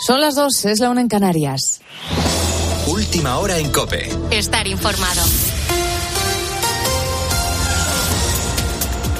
Son 0.00 0.20
las 0.20 0.36
dos, 0.36 0.64
es 0.64 0.78
la 0.78 0.90
una 0.90 1.00
en 1.00 1.08
Canarias. 1.08 1.80
Última 2.86 3.38
hora 3.38 3.58
en 3.58 3.70
Cope. 3.70 4.08
Estar 4.30 4.66
informado. 4.68 5.22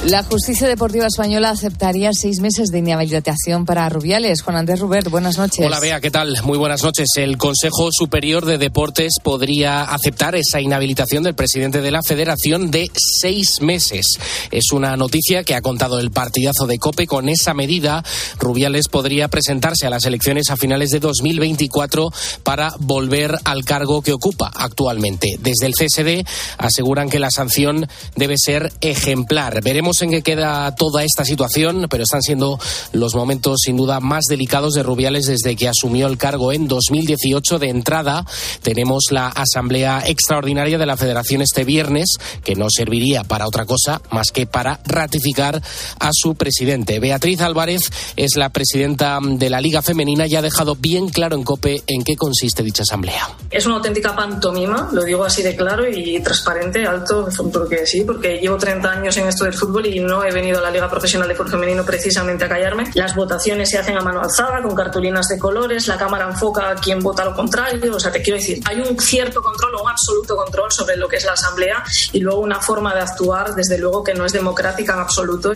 La 0.05 0.23
justicia 0.23 0.65
deportiva 0.69 1.07
española 1.07 1.49
aceptaría 1.49 2.11
seis 2.13 2.39
meses 2.39 2.69
de 2.69 2.79
inhabilitación 2.79 3.65
para 3.65 3.89
Rubiales. 3.89 4.41
Juan 4.41 4.55
Andrés 4.55 4.79
Rubert, 4.79 5.09
buenas 5.09 5.37
noches. 5.37 5.65
Hola, 5.65 5.81
Bea, 5.81 5.99
¿qué 5.99 6.09
tal? 6.09 6.37
Muy 6.43 6.57
buenas 6.57 6.81
noches. 6.83 7.09
El 7.17 7.37
Consejo 7.37 7.89
Superior 7.91 8.45
de 8.45 8.57
Deportes 8.57 9.15
podría 9.21 9.83
aceptar 9.83 10.35
esa 10.35 10.61
inhabilitación 10.61 11.23
del 11.23 11.35
presidente 11.35 11.81
de 11.81 11.91
la 11.91 12.01
Federación 12.01 12.71
de 12.71 12.89
seis 12.95 13.59
meses. 13.59 14.05
Es 14.51 14.71
una 14.71 14.95
noticia 14.95 15.43
que 15.43 15.53
ha 15.53 15.61
contado 15.61 15.99
el 15.99 16.11
partidazo 16.11 16.65
de 16.65 16.79
COPE. 16.79 17.05
Con 17.05 17.27
esa 17.27 17.53
medida, 17.53 18.01
Rubiales 18.39 18.87
podría 18.87 19.27
presentarse 19.27 19.85
a 19.85 19.89
las 19.89 20.05
elecciones 20.05 20.49
a 20.49 20.55
finales 20.55 20.91
de 20.91 21.01
2024 21.01 22.09
para 22.43 22.71
volver 22.79 23.35
al 23.43 23.65
cargo 23.65 24.01
que 24.01 24.13
ocupa 24.13 24.49
actualmente. 24.55 25.35
Desde 25.41 25.65
el 25.65 25.73
CSD 25.73 26.25
aseguran 26.57 27.09
que 27.09 27.19
la 27.19 27.31
sanción 27.31 27.85
debe 28.15 28.35
ser 28.37 28.71
ejemplar. 28.79 29.61
Veremos 29.61 29.88
en 30.01 30.11
qué 30.11 30.21
queda 30.21 30.73
toda 30.75 31.03
esta 31.03 31.25
situación, 31.25 31.87
pero 31.89 32.03
están 32.03 32.21
siendo 32.21 32.59
los 32.93 33.15
momentos 33.15 33.57
sin 33.63 33.75
duda 33.75 33.99
más 33.99 34.25
delicados 34.29 34.73
de 34.73 34.83
Rubiales 34.83 35.25
desde 35.25 35.55
que 35.55 35.67
asumió 35.67 36.07
el 36.07 36.17
cargo 36.17 36.51
en 36.51 36.67
2018. 36.67 37.59
De 37.59 37.69
entrada, 37.69 38.25
tenemos 38.61 39.05
la 39.11 39.27
asamblea 39.27 40.03
extraordinaria 40.05 40.77
de 40.77 40.85
la 40.85 40.97
Federación 40.97 41.41
este 41.41 41.63
viernes, 41.63 42.07
que 42.43 42.55
no 42.55 42.67
serviría 42.69 43.23
para 43.23 43.47
otra 43.47 43.65
cosa 43.65 44.01
más 44.11 44.31
que 44.31 44.45
para 44.45 44.79
ratificar 44.85 45.61
a 45.99 46.09
su 46.13 46.35
presidente. 46.35 46.99
Beatriz 46.99 47.41
Álvarez 47.41 47.91
es 48.15 48.35
la 48.35 48.49
presidenta 48.49 49.19
de 49.21 49.49
la 49.49 49.61
Liga 49.61 49.81
Femenina 49.81 50.27
y 50.27 50.35
ha 50.35 50.41
dejado 50.41 50.75
bien 50.75 51.09
claro 51.09 51.35
en 51.35 51.43
COPE 51.43 51.83
en 51.87 52.03
qué 52.03 52.15
consiste 52.15 52.63
dicha 52.63 52.83
asamblea. 52.83 53.29
Es 53.49 53.65
una 53.65 53.75
auténtica 53.75 54.15
pantomima, 54.15 54.89
lo 54.91 55.03
digo 55.03 55.25
así 55.25 55.41
de 55.41 55.55
claro 55.55 55.89
y 55.89 56.21
transparente, 56.21 56.85
alto, 56.85 57.27
porque 57.51 57.85
sí, 57.85 58.03
porque 58.05 58.39
llevo 58.39 58.57
30 58.57 58.91
años 58.91 59.17
en 59.17 59.27
esto 59.27 59.45
del 59.45 59.53
fútbol 59.53 59.78
y 59.85 59.99
no 59.99 60.23
he 60.23 60.31
venido 60.31 60.59
a 60.59 60.61
la 60.61 60.71
Liga 60.71 60.89
Profesional 60.89 61.27
de 61.27 61.35
Fútbol 61.35 61.51
Femenino 61.51 61.85
precisamente 61.85 62.45
a 62.45 62.49
callarme. 62.49 62.91
Las 62.93 63.15
votaciones 63.15 63.69
se 63.69 63.77
hacen 63.77 63.97
a 63.97 64.01
mano 64.01 64.21
alzada, 64.21 64.61
con 64.61 64.75
cartulinas 64.75 65.27
de 65.27 65.37
colores, 65.37 65.87
la 65.87 65.97
cámara 65.97 66.25
enfoca 66.25 66.71
a 66.71 66.75
quien 66.75 66.99
vota 66.99 67.25
lo 67.25 67.35
contrario. 67.35 67.95
O 67.95 67.99
sea, 67.99 68.11
te 68.11 68.21
quiero 68.21 68.37
decir, 68.37 68.59
hay 68.65 68.79
un 68.79 68.99
cierto 68.99 69.41
control 69.41 69.75
o 69.75 69.83
un 69.83 69.89
absoluto 69.89 70.35
control 70.35 70.71
sobre 70.71 70.97
lo 70.97 71.07
que 71.07 71.17
es 71.17 71.25
la 71.25 71.33
Asamblea 71.33 71.83
y 72.11 72.19
luego 72.19 72.39
una 72.41 72.59
forma 72.59 72.93
de 72.93 73.01
actuar, 73.01 73.55
desde 73.55 73.77
luego, 73.77 74.03
que 74.03 74.13
no 74.13 74.25
es 74.25 74.33
democrática 74.33 74.93
en 74.93 74.99
absoluto. 74.99 75.53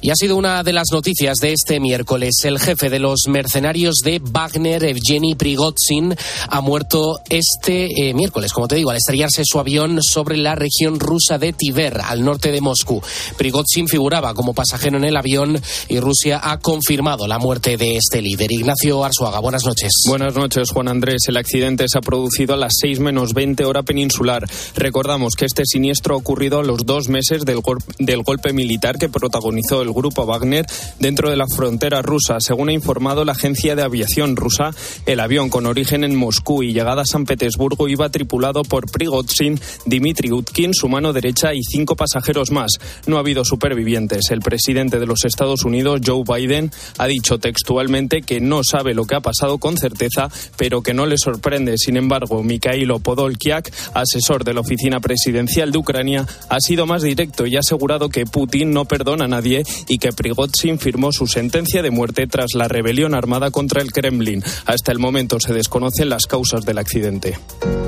Y 0.00 0.10
ha 0.10 0.14
sido 0.14 0.36
una 0.36 0.62
de 0.62 0.72
las 0.72 0.88
noticias 0.92 1.38
de 1.38 1.52
este 1.52 1.80
miércoles. 1.80 2.44
El 2.44 2.58
jefe 2.58 2.90
de 2.90 2.98
los 2.98 3.20
mercenarios 3.28 3.96
de 4.04 4.20
Wagner, 4.22 4.84
Evgeny 4.84 5.34
Prigozhin, 5.34 6.14
ha 6.48 6.60
muerto 6.60 7.20
este 7.30 8.08
eh, 8.08 8.14
miércoles, 8.14 8.52
como 8.52 8.68
te 8.68 8.76
digo, 8.76 8.90
al 8.90 8.98
estrellarse 8.98 9.42
su 9.44 9.58
avión 9.58 10.02
sobre 10.02 10.36
la 10.36 10.54
región 10.54 11.00
rusa 11.00 11.38
de 11.38 11.52
Tiver, 11.52 12.00
al 12.00 12.24
norte 12.24 12.52
de 12.52 12.60
Moscú. 12.60 13.02
Prigozhin 13.36 13.88
figuraba 13.88 14.34
como 14.34 14.54
pasajero 14.54 14.98
en 14.98 15.04
el 15.04 15.16
avión 15.16 15.60
y 15.88 15.98
Rusia 15.98 16.40
ha 16.42 16.58
confirmado 16.58 17.26
la 17.26 17.38
muerte 17.38 17.76
de 17.76 17.96
este 17.96 18.22
líder. 18.22 18.52
Ignacio 18.52 19.04
Arzuaga, 19.04 19.40
buenas 19.40 19.64
noches. 19.64 19.92
Buenas 20.06 20.34
noches, 20.34 20.70
Juan 20.70 20.88
Andrés. 20.88 21.22
El 21.28 21.36
accidente 21.36 21.86
se 21.88 21.98
ha 21.98 22.02
producido 22.02 22.54
a 22.54 22.58
las 22.58 22.74
6 22.80 23.00
menos 23.00 23.32
20 23.32 23.64
hora 23.64 23.82
peninsular. 23.82 24.44
Recordamos 24.74 25.34
que 25.34 25.46
este 25.46 25.62
siniestro 25.64 26.14
ha 26.14 26.18
ocurrido 26.18 26.60
a 26.60 26.64
los 26.64 26.84
dos 26.84 27.08
meses 27.08 27.44
del, 27.44 27.60
del 27.98 28.22
golpe 28.22 28.52
militar 28.52 28.98
que 28.98 29.08
protagonizó 29.08 29.82
el 29.82 29.85
grupo 29.92 30.26
Wagner 30.26 30.66
dentro 30.98 31.30
de 31.30 31.36
la 31.36 31.46
frontera 31.46 32.02
rusa. 32.02 32.40
Según 32.40 32.68
ha 32.68 32.72
informado 32.72 33.24
la 33.24 33.32
agencia 33.32 33.74
de 33.74 33.82
aviación 33.82 34.36
rusa, 34.36 34.70
el 35.06 35.20
avión 35.20 35.50
con 35.50 35.66
origen 35.66 36.04
en 36.04 36.16
Moscú 36.16 36.62
y 36.62 36.72
llegada 36.72 37.02
a 37.02 37.06
San 37.06 37.24
Petersburgo 37.24 37.88
iba 37.88 38.08
tripulado 38.08 38.62
por 38.62 38.90
Prigozhin, 38.90 39.60
Dmitry 39.84 40.32
Utkin, 40.32 40.74
su 40.74 40.88
mano 40.88 41.12
derecha 41.12 41.54
y 41.54 41.62
cinco 41.62 41.96
pasajeros 41.96 42.50
más. 42.50 42.72
No 43.06 43.16
ha 43.16 43.20
habido 43.20 43.44
supervivientes. 43.44 44.30
El 44.30 44.40
presidente 44.40 44.98
de 44.98 45.06
los 45.06 45.24
Estados 45.24 45.64
Unidos, 45.64 46.00
Joe 46.04 46.22
Biden, 46.26 46.70
ha 46.98 47.06
dicho 47.06 47.38
textualmente 47.38 48.22
que 48.22 48.40
no 48.40 48.62
sabe 48.64 48.94
lo 48.94 49.06
que 49.06 49.16
ha 49.16 49.20
pasado 49.20 49.58
con 49.58 49.76
certeza, 49.76 50.30
pero 50.56 50.82
que 50.82 50.94
no 50.94 51.06
le 51.06 51.16
sorprende. 51.18 51.78
Sin 51.78 51.96
embargo, 51.96 52.42
Mikhailo 52.42 52.98
Podolyak, 53.00 53.72
asesor 53.94 54.44
de 54.44 54.54
la 54.54 54.60
oficina 54.60 55.00
presidencial 55.00 55.72
de 55.72 55.78
Ucrania, 55.78 56.26
ha 56.48 56.60
sido 56.60 56.86
más 56.86 57.02
directo 57.02 57.46
y 57.46 57.56
ha 57.56 57.60
asegurado 57.60 58.08
que 58.08 58.26
Putin 58.26 58.72
no 58.72 58.84
perdona 58.84 59.24
a 59.24 59.28
nadie 59.28 59.64
y 59.88 59.98
que 59.98 60.12
Prigozhin 60.12 60.78
firmó 60.78 61.12
su 61.12 61.26
sentencia 61.26 61.82
de 61.82 61.90
muerte 61.90 62.26
tras 62.26 62.54
la 62.54 62.68
rebelión 62.68 63.14
armada 63.14 63.50
contra 63.50 63.82
el 63.82 63.92
Kremlin. 63.92 64.42
Hasta 64.64 64.92
el 64.92 64.98
momento 64.98 65.38
se 65.40 65.52
desconocen 65.52 66.08
las 66.08 66.26
causas 66.26 66.64
del 66.64 66.78
accidente. 66.78 67.38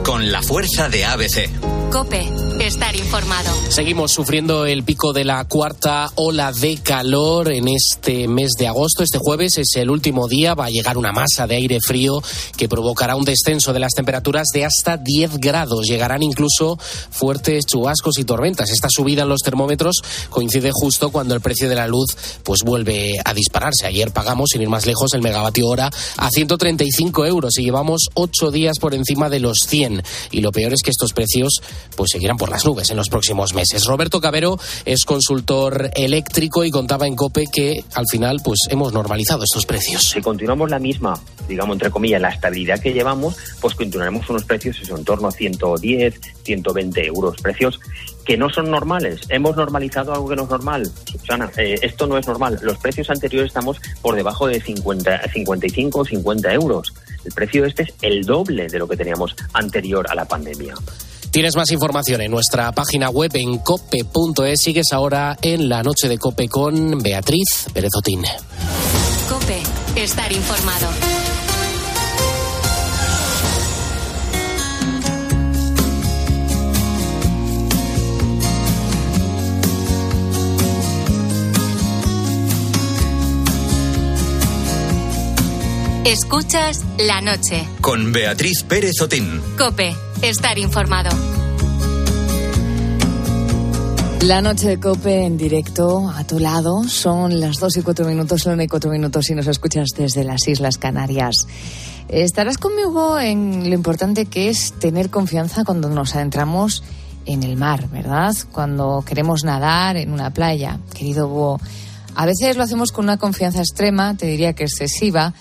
Con 0.05 0.33
la 0.33 0.43
fuerza 0.43 0.89
de 0.89 1.05
ABC. 1.05 1.49
Cope, 1.93 2.29
estar 2.61 2.95
informado. 2.97 3.51
Seguimos 3.71 4.13
sufriendo 4.13 4.67
el 4.67 4.83
pico 4.83 5.15
de 5.15 5.25
la 5.25 5.45
cuarta 5.47 6.11
ola 6.17 6.53
de 6.53 6.77
calor 6.77 7.51
en 7.51 7.67
este 7.69 8.29
mes 8.29 8.53
de 8.59 8.69
agosto. 8.69 9.03
Este 9.03 9.19
jueves 9.19 9.57
es 9.57 9.75
el 9.77 9.89
último 9.89 10.29
día. 10.29 10.55
Va 10.55 10.67
a 10.67 10.71
llegar 10.71 10.99
una 10.99 11.13
masa 11.13 11.47
de 11.47 11.57
aire 11.57 11.79
frío 11.81 12.23
que 12.59 12.69
provocará 12.69 13.17
un 13.17 13.25
descenso 13.25 13.73
de 13.73 13.81
las 13.81 13.95
temperaturas 13.95 14.49
de 14.53 14.67
hasta 14.67 14.99
10 14.99 15.39
grados. 15.39 15.87
Llegarán 15.87 16.23
incluso 16.23 16.79
fuertes 17.11 17.65
chubascos 17.65 18.19
y 18.19 18.25
tormentas. 18.25 18.71
Esta 18.71 18.89
subida 18.91 19.23
en 19.23 19.31
los 19.31 19.41
termómetros 19.41 20.03
coincide 20.29 20.71
justo 20.73 21.11
cuando 21.11 21.35
el 21.35 21.41
precio 21.41 21.71
de 21.71 21.75
la 21.79 21.89
luz 21.89 22.17
pues 22.43 22.61
vuelve 22.65 23.15
a 23.25 23.35
dispararse. 23.35 23.87
Ayer 23.87 24.13
pagamos, 24.13 24.51
sin 24.53 24.63
ir 24.63 24.69
más 24.69 24.87
lejos, 24.87 25.15
el 25.15 25.23
megavatio 25.23 25.67
hora 25.67 25.91
a 26.17 26.31
135 26.31 27.27
euros 27.27 27.59
y 27.59 27.65
llevamos 27.65 28.09
ocho 28.15 28.51
días 28.51 28.79
por 28.79 28.95
encima 28.95 29.29
de 29.29 29.41
los 29.41 29.59
100. 29.67 30.03
Y 30.31 30.41
lo 30.41 30.53
peor 30.53 30.73
es 30.73 30.83
que 30.83 30.91
estos 30.91 31.13
precios 31.13 31.61
pues 31.97 32.11
seguirán 32.13 32.37
por 32.37 32.51
las 32.51 32.65
nubes 32.65 32.91
en 32.91 32.97
los 32.97 33.09
próximos 33.09 33.55
meses. 33.55 33.85
Roberto 33.85 34.21
Cabero 34.21 34.59
es 34.85 35.05
consultor 35.05 35.91
eléctrico 35.95 36.65
y 36.65 36.71
contaba 36.71 37.07
en 37.07 37.17
COPE 37.17 37.47
que 37.53 37.85
al 37.95 38.07
final 38.11 38.41
pues 38.45 38.61
hemos 38.69 38.93
normalizado 38.93 39.45
estos 39.45 39.67
precios. 39.67 40.11
Si 40.11 40.21
continuamos 40.21 40.71
la 40.71 40.79
misma, 40.79 41.19
digamos 41.49 41.75
entre 41.75 41.91
comillas, 41.91 42.21
la 42.21 42.31
estabilidad 42.31 42.81
que 42.81 42.93
llevamos, 42.93 43.37
pues 43.61 43.75
continuaremos 43.75 44.29
unos 44.29 44.45
precios 44.45 44.77
en 44.89 45.05
torno 45.05 45.29
a 45.29 45.33
110, 45.33 46.21
120 46.43 47.07
euros. 47.07 47.37
Precios 47.41 47.81
que 48.29 48.37
no 48.37 48.51
son 48.51 48.71
normales. 48.71 49.23
Hemos 49.31 49.57
normalizado 49.57 50.13
algo 50.13 50.29
que 50.29 50.37
no 50.37 50.43
es 50.43 50.51
normal. 50.51 50.93
Susana, 51.11 51.51
eh, 51.57 51.77
esto 51.81 52.07
no 52.07 52.19
es 52.19 52.27
normal. 52.27 52.59
Los 52.61 52.77
precios 52.77 53.09
anteriores 53.09 53.49
estamos 53.49 53.81
por 54.03 54.15
debajo 54.15 54.47
de 54.47 54.61
50, 54.61 55.31
55 55.33 56.01
o 56.01 56.05
50 56.05 56.53
euros. 56.53 56.93
El 57.25 57.33
precio 57.33 57.65
este 57.65 57.85
es 57.85 57.95
el 58.03 58.25
doble 58.27 58.67
de 58.67 58.79
lo 58.79 58.87
que 58.87 58.99
teníamos 58.99 59.35
anterior 59.55 60.07
a 60.11 60.15
la 60.15 60.27
pandemia. 60.27 60.75
Tienes 61.31 61.57
más 61.57 61.71
información 61.71 62.21
en 62.21 62.31
nuestra 62.31 62.71
página 62.73 63.09
web 63.09 63.31
en 63.33 63.61
cope.es. 63.61 64.61
Sigues 64.61 64.93
ahora 64.93 65.39
en 65.41 65.71
la 65.71 65.83
noche 65.83 66.07
de 66.07 66.19
Cope 66.19 66.49
con 66.51 66.99
Beatriz 66.99 67.69
Perezotín. 67.73 68.25
Cope, 69.31 69.63
estar 69.97 70.31
informado. 70.31 71.28
Escuchas 86.09 86.87
la 86.97 87.21
noche. 87.21 87.69
Con 87.83 88.13
Beatriz 88.15 88.63
Pérez 88.63 88.99
Otín. 89.03 89.43
Cope, 89.59 89.95
estar 90.23 90.59
informado. 90.59 91.11
La 94.23 94.41
noche 94.41 94.69
de 94.69 94.81
Cope 94.81 95.27
en 95.27 95.37
directo 95.37 96.09
a 96.09 96.25
tu 96.25 96.39
lado. 96.39 96.85
Son 96.85 97.39
las 97.39 97.59
2 97.59 97.77
y 97.77 97.83
4 97.83 98.07
minutos, 98.07 98.41
son 98.41 98.59
y 98.63 98.69
4 98.69 98.91
minutos 98.91 99.27
si 99.27 99.35
nos 99.35 99.49
escuchas 99.49 99.89
desde 99.99 100.25
las 100.25 100.49
Islas 100.49 100.79
Canarias. 100.79 101.47
Estarás 102.09 102.57
conmigo 102.57 103.19
en 103.19 103.69
lo 103.69 103.75
importante 103.75 104.25
que 104.25 104.49
es 104.49 104.73
tener 104.79 105.11
confianza 105.11 105.63
cuando 105.63 105.91
nos 105.91 106.15
adentramos 106.15 106.85
en 107.27 107.43
el 107.43 107.59
mar, 107.59 107.87
¿verdad? 107.91 108.35
Cuando 108.51 109.05
queremos 109.07 109.45
nadar 109.45 109.99
en 109.99 110.13
una 110.13 110.33
playa. 110.33 110.81
Querido 110.95 111.29
Bo, 111.29 111.61
a 112.15 112.25
veces 112.25 112.57
lo 112.57 112.63
hacemos 112.63 112.93
con 112.93 113.05
una 113.05 113.19
confianza 113.19 113.59
extrema, 113.59 114.17
te 114.17 114.25
diría 114.25 114.55
que 114.55 114.65
excesiva, 114.65 115.35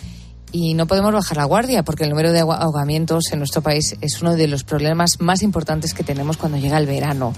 y 0.51 0.73
no 0.73 0.87
podemos 0.87 1.13
bajar 1.13 1.37
la 1.37 1.45
guardia 1.45 1.83
porque 1.83 2.03
el 2.03 2.09
número 2.09 2.31
de 2.31 2.39
ahogamientos 2.39 3.25
en 3.31 3.39
nuestro 3.39 3.61
país 3.61 3.95
es 4.01 4.21
uno 4.21 4.35
de 4.35 4.47
los 4.47 4.63
problemas 4.63 5.19
más 5.19 5.43
importantes 5.43 5.93
que 5.93 6.03
tenemos 6.03 6.37
cuando 6.37 6.57
llega 6.57 6.77
el 6.77 6.85
verano. 6.85 7.33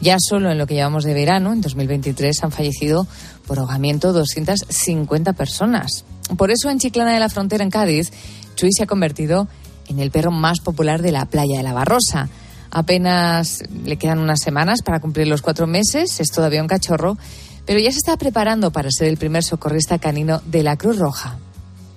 Ya 0.00 0.16
solo 0.18 0.50
en 0.50 0.58
lo 0.58 0.66
que 0.66 0.74
llevamos 0.74 1.04
de 1.04 1.14
verano, 1.14 1.52
en 1.52 1.60
2023, 1.60 2.42
han 2.42 2.50
fallecido 2.50 3.06
por 3.46 3.58
ahogamiento 3.60 4.12
250 4.12 5.32
personas. 5.32 6.04
Por 6.36 6.50
eso 6.50 6.70
en 6.70 6.78
Chiclana 6.78 7.14
de 7.14 7.20
la 7.20 7.28
Frontera, 7.28 7.62
en 7.62 7.70
Cádiz, 7.70 8.10
Chuy 8.56 8.72
se 8.72 8.82
ha 8.82 8.86
convertido 8.86 9.46
en 9.88 10.00
el 10.00 10.10
perro 10.10 10.32
más 10.32 10.60
popular 10.60 11.02
de 11.02 11.12
la 11.12 11.26
playa 11.26 11.58
de 11.58 11.62
la 11.62 11.72
Barrosa. 11.72 12.28
Apenas 12.70 13.60
le 13.84 13.96
quedan 13.96 14.18
unas 14.18 14.40
semanas 14.40 14.82
para 14.82 14.98
cumplir 14.98 15.28
los 15.28 15.42
cuatro 15.42 15.66
meses, 15.66 16.18
es 16.18 16.28
todavía 16.32 16.62
un 16.62 16.68
cachorro, 16.68 17.16
pero 17.64 17.78
ya 17.78 17.92
se 17.92 17.98
está 17.98 18.16
preparando 18.16 18.72
para 18.72 18.90
ser 18.90 19.08
el 19.08 19.18
primer 19.18 19.44
socorrista 19.44 19.98
canino 19.98 20.42
de 20.46 20.62
la 20.64 20.76
Cruz 20.76 20.98
Roja. 20.98 21.38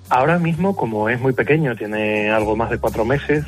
Ahora 0.08 0.38
mismo, 0.38 0.76
como 0.76 1.08
es 1.08 1.20
muy 1.20 1.32
pequeño, 1.32 1.74
tiene 1.74 2.30
algo 2.30 2.54
más 2.54 2.70
de 2.70 2.78
cuatro 2.78 3.04
meses, 3.04 3.44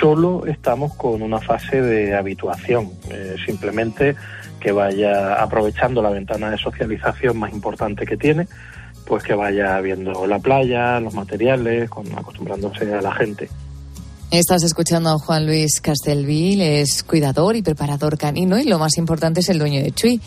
solo 0.00 0.44
estamos 0.46 0.94
con 0.94 1.22
una 1.22 1.40
fase 1.40 1.80
de 1.80 2.16
habituación. 2.16 2.90
Eh, 3.10 3.36
simplemente 3.46 4.16
que 4.60 4.72
vaya 4.72 5.34
aprovechando 5.42 6.02
la 6.02 6.10
ventana 6.10 6.50
de 6.50 6.58
socialización 6.58 7.38
más 7.38 7.52
importante 7.52 8.06
que 8.06 8.16
tiene, 8.16 8.48
pues 9.06 9.22
que 9.22 9.34
vaya 9.34 9.78
viendo 9.80 10.26
la 10.26 10.38
playa, 10.38 10.98
los 11.00 11.14
materiales, 11.14 11.90
con, 11.90 12.06
acostumbrándose 12.16 12.92
a 12.92 13.02
la 13.02 13.12
gente. 13.12 13.48
Estás 14.30 14.64
escuchando 14.64 15.10
a 15.10 15.18
Juan 15.18 15.46
Luis 15.46 15.80
Castelvil, 15.80 16.60
es 16.60 17.04
cuidador 17.04 17.54
y 17.54 17.62
preparador 17.62 18.18
canino 18.18 18.58
y 18.58 18.64
lo 18.64 18.78
más 18.78 18.96
importante 18.96 19.40
es 19.40 19.48
el 19.50 19.58
dueño 19.58 19.82
de 19.82 19.92
Chuy. 19.92 20.20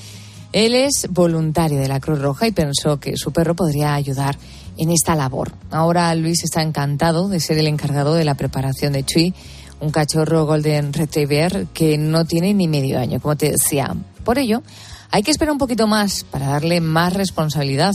Él 0.53 0.75
es 0.75 1.07
voluntario 1.09 1.79
de 1.79 1.89
la 1.89 1.99
Cruz 1.99 2.21
Roja 2.21 2.47
y 2.47 2.51
pensó 2.51 2.99
que 2.99 3.17
su 3.17 3.33
perro 3.33 3.55
podría 3.55 3.95
ayudar 3.95 4.37
en 4.77 4.91
esta 4.91 5.15
labor. 5.15 5.51
Ahora 5.71 6.13
Luis 6.15 6.44
está 6.44 6.62
encantado 6.62 7.27
de 7.27 7.39
ser 7.39 7.57
el 7.57 7.68
encargado 7.68 8.13
de 8.13 8.25
la 8.25 8.35
preparación 8.35 8.94
de 8.94 9.03
Chuy, 9.03 9.33
un 9.79 9.91
cachorro 9.91 10.45
Golden 10.45 10.94
Retriever 10.94 11.68
que 11.74 11.97
no 11.97 12.25
tiene 12.25 12.53
ni 12.53 12.68
medio 12.68 13.00
año, 13.00 13.19
como 13.19 13.35
te 13.35 13.51
decía. 13.51 13.95
Por 14.24 14.39
ello, 14.39 14.63
hay 15.12 15.24
que 15.24 15.31
esperar 15.31 15.51
un 15.51 15.57
poquito 15.57 15.88
más 15.88 16.24
para 16.24 16.47
darle 16.47 16.81
más 16.81 17.13
responsabilidad. 17.13 17.94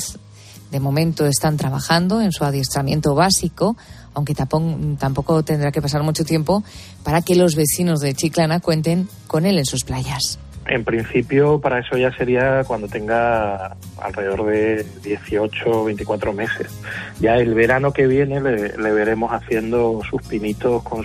De 0.70 0.81
momento 0.81 1.26
están 1.26 1.56
trabajando 1.56 2.20
en 2.20 2.32
su 2.32 2.44
adiestramiento 2.44 3.14
básico, 3.14 3.76
aunque 4.14 4.34
tampoco 4.34 5.43
tendrá 5.43 5.73
que 5.73 5.82
pasar 5.82 6.02
mucho 6.02 6.25
tiempo 6.25 6.62
para 7.02 7.23
que 7.23 7.34
los 7.34 7.55
vecinos 7.55 8.00
de 8.00 8.14
Chiclana 8.14 8.61
cuenten 8.61 9.08
con 9.26 9.44
él 9.44 9.58
en 9.58 9.67
sus 9.67 9.84
playas. 9.84 10.38
En 10.67 10.85
principio, 10.85 11.61
para 11.61 11.81
eso 11.81 11.97
ya 11.97 12.12
sería 12.12 12.62
cuando 12.64 12.87
tenga 12.87 13.75
alrededor 14.00 14.47
de 14.47 14.87
18 15.03 15.70
o 15.70 15.85
24 15.85 16.32
meses. 16.32 16.69
Ya 17.20 17.37
el 17.37 17.55
verano 17.55 17.93
que 17.93 18.06
viene 18.06 18.41
le, 18.41 18.93
veremos 18.93 19.32
haciendo 19.32 20.00
sus 20.09 20.23
pinitos 20.23 20.82
con, 20.85 21.05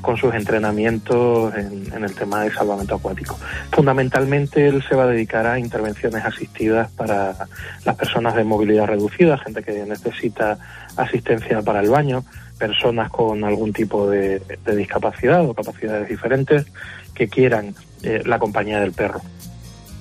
con 0.00 0.16
sus 0.16 0.34
entrenamientos 0.34 1.54
en, 1.54 1.92
en, 1.92 2.04
el 2.04 2.14
tema 2.14 2.42
de 2.42 2.52
salvamento 2.52 2.94
acuático. 2.94 3.38
Fundamentalmente, 3.70 4.66
él 4.66 4.82
se 4.88 4.96
va 4.96 5.04
a 5.04 5.08
dedicar 5.08 5.46
a 5.46 5.58
intervenciones 5.58 6.24
asistidas 6.24 6.90
para 6.92 7.34
las 7.84 7.96
personas 7.96 8.34
de 8.34 8.44
movilidad 8.44 8.86
reducida, 8.86 9.36
gente 9.36 9.62
que 9.62 9.84
necesita 9.84 10.58
asistencia 10.96 11.60
para 11.60 11.80
el 11.80 11.90
baño, 11.90 12.24
personas 12.58 13.10
con 13.10 13.44
algún 13.44 13.72
tipo 13.72 14.08
de, 14.08 14.40
discapacidad 14.74 15.44
o 15.44 15.54
capacidades 15.54 16.08
diferentes 16.08 16.66
que 17.14 17.28
quieran 17.28 17.74
eh, 18.02 18.22
la 18.24 18.38
compañía 18.38 18.80
del 18.80 18.92
perro. 18.92 19.22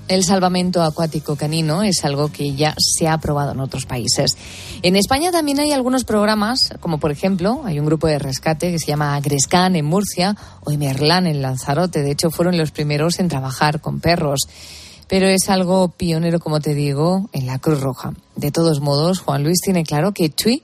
El 0.09 0.25
salvamento 0.25 0.83
acuático 0.83 1.37
canino 1.37 1.81
es 1.81 2.03
algo 2.03 2.29
que 2.29 2.55
ya 2.55 2.75
se 2.77 3.07
ha 3.07 3.13
aprobado 3.13 3.53
en 3.53 3.61
otros 3.61 3.85
países. 3.85 4.37
En 4.81 4.97
España 4.97 5.31
también 5.31 5.61
hay 5.61 5.71
algunos 5.71 6.03
programas, 6.03 6.73
como 6.81 6.99
por 6.99 7.11
ejemplo, 7.11 7.61
hay 7.63 7.79
un 7.79 7.85
grupo 7.85 8.07
de 8.07 8.19
rescate 8.19 8.69
que 8.69 8.79
se 8.79 8.87
llama 8.87 9.17
Grescan 9.21 9.77
en 9.77 9.85
Murcia 9.85 10.35
o 10.65 10.71
Emerlan 10.71 11.25
en 11.25 11.41
Lanzarote. 11.41 12.03
De 12.03 12.11
hecho, 12.11 12.31
fueron 12.31 12.57
los 12.57 12.71
primeros 12.71 13.19
en 13.19 13.29
trabajar 13.29 13.79
con 13.79 14.01
perros. 14.01 14.41
Pero 15.07 15.27
es 15.27 15.49
algo 15.49 15.87
pionero, 15.89 16.39
como 16.39 16.59
te 16.59 16.73
digo, 16.73 17.29
en 17.31 17.45
la 17.45 17.59
Cruz 17.59 17.79
Roja. 17.79 18.13
De 18.35 18.51
todos 18.51 18.81
modos, 18.81 19.19
Juan 19.19 19.43
Luis 19.43 19.59
tiene 19.63 19.83
claro 19.83 20.11
que 20.11 20.29
Chuy 20.29 20.63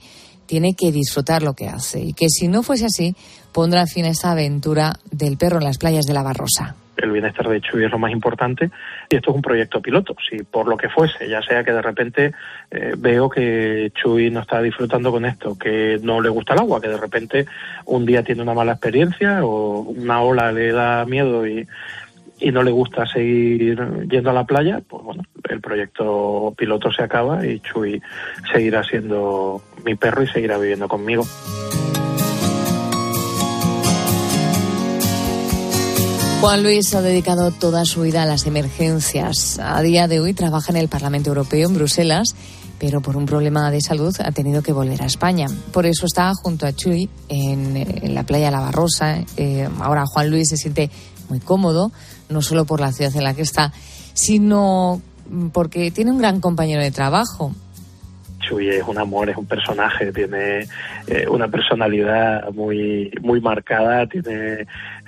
tiene 0.50 0.74
que 0.76 0.92
disfrutar 0.92 1.44
lo 1.44 1.54
que 1.54 1.68
hace 1.68 2.02
y 2.02 2.14
que 2.14 2.28
si 2.28 2.48
no 2.48 2.64
fuese 2.64 2.88
así, 2.88 3.16
pondrá 3.54 3.86
fin 3.86 4.06
a 4.06 4.10
esta 4.10 4.32
aventura 4.32 4.94
del 5.12 5.38
perro 5.38 5.60
en 5.60 5.66
las 5.66 5.78
playas 5.78 6.08
de 6.08 6.14
la 6.16 6.24
Barrosa 6.24 6.76
el 7.02 7.12
bienestar 7.12 7.48
de 7.48 7.62
Chuy 7.62 7.86
es 7.86 7.92
lo 7.92 7.98
más 7.98 8.12
importante 8.12 8.70
y 9.10 9.16
esto 9.16 9.32
es 9.32 9.36
un 9.36 9.42
proyecto 9.42 9.82
piloto. 9.82 10.16
Si 10.30 10.44
por 10.44 10.68
lo 10.68 10.76
que 10.76 10.90
fuese, 10.90 11.30
ya 11.30 11.42
sea 11.42 11.64
que 11.64 11.72
de 11.72 11.82
repente 11.82 12.34
eh, 12.72 12.94
veo 12.98 13.30
que 13.30 13.92
Chuy 13.96 14.30
no 14.30 14.42
está 14.42 14.62
disfrutando 14.62 15.12
con 15.12 15.26
esto, 15.26 15.58
que 15.58 15.98
no 16.02 16.20
le 16.20 16.30
gusta 16.30 16.54
el 16.54 16.60
agua, 16.60 16.82
que 16.82 16.90
de 16.90 16.98
repente 16.98 17.46
un 17.86 18.06
día 18.06 18.24
tiene 18.24 18.42
una 18.42 18.54
mala 18.54 18.74
experiencia 18.74 19.46
o 19.46 19.80
una 19.82 20.22
ola 20.22 20.52
le 20.52 20.74
da 20.74 21.06
miedo 21.06 21.48
y, 21.48 21.66
y 22.40 22.52
no 22.52 22.64
le 22.64 22.72
gusta 22.72 23.06
seguir 23.06 23.78
yendo 24.10 24.30
a 24.30 24.34
la 24.34 24.46
playa, 24.46 24.82
pues 24.88 25.04
bueno, 25.04 25.24
el 25.50 25.62
proyecto 25.62 26.54
piloto 26.58 26.92
se 26.92 27.04
acaba 27.04 27.46
y 27.46 27.60
Chuy 27.60 28.02
seguirá 28.52 28.84
siendo 28.84 29.62
mi 29.86 29.96
perro 29.96 30.24
y 30.24 30.28
seguirá 30.28 30.58
viviendo 30.58 30.88
conmigo. 30.88 31.26
Juan 36.42 36.64
Luis 36.64 36.96
ha 36.96 37.02
dedicado 37.02 37.52
toda 37.52 37.84
su 37.84 38.04
vida 38.04 38.24
a 38.24 38.26
las 38.26 38.48
emergencias. 38.48 39.60
A 39.60 39.82
día 39.82 40.08
de 40.08 40.22
hoy 40.22 40.34
trabaja 40.34 40.72
en 40.72 40.78
el 40.78 40.88
Parlamento 40.88 41.32
Europeo 41.32 41.68
en 41.68 41.76
Bruselas, 41.76 42.34
pero 42.80 43.02
por 43.02 43.18
un 43.18 43.26
problema 43.26 43.70
de 43.72 43.82
salud 43.82 44.16
ha 44.24 44.32
tenido 44.32 44.64
que 44.64 44.72
volver 44.72 45.02
a 45.02 45.06
España. 45.06 45.48
Por 45.74 45.86
eso 45.86 46.06
está 46.06 46.32
junto 46.34 46.66
a 46.66 46.72
Chuy 46.72 47.10
en, 47.28 48.16
la 48.16 48.24
playa 48.24 48.52
La 48.52 48.62
Barrosa. 48.62 49.18
Eh, 49.36 49.68
ahora 49.82 50.06
Juan 50.06 50.30
Luis 50.30 50.48
se 50.48 50.56
siente 50.56 50.90
muy 51.28 51.42
cómodo, 51.42 51.92
no 52.30 52.42
solo 52.42 52.66
por 52.66 52.80
la 52.80 52.92
ciudad 52.92 53.16
en 53.16 53.24
la 53.24 53.34
que 53.34 53.42
está, 53.42 53.74
sino 54.14 55.02
porque 55.54 55.92
tiene 55.92 56.12
un 56.12 56.20
gran 56.20 56.40
compañero 56.40 56.82
de 56.82 56.92
trabajo. 56.92 57.54
Chuy 58.40 58.70
es 58.70 58.84
un 58.88 58.98
amor, 58.98 59.30
es 59.30 59.38
un 59.38 59.46
personaje, 59.46 60.12
tiene 60.12 60.66
eh, 61.08 61.28
una 61.30 61.48
personalidad 61.48 62.52
muy 62.52 63.12
muy 63.22 63.42
marcada, 63.42 64.08
tiene 64.08 64.66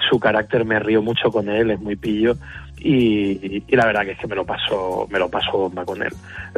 su 0.09 0.19
carácter, 0.19 0.65
me 0.65 0.79
río 0.79 1.01
mucho 1.01 1.31
con 1.31 1.49
él, 1.49 1.71
es 1.71 1.79
muy 1.79 1.95
pillo 1.95 2.35
y, 2.77 3.63
la 3.75 3.85
verdad 3.85 4.03
que 4.03 4.11
es 4.11 4.19
que 4.19 4.27
me 4.27 4.35
lo 4.35 4.45
paso 4.45 5.07
me 5.09 5.19
lo 5.19 5.29
paso 5.29 5.51
bomba 5.57 5.85
con 5.85 6.01
él. 6.03 6.13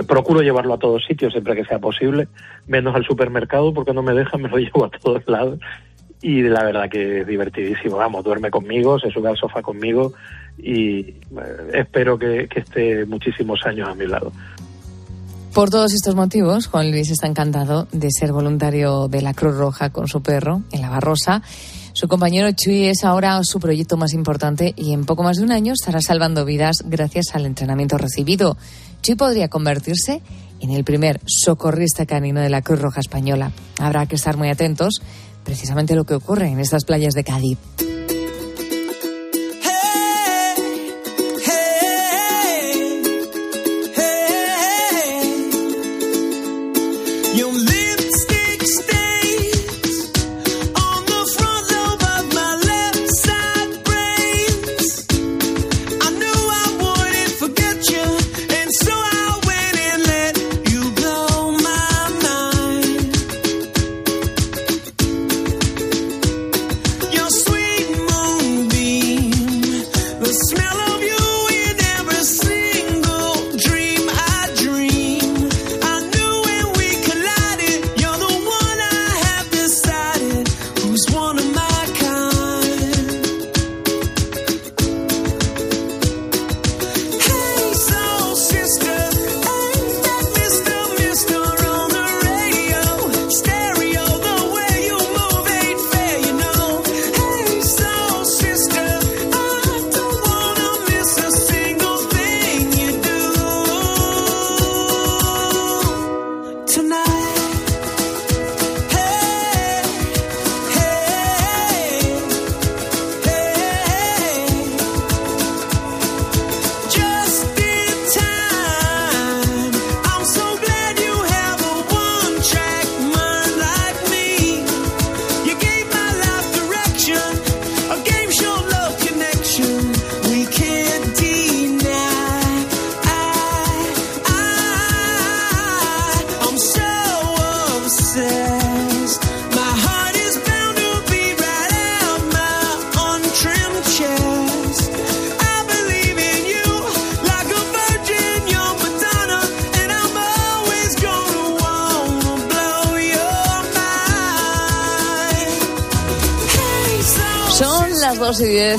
Procuro 0.07 0.41
llevarlo 0.41 0.73
a 0.73 0.79
todos 0.79 1.05
sitios 1.05 1.33
siempre 1.33 1.55
que 1.55 1.65
sea 1.65 1.79
posible, 1.79 2.27
menos 2.67 2.95
al 2.95 3.05
supermercado 3.05 3.73
porque 3.73 3.93
no 3.93 4.03
me 4.03 4.13
dejan, 4.13 4.41
me 4.41 4.49
lo 4.49 4.57
llevo 4.57 4.85
a 4.85 4.89
todos 4.89 5.23
lados 5.27 5.59
y 6.21 6.41
la 6.41 6.63
verdad 6.63 6.89
que 6.89 7.21
es 7.21 7.27
divertidísimo. 7.27 7.97
Vamos, 7.97 8.23
duerme 8.23 8.49
conmigo, 8.49 8.97
se 8.99 9.11
sube 9.11 9.29
al 9.29 9.37
sofá 9.37 9.61
conmigo 9.61 10.13
y 10.57 10.99
eh, 10.99 11.17
espero 11.73 12.17
que, 12.17 12.47
esté 12.55 13.05
muchísimos 13.05 13.59
años 13.65 13.89
a 13.89 13.95
mi 13.95 14.07
lado. 14.07 14.31
Por 15.53 15.69
todos 15.69 15.93
estos 15.93 16.15
motivos, 16.15 16.67
Juan 16.67 16.89
Luis 16.89 17.11
está 17.11 17.27
encantado 17.27 17.87
de 17.91 18.09
ser 18.11 18.31
voluntario 18.31 19.07
de 19.07 19.21
la 19.21 19.33
Cruz 19.33 19.55
Roja 19.55 19.91
con 19.91 20.07
su 20.07 20.23
perro 20.23 20.63
en 20.71 20.81
la 20.81 20.89
Barrosa. 20.89 21.43
Su 21.93 22.07
compañero 22.07 22.49
Chuy 22.51 22.85
es 22.85 23.03
ahora 23.03 23.39
su 23.43 23.59
proyecto 23.59 23.95
más 23.95 24.13
importante 24.13 24.73
y 24.75 24.93
en 24.93 25.05
poco 25.05 25.21
más 25.21 25.37
de 25.37 25.43
un 25.43 25.51
año 25.51 25.73
estará 25.73 26.01
salvando 26.01 26.43
vidas 26.43 26.77
gracias 26.85 27.35
al 27.35 27.45
entrenamiento 27.45 27.99
recibido. 27.99 28.57
Chuy 29.03 29.13
podría 29.13 29.47
convertirse 29.47 30.23
en 30.59 30.71
el 30.71 30.83
primer 30.83 31.21
socorrista 31.27 32.07
canino 32.07 32.39
de 32.39 32.49
la 32.49 32.63
Cruz 32.63 32.81
Roja 32.81 33.01
Española. 33.01 33.51
Habrá 33.79 34.07
que 34.07 34.15
estar 34.15 34.37
muy 34.37 34.49
atentos 34.49 35.01
precisamente 35.43 35.93
lo 35.93 36.05
que 36.05 36.15
ocurre 36.15 36.47
en 36.47 36.59
estas 36.59 36.85
playas 36.85 37.13
de 37.13 37.23
Cádiz. 37.23 37.59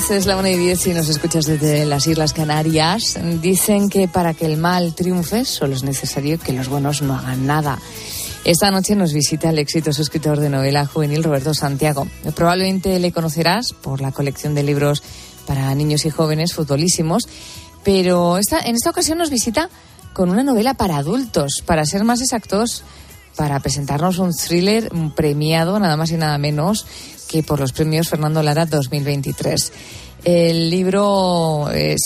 2 0.04 0.10
y 0.10 0.14
10, 0.14 0.20
es 0.20 0.26
la 0.26 0.36
1 0.36 0.48
y 0.48 0.58
10 0.58 0.80
si 0.80 0.92
nos 0.92 1.08
escuchas 1.08 1.46
desde 1.46 1.86
las 1.86 2.06
Islas 2.06 2.34
Canarias. 2.34 3.18
Dicen 3.40 3.88
que 3.88 4.06
para 4.06 4.34
que 4.34 4.44
el 4.44 4.58
mal 4.58 4.94
triunfe 4.94 5.46
solo 5.46 5.74
es 5.74 5.82
necesario 5.82 6.38
que 6.38 6.52
los 6.52 6.68
buenos 6.68 7.00
no 7.00 7.14
hagan 7.14 7.46
nada. 7.46 7.78
Esta 8.44 8.70
noche 8.70 8.96
nos 8.96 9.14
visita 9.14 9.48
el 9.48 9.58
exitoso 9.58 10.02
escritor 10.02 10.40
de 10.40 10.50
novela 10.50 10.84
juvenil 10.84 11.24
Roberto 11.24 11.54
Santiago. 11.54 12.06
Probablemente 12.34 12.98
le 12.98 13.12
conocerás 13.12 13.72
por 13.72 14.02
la 14.02 14.12
colección 14.12 14.54
de 14.54 14.62
libros 14.62 15.02
para 15.46 15.74
niños 15.74 16.04
y 16.04 16.10
jóvenes 16.10 16.52
futbolísimos, 16.52 17.26
pero 17.82 18.36
esta, 18.36 18.60
en 18.60 18.74
esta 18.74 18.90
ocasión 18.90 19.16
nos 19.16 19.30
visita 19.30 19.70
con 20.12 20.28
una 20.28 20.42
novela 20.42 20.74
para 20.74 20.98
adultos, 20.98 21.62
para 21.64 21.86
ser 21.86 22.04
más 22.04 22.20
exactos, 22.20 22.84
para 23.36 23.58
presentarnos 23.60 24.18
un 24.18 24.32
thriller 24.32 24.90
premiado, 25.16 25.78
nada 25.80 25.96
más 25.96 26.10
y 26.10 26.16
nada 26.16 26.38
menos, 26.38 26.86
por 27.42 27.60
los 27.60 27.72
premios 27.72 28.08
Fernando 28.08 28.42
Lara 28.42 28.66
2023. 28.66 29.72
El 30.24 30.70
libro 30.70 31.68
eh, 31.70 31.96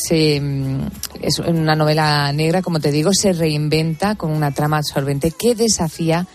mm, 0.41 0.87
es 1.23 1.39
una 1.39 1.77
novela 1.77 2.33
negra, 2.33 2.63
como 2.63 2.81
te 2.81 2.91
digo, 2.91 3.11
se 3.13 3.33
reinventa 3.33 4.17
con 4.17 4.33
una 4.33 4.53
trama 4.53 4.79
absorbente 4.79 5.31
que 5.31 5.55
desafía 5.55 6.27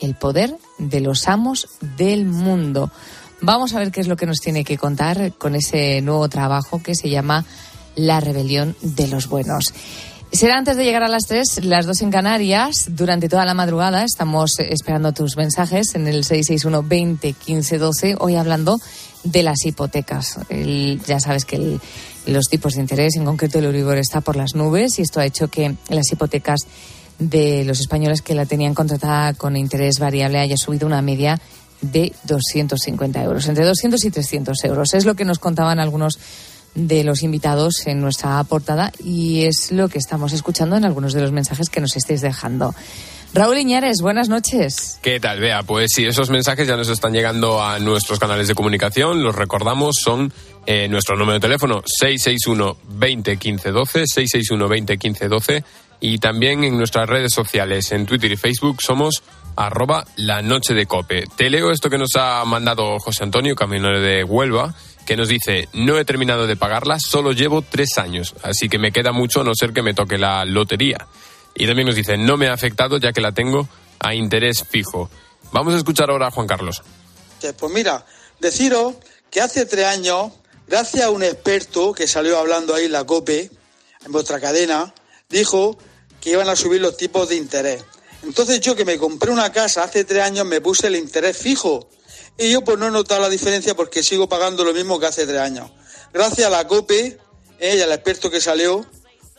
el 0.00 0.14
poder 0.14 0.56
de 0.78 1.00
los 1.00 1.26
amos 1.26 1.68
del 1.96 2.24
mundo. 2.24 2.90
Vamos 3.40 3.74
a 3.74 3.78
ver 3.78 3.90
qué 3.90 4.00
es 4.00 4.08
lo 4.08 4.16
que 4.16 4.26
nos 4.26 4.38
tiene 4.38 4.64
que 4.64 4.78
contar 4.78 5.32
con 5.34 5.54
ese 5.54 6.00
nuevo 6.02 6.28
trabajo 6.28 6.82
que 6.82 6.94
se 6.94 7.10
llama 7.10 7.44
La 7.96 8.20
rebelión 8.20 8.76
de 8.80 9.08
los 9.08 9.28
buenos. 9.28 9.74
Será 10.34 10.58
antes 10.58 10.76
de 10.76 10.82
llegar 10.82 11.04
a 11.04 11.08
las 11.08 11.26
3, 11.28 11.64
las 11.64 11.86
2 11.86 12.02
en 12.02 12.10
Canarias. 12.10 12.86
Durante 12.88 13.28
toda 13.28 13.44
la 13.44 13.54
madrugada 13.54 14.02
estamos 14.02 14.58
esperando 14.58 15.12
tus 15.12 15.36
mensajes 15.36 15.94
en 15.94 16.08
el 16.08 16.24
661 16.24 16.82
20 16.82 17.32
15 17.34 17.78
12. 17.78 18.16
Hoy 18.18 18.34
hablando 18.34 18.80
de 19.22 19.44
las 19.44 19.64
hipotecas. 19.64 20.40
ya 21.06 21.20
sabes 21.20 21.44
que 21.44 21.78
los 22.26 22.46
tipos 22.48 22.74
de 22.74 22.80
interés, 22.80 23.14
en 23.14 23.24
concreto 23.24 23.60
el 23.60 23.66
Euribor, 23.66 23.96
está 23.96 24.22
por 24.22 24.34
las 24.34 24.56
nubes 24.56 24.98
y 24.98 25.02
esto 25.02 25.20
ha 25.20 25.24
hecho 25.24 25.46
que 25.46 25.76
las 25.88 26.10
hipotecas 26.10 26.62
de 27.20 27.64
los 27.64 27.78
españoles 27.78 28.20
que 28.20 28.34
la 28.34 28.44
tenían 28.44 28.74
contratada 28.74 29.34
con 29.34 29.56
interés 29.56 30.00
variable 30.00 30.40
haya 30.40 30.56
subido 30.56 30.88
una 30.88 31.00
media 31.00 31.40
de 31.80 32.12
250 32.24 33.22
euros, 33.22 33.46
entre 33.46 33.64
200 33.64 34.04
y 34.04 34.10
300 34.10 34.64
euros. 34.64 34.94
Es 34.94 35.04
lo 35.04 35.14
que 35.14 35.24
nos 35.24 35.38
contaban 35.38 35.78
algunos 35.78 36.18
de 36.74 37.04
los 37.04 37.22
invitados 37.22 37.86
en 37.86 38.00
nuestra 38.00 38.42
portada 38.44 38.92
y 39.02 39.44
es 39.44 39.70
lo 39.72 39.88
que 39.88 39.98
estamos 39.98 40.32
escuchando 40.32 40.76
en 40.76 40.84
algunos 40.84 41.12
de 41.12 41.20
los 41.20 41.32
mensajes 41.32 41.70
que 41.70 41.80
nos 41.80 41.96
estáis 41.96 42.20
dejando. 42.20 42.74
Raúl 43.34 43.58
Iñares, 43.58 44.00
buenas 44.00 44.28
noches. 44.28 45.00
¿Qué 45.02 45.18
tal, 45.18 45.40
Bea? 45.40 45.64
Pues 45.64 45.90
sí, 45.92 46.04
esos 46.06 46.30
mensajes 46.30 46.68
ya 46.68 46.76
nos 46.76 46.88
están 46.88 47.12
llegando 47.12 47.60
a 47.60 47.80
nuestros 47.80 48.20
canales 48.20 48.46
de 48.46 48.54
comunicación. 48.54 49.24
Los 49.24 49.34
recordamos, 49.34 49.96
son 50.00 50.32
eh, 50.66 50.86
nuestro 50.88 51.16
número 51.16 51.34
de 51.34 51.40
teléfono 51.40 51.82
661 51.84 52.76
20 52.90 53.36
15 53.36 53.70
12, 53.72 54.06
661 54.06 54.68
20 54.68 54.98
15 54.98 55.28
12 55.28 55.64
y 55.98 56.18
también 56.18 56.62
en 56.62 56.76
nuestras 56.76 57.08
redes 57.08 57.32
sociales, 57.32 57.90
en 57.90 58.06
Twitter 58.06 58.30
y 58.30 58.36
Facebook 58.36 58.80
somos 58.80 59.22
arroba 59.56 60.04
la 60.16 60.42
noche 60.42 60.74
de 60.74 60.86
cope. 60.86 61.24
Te 61.36 61.50
leo 61.50 61.70
esto 61.70 61.90
que 61.90 61.98
nos 61.98 62.10
ha 62.16 62.44
mandado 62.44 62.98
José 63.00 63.24
Antonio, 63.24 63.56
camionero 63.56 64.00
de 64.00 64.22
Huelva 64.22 64.74
que 65.04 65.16
nos 65.16 65.28
dice, 65.28 65.68
no 65.72 65.98
he 65.98 66.04
terminado 66.04 66.46
de 66.46 66.56
pagarla, 66.56 66.98
solo 66.98 67.32
llevo 67.32 67.62
tres 67.62 67.98
años, 67.98 68.34
así 68.42 68.68
que 68.68 68.78
me 68.78 68.92
queda 68.92 69.12
mucho 69.12 69.40
a 69.40 69.44
no 69.44 69.54
ser 69.54 69.72
que 69.72 69.82
me 69.82 69.94
toque 69.94 70.18
la 70.18 70.44
lotería. 70.44 71.06
Y 71.54 71.66
también 71.66 71.86
nos 71.86 71.96
dice, 71.96 72.16
no 72.16 72.36
me 72.36 72.48
ha 72.48 72.52
afectado 72.52 72.98
ya 72.98 73.12
que 73.12 73.20
la 73.20 73.32
tengo 73.32 73.68
a 74.00 74.14
interés 74.14 74.64
fijo. 74.68 75.10
Vamos 75.52 75.74
a 75.74 75.76
escuchar 75.76 76.10
ahora 76.10 76.28
a 76.28 76.30
Juan 76.30 76.46
Carlos. 76.46 76.82
Pues 77.58 77.72
mira, 77.72 78.04
deciros 78.40 78.94
que 79.30 79.40
hace 79.40 79.66
tres 79.66 79.86
años, 79.86 80.32
gracias 80.66 81.04
a 81.04 81.10
un 81.10 81.22
experto 81.22 81.92
que 81.92 82.06
salió 82.06 82.38
hablando 82.38 82.74
ahí 82.74 82.86
en 82.86 82.92
la 82.92 83.04
COPE, 83.04 83.50
en 84.04 84.12
vuestra 84.12 84.40
cadena, 84.40 84.94
dijo 85.28 85.78
que 86.20 86.30
iban 86.30 86.48
a 86.48 86.56
subir 86.56 86.80
los 86.80 86.96
tipos 86.96 87.28
de 87.28 87.36
interés. 87.36 87.84
Entonces 88.22 88.60
yo 88.60 88.74
que 88.74 88.86
me 88.86 88.96
compré 88.96 89.30
una 89.30 89.52
casa 89.52 89.84
hace 89.84 90.04
tres 90.04 90.22
años 90.22 90.46
me 90.46 90.62
puse 90.62 90.86
el 90.86 90.96
interés 90.96 91.36
fijo 91.36 91.90
y 92.38 92.50
yo 92.50 92.62
pues 92.62 92.78
no 92.78 92.88
he 92.88 92.90
notado 92.90 93.20
la 93.20 93.28
diferencia 93.28 93.74
porque 93.74 94.02
sigo 94.02 94.28
pagando 94.28 94.64
lo 94.64 94.72
mismo 94.72 94.98
que 94.98 95.06
hace 95.06 95.26
tres 95.26 95.40
años. 95.40 95.70
Gracias 96.12 96.46
a 96.46 96.50
la 96.50 96.66
COPE, 96.66 97.18
ella, 97.58 97.84
el 97.84 97.92
experto 97.92 98.30
que 98.30 98.40
salió, 98.40 98.84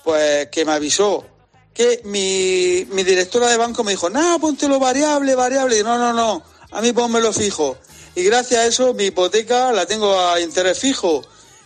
pues 0.03 0.47
que 0.49 0.65
me 0.65 0.73
avisó 0.73 1.25
que 1.75 2.01
mi, 2.05 2.87
mi 2.95 3.03
directora 3.03 3.49
de 3.49 3.57
banco 3.57 3.83
me 3.83 3.91
dijo, 3.91 4.09
no, 4.09 4.39
lo 4.39 4.79
variable, 4.79 5.35
variable. 5.35 5.77
Y 5.77 5.83
no, 5.83 5.97
no, 5.97 6.13
no, 6.13 6.41
a 6.71 6.81
mí 6.81 6.93
lo 6.93 7.33
fijo. 7.33 7.77
Y 8.15 8.23
gracias 8.23 8.61
a 8.61 8.65
eso 8.65 8.93
mi 8.93 9.05
hipoteca 9.05 9.73
la 9.73 9.85
tengo 9.85 10.17
a 10.17 10.39
interés 10.39 10.79
fijo. 10.79 11.21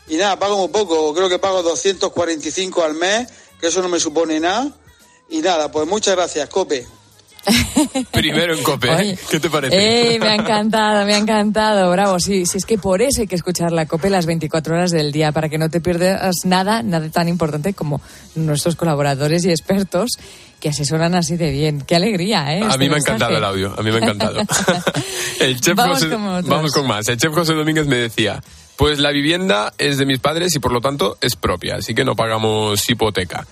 Y 0.08 0.18
nada, 0.18 0.40
pago 0.40 0.58
muy 0.58 0.70
poco, 0.70 1.14
creo 1.14 1.30
que 1.30 1.38
pago 1.38 1.62
245 1.62 2.84
al 2.84 2.96
mes, 2.96 3.30
que 3.62 3.68
eso 3.68 3.84
no 3.84 3.88
me 3.88 4.00
supone 4.00 4.40
nada. 4.40 4.72
Y 5.30 5.42
nada, 5.42 5.72
pues 5.72 5.88
muchas 5.88 6.16
gracias, 6.16 6.50
COPE. 6.50 6.88
Primero 8.12 8.54
en 8.54 8.64
COPE, 8.64 8.90
¿eh? 8.90 9.18
¿qué 9.30 9.40
te 9.40 9.50
parece? 9.50 10.14
Eh, 10.14 10.20
me 10.20 10.28
ha 10.28 10.36
encantado, 10.36 11.06
me 11.06 11.14
ha 11.14 11.18
encantado, 11.18 11.92
bravo. 11.92 12.20
Sí, 12.20 12.46
sí, 12.46 12.58
es 12.58 12.66
que 12.66 12.78
por 12.78 13.02
eso 13.02 13.22
hay 13.22 13.28
que 13.28 13.36
escuchar 13.36 13.72
la 13.72 13.86
COPE 13.86 14.10
las 14.10 14.26
24 14.26 14.76
horas 14.76 14.92
del 14.92 15.12
día, 15.12 15.32
para 15.32 15.50
que 15.50 15.58
no 15.58 15.70
te 15.70 15.82
pierdas 15.82 16.46
nada, 16.46 16.84
nada 16.84 17.10
tan 17.10 17.28
importante 17.28 17.74
como 17.74 18.02
nuestros 18.36 18.76
colaboradores 18.76 19.46
y 19.46 19.50
expertos 19.50 20.12
que 20.60 20.70
asesoran 20.70 21.16
así 21.16 21.38
de 21.38 21.52
bien. 21.52 21.82
Qué 21.82 21.96
alegría, 21.96 22.54
¿eh? 22.56 22.62
A 22.70 22.78
mí 22.78 22.90
me 22.90 22.96
ha 22.96 23.00
encantado 23.00 23.38
el 23.38 23.44
audio, 23.44 23.74
a 23.78 23.82
mí 23.82 23.92
me 23.92 23.98
ha 23.98 24.02
encantado. 24.02 24.42
el 25.40 25.60
chef 25.62 25.76
vamos, 25.76 26.04
con 26.06 26.46
vamos 26.46 26.74
con 26.74 26.88
más. 26.88 27.08
El 27.08 27.18
chef 27.18 27.34
José 27.34 27.54
Domínguez 27.54 27.88
me 27.88 27.96
decía, 27.96 28.42
pues 28.76 29.00
la 29.00 29.12
vivienda 29.12 29.74
es 29.78 29.98
de 29.98 30.06
mis 30.06 30.20
padres 30.20 30.56
y 30.56 30.60
por 30.60 30.72
lo 30.72 30.82
tanto 30.82 31.18
es 31.22 31.36
propia, 31.36 31.76
así 31.76 31.94
que 31.94 32.04
no 32.04 32.16
pagamos 32.16 32.90
hipoteca. 32.90 33.48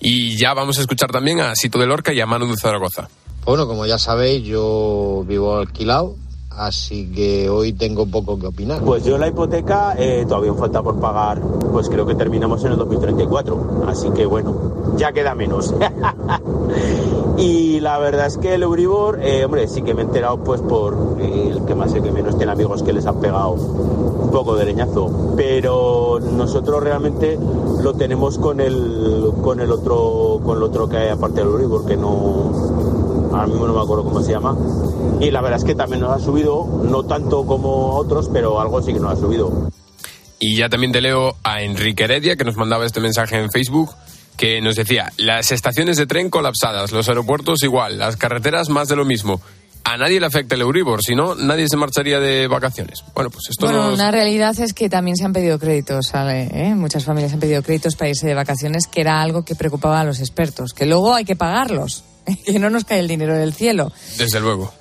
Y 0.00 0.36
ya 0.38 0.54
vamos 0.54 0.78
a 0.78 0.80
escuchar 0.80 1.10
también 1.10 1.40
a 1.40 1.54
Sito 1.54 1.78
de 1.78 1.86
Lorca 1.86 2.12
y 2.12 2.20
a 2.20 2.26
Manu 2.26 2.46
de 2.46 2.56
Zaragoza. 2.56 3.08
Bueno, 3.44 3.66
como 3.66 3.86
ya 3.86 3.98
sabéis, 3.98 4.44
yo 4.44 5.24
vivo 5.26 5.56
alquilado, 5.56 6.14
así 6.50 7.10
que 7.10 7.48
hoy 7.48 7.72
tengo 7.72 8.06
poco 8.06 8.38
que 8.38 8.46
opinar. 8.46 8.82
Pues 8.82 9.02
yo 9.04 9.16
la 9.16 9.28
hipoteca 9.28 9.94
eh, 9.98 10.26
todavía 10.28 10.52
falta 10.52 10.82
por 10.82 11.00
pagar, 11.00 11.40
pues 11.72 11.88
creo 11.88 12.06
que 12.06 12.14
terminamos 12.14 12.62
en 12.64 12.72
el 12.72 12.78
2034, 12.78 13.84
así 13.88 14.10
que 14.10 14.26
bueno, 14.26 14.54
ya 14.96 15.12
queda 15.12 15.34
menos. 15.34 15.74
y 17.38 17.80
la 17.80 17.98
verdad 17.98 18.26
es 18.26 18.36
que 18.36 18.54
el 18.54 18.62
Euribor, 18.62 19.20
eh, 19.22 19.44
hombre, 19.46 19.66
sí 19.68 19.80
que 19.82 19.94
me 19.94 20.02
he 20.02 20.04
enterado 20.04 20.44
pues 20.44 20.60
por 20.60 21.16
el 21.18 21.64
que 21.64 21.74
más 21.74 21.92
sé 21.92 22.02
que 22.02 22.12
menos 22.12 22.36
tiene 22.36 22.52
amigos 22.52 22.82
que 22.82 22.92
les 22.92 23.06
han 23.06 23.20
pegado 23.20 23.52
un 23.52 24.30
poco 24.30 24.54
de 24.54 24.66
leñazo, 24.66 25.32
pero 25.34 26.20
nosotros 26.20 26.82
realmente 26.82 27.38
lo 27.82 27.94
tenemos 27.94 28.38
con 28.38 28.60
el 28.60 29.32
con 29.42 29.60
el 29.60 29.72
otro 29.72 30.40
con 30.44 30.58
el 30.58 30.62
otro 30.62 30.88
que 30.88 30.98
hay 30.98 31.08
aparte 31.08 31.40
del 31.40 31.48
Euribor 31.48 31.86
que 31.86 31.96
no 31.96 32.79
ahora 33.30 33.46
mismo 33.46 33.66
no 33.66 33.74
me 33.74 33.80
acuerdo 33.80 34.04
cómo 34.04 34.22
se 34.22 34.32
llama, 34.32 34.56
y 35.20 35.30
la 35.30 35.40
verdad 35.40 35.58
es 35.58 35.64
que 35.64 35.74
también 35.74 36.00
nos 36.00 36.10
ha 36.10 36.24
subido, 36.24 36.66
no 36.84 37.04
tanto 37.04 37.44
como 37.46 37.94
otros, 37.96 38.28
pero 38.32 38.60
algo 38.60 38.82
sí 38.82 38.92
que 38.92 39.00
nos 39.00 39.12
ha 39.12 39.16
subido. 39.16 39.70
Y 40.38 40.56
ya 40.56 40.68
también 40.68 40.92
te 40.92 41.00
leo 41.00 41.36
a 41.44 41.62
Enrique 41.62 42.04
Heredia, 42.04 42.36
que 42.36 42.44
nos 42.44 42.56
mandaba 42.56 42.86
este 42.86 43.00
mensaje 43.00 43.36
en 43.36 43.50
Facebook, 43.50 43.90
que 44.38 44.62
nos 44.62 44.74
decía, 44.74 45.12
las 45.18 45.52
estaciones 45.52 45.98
de 45.98 46.06
tren 46.06 46.30
colapsadas, 46.30 46.92
los 46.92 47.08
aeropuertos 47.10 47.62
igual, 47.62 47.98
las 47.98 48.16
carreteras 48.16 48.70
más 48.70 48.88
de 48.88 48.96
lo 48.96 49.04
mismo. 49.04 49.40
A 49.84 49.96
nadie 49.98 50.18
le 50.18 50.26
afecta 50.26 50.54
el 50.54 50.62
Euribor, 50.62 51.02
si 51.02 51.14
no, 51.14 51.34
nadie 51.34 51.66
se 51.68 51.76
marcharía 51.76 52.20
de 52.20 52.48
vacaciones. 52.48 53.02
Bueno, 53.14 53.30
pues 53.30 53.50
esto 53.50 53.66
Bueno, 53.66 53.92
una 53.92 54.10
realidad 54.10 54.58
es 54.58 54.72
que 54.72 54.88
también 54.88 55.16
se 55.16 55.24
han 55.24 55.32
pedido 55.32 55.58
créditos, 55.58 56.06
¿sabe? 56.06 56.48
¿Eh? 56.52 56.74
Muchas 56.74 57.04
familias 57.04 57.32
han 57.32 57.40
pedido 57.40 57.62
créditos 57.62 57.96
para 57.96 58.08
irse 58.08 58.26
de 58.26 58.34
vacaciones, 58.34 58.86
que 58.86 59.02
era 59.02 59.20
algo 59.20 59.42
que 59.42 59.54
preocupaba 59.54 60.00
a 60.00 60.04
los 60.04 60.20
expertos, 60.20 60.72
que 60.72 60.86
luego 60.86 61.14
hay 61.14 61.24
que 61.24 61.36
pagarlos. 61.36 62.04
que 62.44 62.58
no 62.58 62.70
nos 62.70 62.84
cae 62.84 63.00
el 63.00 63.08
dinero 63.08 63.36
del 63.36 63.54
cielo. 63.54 63.92
Desde 64.18 64.40
luego. 64.40 64.72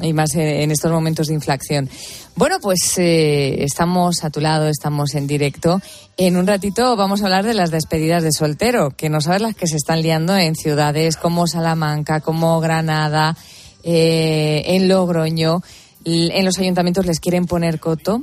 Y 0.00 0.12
más 0.12 0.34
en 0.34 0.70
estos 0.70 0.90
momentos 0.90 1.28
de 1.28 1.34
inflación. 1.34 1.88
Bueno, 2.34 2.58
pues 2.60 2.96
eh, 2.96 3.62
estamos 3.62 4.24
a 4.24 4.30
tu 4.30 4.40
lado, 4.40 4.66
estamos 4.66 5.14
en 5.14 5.26
directo. 5.26 5.82
En 6.16 6.36
un 6.36 6.46
ratito 6.46 6.96
vamos 6.96 7.20
a 7.20 7.24
hablar 7.26 7.44
de 7.44 7.52
las 7.52 7.70
despedidas 7.70 8.22
de 8.22 8.32
soltero, 8.32 8.90
que 8.96 9.10
no 9.10 9.20
sabes 9.20 9.42
las 9.42 9.54
que 9.54 9.66
se 9.66 9.76
están 9.76 10.00
liando 10.00 10.36
en 10.36 10.54
ciudades 10.54 11.16
como 11.16 11.46
Salamanca, 11.46 12.20
como 12.20 12.58
Granada, 12.60 13.36
eh, 13.82 14.62
en 14.66 14.88
Logroño. 14.88 15.62
En 16.04 16.44
los 16.44 16.58
ayuntamientos 16.58 17.06
les 17.06 17.20
quieren 17.20 17.46
poner 17.46 17.78
coto 17.78 18.20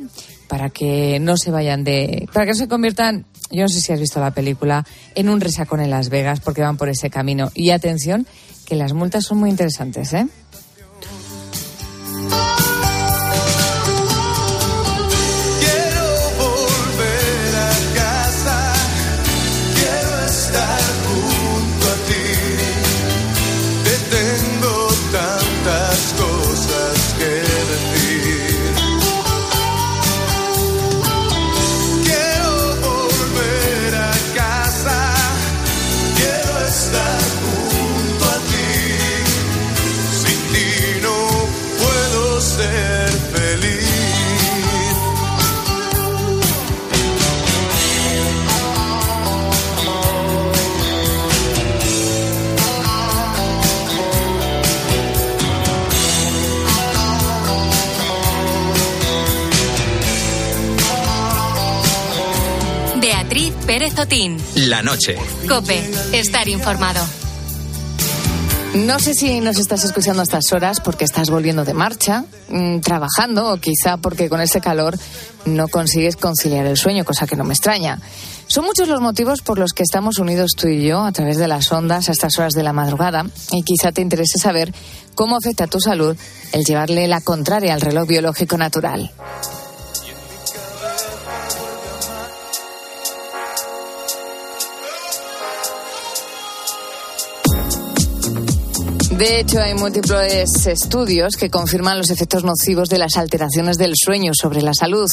para 0.48 0.70
que 0.70 1.20
no 1.20 1.38
se 1.38 1.52
vayan 1.52 1.84
de. 1.84 2.28
para 2.34 2.46
que 2.46 2.52
no 2.52 2.58
se 2.58 2.68
conviertan 2.68 3.26
yo 3.52 3.62
no 3.64 3.70
sé 3.70 3.82
si 3.82 3.92
has 3.94 4.00
visto 4.00 4.20
la 4.20 4.32
película, 4.32 4.86
en 5.16 5.30
un 5.30 5.42
resacón 5.42 5.82
en 5.82 5.90
Las 5.90 6.10
Vegas 6.10 6.40
porque 6.40 6.62
van 6.62 6.78
por 6.78 6.90
ese 6.90 7.10
camino. 7.10 7.52
Y 7.54 7.72
atención, 7.72 8.28
que 8.66 8.76
las 8.76 8.94
multas 8.94 9.26
son 9.26 9.40
muy 9.40 9.50
interesantes, 9.50 10.14
¿eh? 10.14 10.28
La 64.56 64.82
noche. 64.82 65.18
Cope, 65.46 65.78
estar 66.14 66.48
informado. 66.48 67.06
No 68.76 68.98
sé 68.98 69.14
si 69.14 69.42
nos 69.42 69.60
estás 69.60 69.84
escuchando 69.84 70.22
a 70.22 70.24
estas 70.24 70.54
horas 70.54 70.80
porque 70.80 71.04
estás 71.04 71.30
volviendo 71.30 71.66
de 71.66 71.74
marcha, 71.74 72.24
mm, 72.48 72.80
trabajando 72.80 73.52
o 73.52 73.58
quizá 73.58 73.98
porque 73.98 74.30
con 74.30 74.40
ese 74.40 74.62
calor 74.62 74.98
no 75.44 75.68
consigues 75.68 76.16
conciliar 76.16 76.66
el 76.66 76.78
sueño, 76.78 77.04
cosa 77.04 77.28
que 77.28 77.36
no 77.36 77.44
me 77.44 77.54
extraña. 77.54 78.00
Son 78.48 78.64
muchos 78.64 78.88
los 78.88 79.02
motivos 79.02 79.42
por 79.42 79.60
los 79.60 79.74
que 79.74 79.84
estamos 79.84 80.18
unidos 80.18 80.52
tú 80.56 80.70
y 80.70 80.88
yo 80.88 81.04
a 81.04 81.12
través 81.12 81.36
de 81.36 81.50
las 81.50 81.70
ondas 81.70 82.08
a 82.08 82.14
estas 82.14 82.40
horas 82.40 82.54
de 82.54 82.64
la 82.64 82.72
madrugada 82.72 83.26
y 83.52 83.64
quizá 83.64 83.92
te 83.92 84.02
interese 84.02 84.40
saber 84.40 84.74
cómo 85.14 85.36
afecta 85.36 85.66
a 85.66 85.68
tu 85.68 85.82
salud 85.82 86.16
el 86.54 86.64
llevarle 86.64 87.06
la 87.10 87.20
contraria 87.20 87.74
al 87.74 87.82
reloj 87.82 88.08
biológico 88.08 88.58
natural. 88.58 89.12
De 99.20 99.42
hecho, 99.42 99.60
hay 99.60 99.74
múltiples 99.74 100.66
estudios 100.66 101.36
que 101.36 101.50
confirman 101.50 101.98
los 101.98 102.10
efectos 102.10 102.46
nocivos 102.46 102.88
de 102.88 102.98
las 102.98 103.18
alteraciones 103.18 103.78
del 103.78 103.92
sueño 104.02 104.32
sobre 104.34 104.62
la 104.62 104.74
salud. 104.74 105.10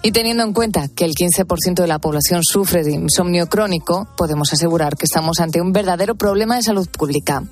Y 0.00 0.10
teniendo 0.12 0.42
en 0.42 0.54
cuenta 0.54 0.88
que 0.88 1.04
el 1.04 1.12
15% 1.12 1.74
de 1.74 1.86
la 1.86 1.98
población 1.98 2.40
sufre 2.42 2.82
de 2.82 2.92
insomnio 2.92 3.50
crónico, 3.50 4.08
podemos 4.16 4.54
asegurar 4.54 4.96
que 4.96 5.04
estamos 5.04 5.38
ante 5.38 5.60
un 5.60 5.70
verdadero 5.70 6.14
problema 6.14 6.56
de 6.56 6.62
salud 6.62 6.88
pública. 6.88 7.42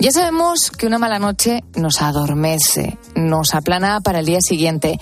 Ya 0.00 0.10
sabemos 0.10 0.72
que 0.76 0.88
una 0.88 0.98
mala 0.98 1.20
noche 1.20 1.62
nos 1.76 2.02
adormece, 2.02 2.98
nos 3.14 3.54
aplana 3.54 4.00
para 4.00 4.18
el 4.18 4.26
día 4.26 4.40
siguiente. 4.40 4.98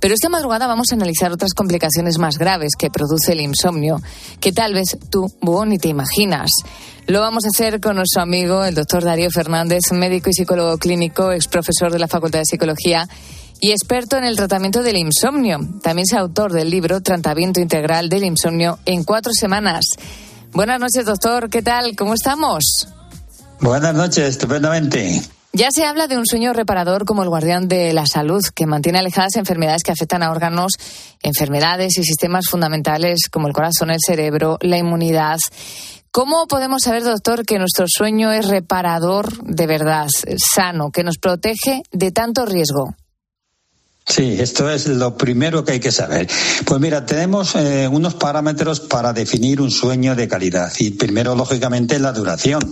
Pero 0.00 0.14
esta 0.14 0.28
madrugada 0.28 0.66
vamos 0.66 0.88
a 0.90 0.96
analizar 0.96 1.30
otras 1.30 1.54
complicaciones 1.54 2.18
más 2.18 2.38
graves 2.38 2.72
que 2.76 2.90
produce 2.90 3.32
el 3.32 3.40
insomnio, 3.40 4.00
que 4.40 4.50
tal 4.50 4.74
vez 4.74 4.98
tú, 5.10 5.32
Búho, 5.40 5.64
ni 5.64 5.78
te 5.78 5.86
imaginas. 5.86 6.50
Lo 7.08 7.20
vamos 7.20 7.44
a 7.44 7.48
hacer 7.54 7.80
con 7.80 7.94
nuestro 7.94 8.20
amigo, 8.20 8.64
el 8.64 8.74
doctor 8.74 9.04
Darío 9.04 9.30
Fernández, 9.30 9.75
médico 9.92 10.30
y 10.30 10.34
psicólogo 10.34 10.78
clínico, 10.78 11.32
ex 11.32 11.48
profesor 11.48 11.92
de 11.92 11.98
la 11.98 12.08
Facultad 12.08 12.40
de 12.40 12.44
Psicología 12.46 13.08
y 13.60 13.70
experto 13.70 14.16
en 14.16 14.24
el 14.24 14.36
tratamiento 14.36 14.82
del 14.82 14.96
insomnio. 14.96 15.58
También 15.82 16.06
es 16.08 16.12
autor 16.12 16.52
del 16.52 16.70
libro 16.70 17.00
Tratamiento 17.00 17.60
Integral 17.60 18.08
del 18.08 18.24
Insomnio 18.24 18.78
en 18.84 19.04
cuatro 19.04 19.32
semanas. 19.32 19.84
Buenas 20.52 20.80
noches, 20.80 21.04
doctor. 21.04 21.50
¿Qué 21.50 21.62
tal? 21.62 21.96
¿Cómo 21.96 22.14
estamos? 22.14 22.88
Buenas 23.60 23.94
noches, 23.94 24.28
estupendamente. 24.28 25.22
Ya 25.52 25.68
se 25.70 25.84
habla 25.84 26.06
de 26.06 26.18
un 26.18 26.26
sueño 26.26 26.52
reparador 26.52 27.06
como 27.06 27.22
el 27.22 27.30
guardián 27.30 27.66
de 27.66 27.94
la 27.94 28.04
salud, 28.04 28.44
que 28.54 28.66
mantiene 28.66 28.98
alejadas 28.98 29.36
enfermedades 29.36 29.82
que 29.82 29.90
afectan 29.90 30.22
a 30.22 30.30
órganos, 30.30 30.72
enfermedades 31.22 31.96
y 31.96 32.04
sistemas 32.04 32.48
fundamentales 32.48 33.28
como 33.30 33.48
el 33.48 33.54
corazón, 33.54 33.90
el 33.90 33.96
cerebro, 34.04 34.58
la 34.60 34.76
inmunidad. 34.76 35.38
¿Cómo 36.16 36.46
podemos 36.46 36.80
saber, 36.80 37.04
doctor, 37.04 37.44
que 37.44 37.58
nuestro 37.58 37.84
sueño 37.86 38.32
es 38.32 38.48
reparador 38.48 39.36
de 39.44 39.66
verdad, 39.66 40.06
sano, 40.38 40.90
que 40.90 41.04
nos 41.04 41.18
protege 41.18 41.82
de 41.92 42.10
tanto 42.10 42.46
riesgo? 42.46 42.94
Sí, 44.06 44.38
esto 44.40 44.70
es 44.70 44.86
lo 44.86 45.14
primero 45.18 45.62
que 45.62 45.72
hay 45.72 45.80
que 45.80 45.92
saber. 45.92 46.26
Pues 46.64 46.80
mira, 46.80 47.04
tenemos 47.04 47.54
eh, 47.54 47.86
unos 47.86 48.14
parámetros 48.14 48.80
para 48.80 49.12
definir 49.12 49.60
un 49.60 49.70
sueño 49.70 50.14
de 50.14 50.26
calidad. 50.26 50.72
Y 50.78 50.92
primero, 50.92 51.34
lógicamente, 51.34 51.98
la 51.98 52.12
duración 52.12 52.62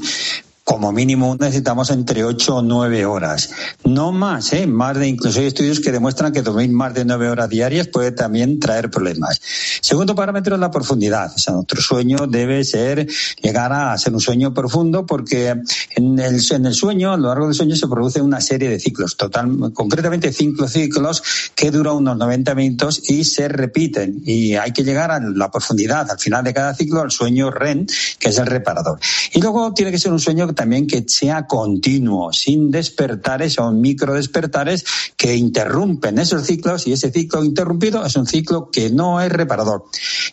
como 0.64 0.92
mínimo 0.92 1.36
necesitamos 1.38 1.90
entre 1.90 2.24
8 2.24 2.56
o 2.56 2.62
9 2.62 3.04
horas. 3.04 3.50
No 3.84 4.12
más, 4.12 4.52
¿eh? 4.54 4.66
Más 4.66 4.96
de, 4.98 5.08
incluso 5.08 5.40
hay 5.40 5.46
estudios 5.46 5.78
que 5.78 5.92
demuestran 5.92 6.32
que 6.32 6.40
dormir 6.40 6.70
más 6.70 6.94
de 6.94 7.04
9 7.04 7.28
horas 7.28 7.50
diarias 7.50 7.86
puede 7.88 8.12
también 8.12 8.58
traer 8.58 8.90
problemas. 8.90 9.40
Segundo 9.82 10.14
parámetro 10.14 10.54
es 10.54 10.60
la 10.60 10.70
profundidad. 10.70 11.32
O 11.34 11.38
sea, 11.38 11.52
nuestro 11.52 11.82
sueño 11.82 12.26
debe 12.26 12.64
ser, 12.64 13.06
llegar 13.42 13.72
a 13.74 13.96
ser 13.98 14.14
un 14.14 14.20
sueño 14.20 14.54
profundo 14.54 15.04
porque 15.04 15.54
en 15.96 16.18
el, 16.18 16.40
en 16.50 16.66
el 16.66 16.74
sueño, 16.74 17.12
a 17.12 17.18
lo 17.18 17.28
largo 17.28 17.46
del 17.46 17.54
sueño 17.54 17.76
se 17.76 17.86
produce 17.86 18.22
una 18.22 18.40
serie 18.40 18.70
de 18.70 18.80
ciclos, 18.80 19.18
total, 19.18 19.72
concretamente 19.74 20.32
cinco 20.32 20.66
ciclos 20.66 21.22
que 21.54 21.70
duran 21.70 21.96
unos 21.96 22.16
90 22.16 22.54
minutos 22.54 23.02
y 23.10 23.24
se 23.24 23.48
repiten. 23.48 24.22
Y 24.24 24.54
hay 24.54 24.72
que 24.72 24.82
llegar 24.82 25.10
a 25.10 25.20
la 25.20 25.50
profundidad, 25.50 26.10
al 26.10 26.18
final 26.18 26.42
de 26.42 26.54
cada 26.54 26.74
ciclo, 26.74 27.02
al 27.02 27.10
sueño 27.10 27.50
REN, 27.50 27.86
que 28.18 28.30
es 28.30 28.38
el 28.38 28.46
reparador. 28.46 28.98
Y 29.34 29.42
luego 29.42 29.74
tiene 29.74 29.90
que 29.90 29.98
ser 29.98 30.10
un 30.10 30.20
sueño 30.20 30.53
también 30.54 30.86
que 30.86 31.04
sea 31.06 31.46
continuo, 31.46 32.32
sin 32.32 32.70
despertares 32.70 33.58
o 33.58 33.70
micro 33.72 34.14
despertares 34.14 34.84
que 35.16 35.36
interrumpen 35.36 36.18
esos 36.18 36.46
ciclos 36.46 36.86
y 36.86 36.92
ese 36.92 37.10
ciclo 37.10 37.44
interrumpido 37.44 38.04
es 38.04 38.16
un 38.16 38.26
ciclo 38.26 38.70
que 38.70 38.90
no 38.90 39.20
es 39.20 39.30
reparador. 39.30 39.84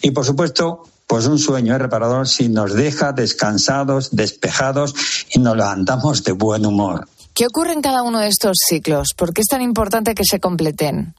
Y 0.01 0.11
por 0.11 0.25
supuesto, 0.25 0.83
pues 1.07 1.25
un 1.25 1.39
sueño 1.39 1.75
es 1.75 1.81
reparador 1.81 2.27
si 2.27 2.47
nos 2.47 2.73
deja 2.73 3.11
descansados, 3.11 4.15
despejados 4.15 4.95
y 5.33 5.39
nos 5.39 5.57
levantamos 5.57 6.23
de 6.23 6.31
buen 6.31 6.65
humor. 6.65 7.07
¿Qué 7.33 7.45
ocurre 7.45 7.73
en 7.73 7.81
cada 7.81 8.03
uno 8.03 8.19
de 8.19 8.27
estos 8.27 8.57
ciclos? 8.67 9.09
¿Por 9.15 9.33
qué 9.33 9.41
es 9.41 9.47
tan 9.47 9.61
importante 9.61 10.15
que 10.15 10.23
se 10.23 10.39
completen? 10.39 11.15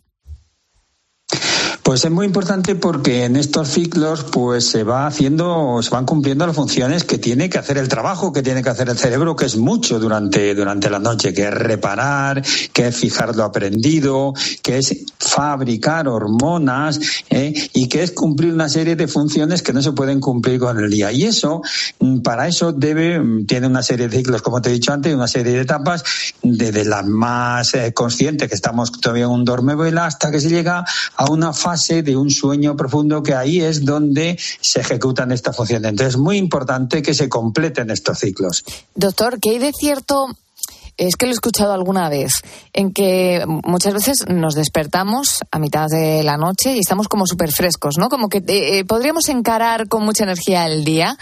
Pues 1.92 2.06
es 2.06 2.10
muy 2.10 2.24
importante 2.24 2.74
porque 2.74 3.26
en 3.26 3.36
estos 3.36 3.68
ciclos 3.68 4.24
pues 4.24 4.66
se 4.66 4.82
va 4.82 5.06
haciendo, 5.06 5.78
se 5.82 5.90
van 5.90 6.06
cumpliendo 6.06 6.46
las 6.46 6.56
funciones 6.56 7.04
que 7.04 7.18
tiene 7.18 7.50
que 7.50 7.58
hacer 7.58 7.76
el 7.76 7.88
trabajo, 7.88 8.32
que 8.32 8.42
tiene 8.42 8.62
que 8.62 8.70
hacer 8.70 8.88
el 8.88 8.96
cerebro, 8.96 9.36
que 9.36 9.44
es 9.44 9.58
mucho 9.58 10.00
durante, 10.00 10.54
durante 10.54 10.88
la 10.88 10.98
noche, 10.98 11.34
que 11.34 11.42
es 11.42 11.52
reparar, 11.52 12.42
que 12.72 12.86
es 12.86 12.96
fijar 12.96 13.36
lo 13.36 13.44
aprendido, 13.44 14.32
que 14.62 14.78
es 14.78 15.04
fabricar 15.18 16.08
hormonas 16.08 16.98
¿eh? 17.28 17.52
y 17.74 17.90
que 17.90 18.02
es 18.02 18.12
cumplir 18.12 18.54
una 18.54 18.70
serie 18.70 18.96
de 18.96 19.06
funciones 19.06 19.62
que 19.62 19.74
no 19.74 19.82
se 19.82 19.92
pueden 19.92 20.18
cumplir 20.18 20.60
con 20.60 20.82
el 20.82 20.90
día. 20.90 21.12
Y 21.12 21.24
eso, 21.24 21.60
mm, 21.98 22.20
para 22.20 22.48
eso 22.48 22.72
debe, 22.72 23.18
mm, 23.18 23.44
tiene 23.44 23.66
una 23.66 23.82
serie 23.82 24.08
de 24.08 24.16
ciclos, 24.16 24.40
como 24.40 24.62
te 24.62 24.70
he 24.70 24.72
dicho 24.72 24.94
antes, 24.94 25.14
una 25.14 25.28
serie 25.28 25.52
de 25.52 25.60
etapas, 25.60 26.04
desde 26.42 26.86
la 26.86 27.02
más 27.02 27.74
eh, 27.74 27.92
consciente, 27.92 28.48
que 28.48 28.54
estamos 28.54 28.92
todavía 28.92 29.24
en 29.24 29.30
un 29.32 29.44
dormevela, 29.44 30.06
hasta 30.06 30.30
que 30.30 30.40
se 30.40 30.48
llega 30.48 30.86
a 31.16 31.30
una 31.30 31.52
fase 31.52 31.81
de 31.88 32.16
un 32.16 32.30
sueño 32.30 32.76
profundo 32.76 33.22
que 33.22 33.34
ahí 33.34 33.60
es 33.60 33.84
donde 33.84 34.38
se 34.60 34.80
ejecutan 34.80 35.32
estas 35.32 35.56
funciones. 35.56 35.90
Entonces 35.90 36.14
es 36.14 36.20
muy 36.20 36.36
importante 36.36 37.02
que 37.02 37.14
se 37.14 37.28
completen 37.28 37.90
estos 37.90 38.18
ciclos. 38.18 38.64
Doctor, 38.94 39.38
¿qué 39.40 39.50
hay 39.50 39.58
de 39.58 39.72
cierto 39.72 40.28
es 40.96 41.16
que 41.16 41.26
lo 41.26 41.32
he 41.32 41.34
escuchado 41.34 41.72
alguna 41.72 42.08
vez, 42.08 42.42
en 42.72 42.92
que 42.92 43.44
muchas 43.46 43.94
veces 43.94 44.24
nos 44.28 44.54
despertamos 44.54 45.38
a 45.50 45.58
mitad 45.58 45.86
de 45.88 46.22
la 46.22 46.36
noche 46.36 46.76
y 46.76 46.80
estamos 46.80 47.08
como 47.08 47.26
súper 47.26 47.50
frescos, 47.50 47.96
¿no? 47.98 48.08
Como 48.08 48.28
que 48.28 48.38
eh, 48.38 48.78
eh, 48.78 48.84
podríamos 48.84 49.28
encarar 49.28 49.88
con 49.88 50.04
mucha 50.04 50.24
energía 50.24 50.66
el 50.66 50.84
día 50.84 51.16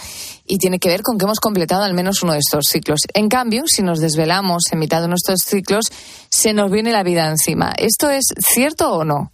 y 0.46 0.58
tiene 0.58 0.78
que 0.78 0.88
ver 0.88 1.02
con 1.02 1.18
que 1.18 1.24
hemos 1.24 1.40
completado 1.40 1.84
al 1.84 1.94
menos 1.94 2.22
uno 2.22 2.32
de 2.32 2.40
estos 2.40 2.64
ciclos. 2.68 3.00
En 3.14 3.28
cambio, 3.28 3.62
si 3.66 3.82
nos 3.82 4.00
desvelamos 4.00 4.64
en 4.72 4.80
mitad 4.80 5.02
de 5.02 5.08
nuestros 5.08 5.40
ciclos, 5.46 5.86
se 6.28 6.52
nos 6.52 6.70
viene 6.70 6.92
la 6.92 7.02
vida 7.02 7.28
encima. 7.28 7.72
¿Esto 7.76 8.10
es 8.10 8.24
cierto 8.38 8.92
o 8.92 9.04
no? 9.04 9.32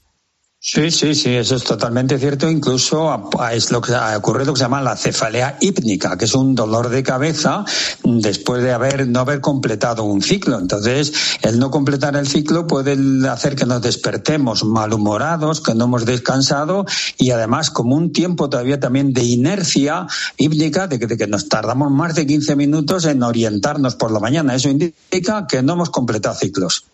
Sí, 0.68 0.90
sí, 0.90 1.14
sí, 1.14 1.33
eso 1.33 1.55
es 1.55 1.62
totalmente 1.62 2.18
cierto. 2.18 2.50
Incluso 2.50 3.31
es 3.52 3.70
lo 3.70 3.81
que 3.81 3.92
ocurre 4.16 4.44
lo 4.44 4.52
que 4.52 4.59
se 4.59 4.64
llama 4.64 4.83
la 4.83 4.96
cefalea 4.96 5.59
hípnica, 5.61 6.18
que 6.18 6.24
es 6.24 6.35
un 6.35 6.57
dolor 6.57 6.88
de 6.88 7.05
cabeza 7.05 7.64
después 8.02 8.64
de 8.64 8.72
haber 8.72 9.07
no 9.07 9.20
haber 9.20 9.40
completado 9.40 10.02
un 10.02 10.22
ciclo. 10.22 10.59
Entonces, 10.59 11.12
el 11.42 11.61
no 11.61 11.70
completar 11.70 12.16
el 12.16 12.26
ciclo 12.26 12.66
puede 12.66 12.96
hacer 13.29 13.55
que 13.55 13.64
nos 13.64 13.81
despertemos 13.81 14.64
malhumorados, 14.64 15.61
que 15.61 15.72
no 15.72 15.85
hemos 15.85 16.05
descansado 16.05 16.85
y 17.16 17.31
además 17.31 17.70
como 17.70 17.94
un 17.94 18.12
tiempo 18.12 18.50
todavía 18.50 18.81
también 18.81 19.12
de 19.12 19.22
inercia 19.22 20.09
hípnica, 20.37 20.88
de 20.88 20.98
que, 20.98 21.26
nos 21.29 21.48
tardamos 21.48 21.92
más 21.92 22.16
de 22.16 22.26
15 22.26 22.57
minutos 22.57 23.05
en 23.05 23.22
orientarnos 23.22 23.94
por 23.94 24.11
la 24.11 24.18
mañana. 24.18 24.57
Eso 24.57 24.68
indica 24.68 25.46
que 25.46 25.62
no 25.62 25.74
hemos 25.74 25.90
completado 25.90 26.35
ciclos. 26.35 26.87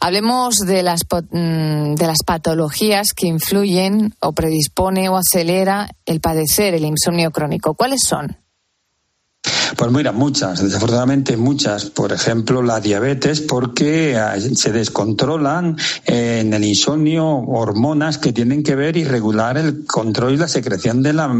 Hablemos 0.00 0.56
de 0.56 0.82
las, 0.82 1.02
mm, 1.30 1.94
de 1.94 2.06
las 2.08 2.24
patologías 2.26 2.79
que 3.14 3.26
influyen 3.26 4.14
o 4.20 4.32
predispone 4.32 5.08
o 5.10 5.16
acelera 5.16 5.90
el 6.06 6.20
padecer 6.20 6.74
el 6.74 6.86
insomnio 6.86 7.30
crónico. 7.30 7.74
¿Cuáles 7.74 8.02
son? 8.02 8.39
Pues 9.76 9.92
mira, 9.92 10.12
muchas, 10.12 10.62
desafortunadamente 10.62 11.36
muchas. 11.36 11.86
Por 11.86 12.12
ejemplo, 12.12 12.62
la 12.62 12.80
diabetes, 12.80 13.40
porque 13.40 14.14
eh, 14.14 14.40
se 14.54 14.72
descontrolan 14.72 15.76
en 16.04 16.52
el 16.52 16.64
insomnio 16.64 17.26
hormonas 17.26 18.18
que 18.18 18.32
tienen 18.32 18.62
que 18.62 18.74
ver 18.74 18.98
y 18.98 19.04
regular 19.04 19.56
el 19.56 19.86
control 19.86 20.34
y 20.34 20.36
la 20.36 20.48
secreción 20.48 21.02
de 21.02 21.12
la 21.14 21.32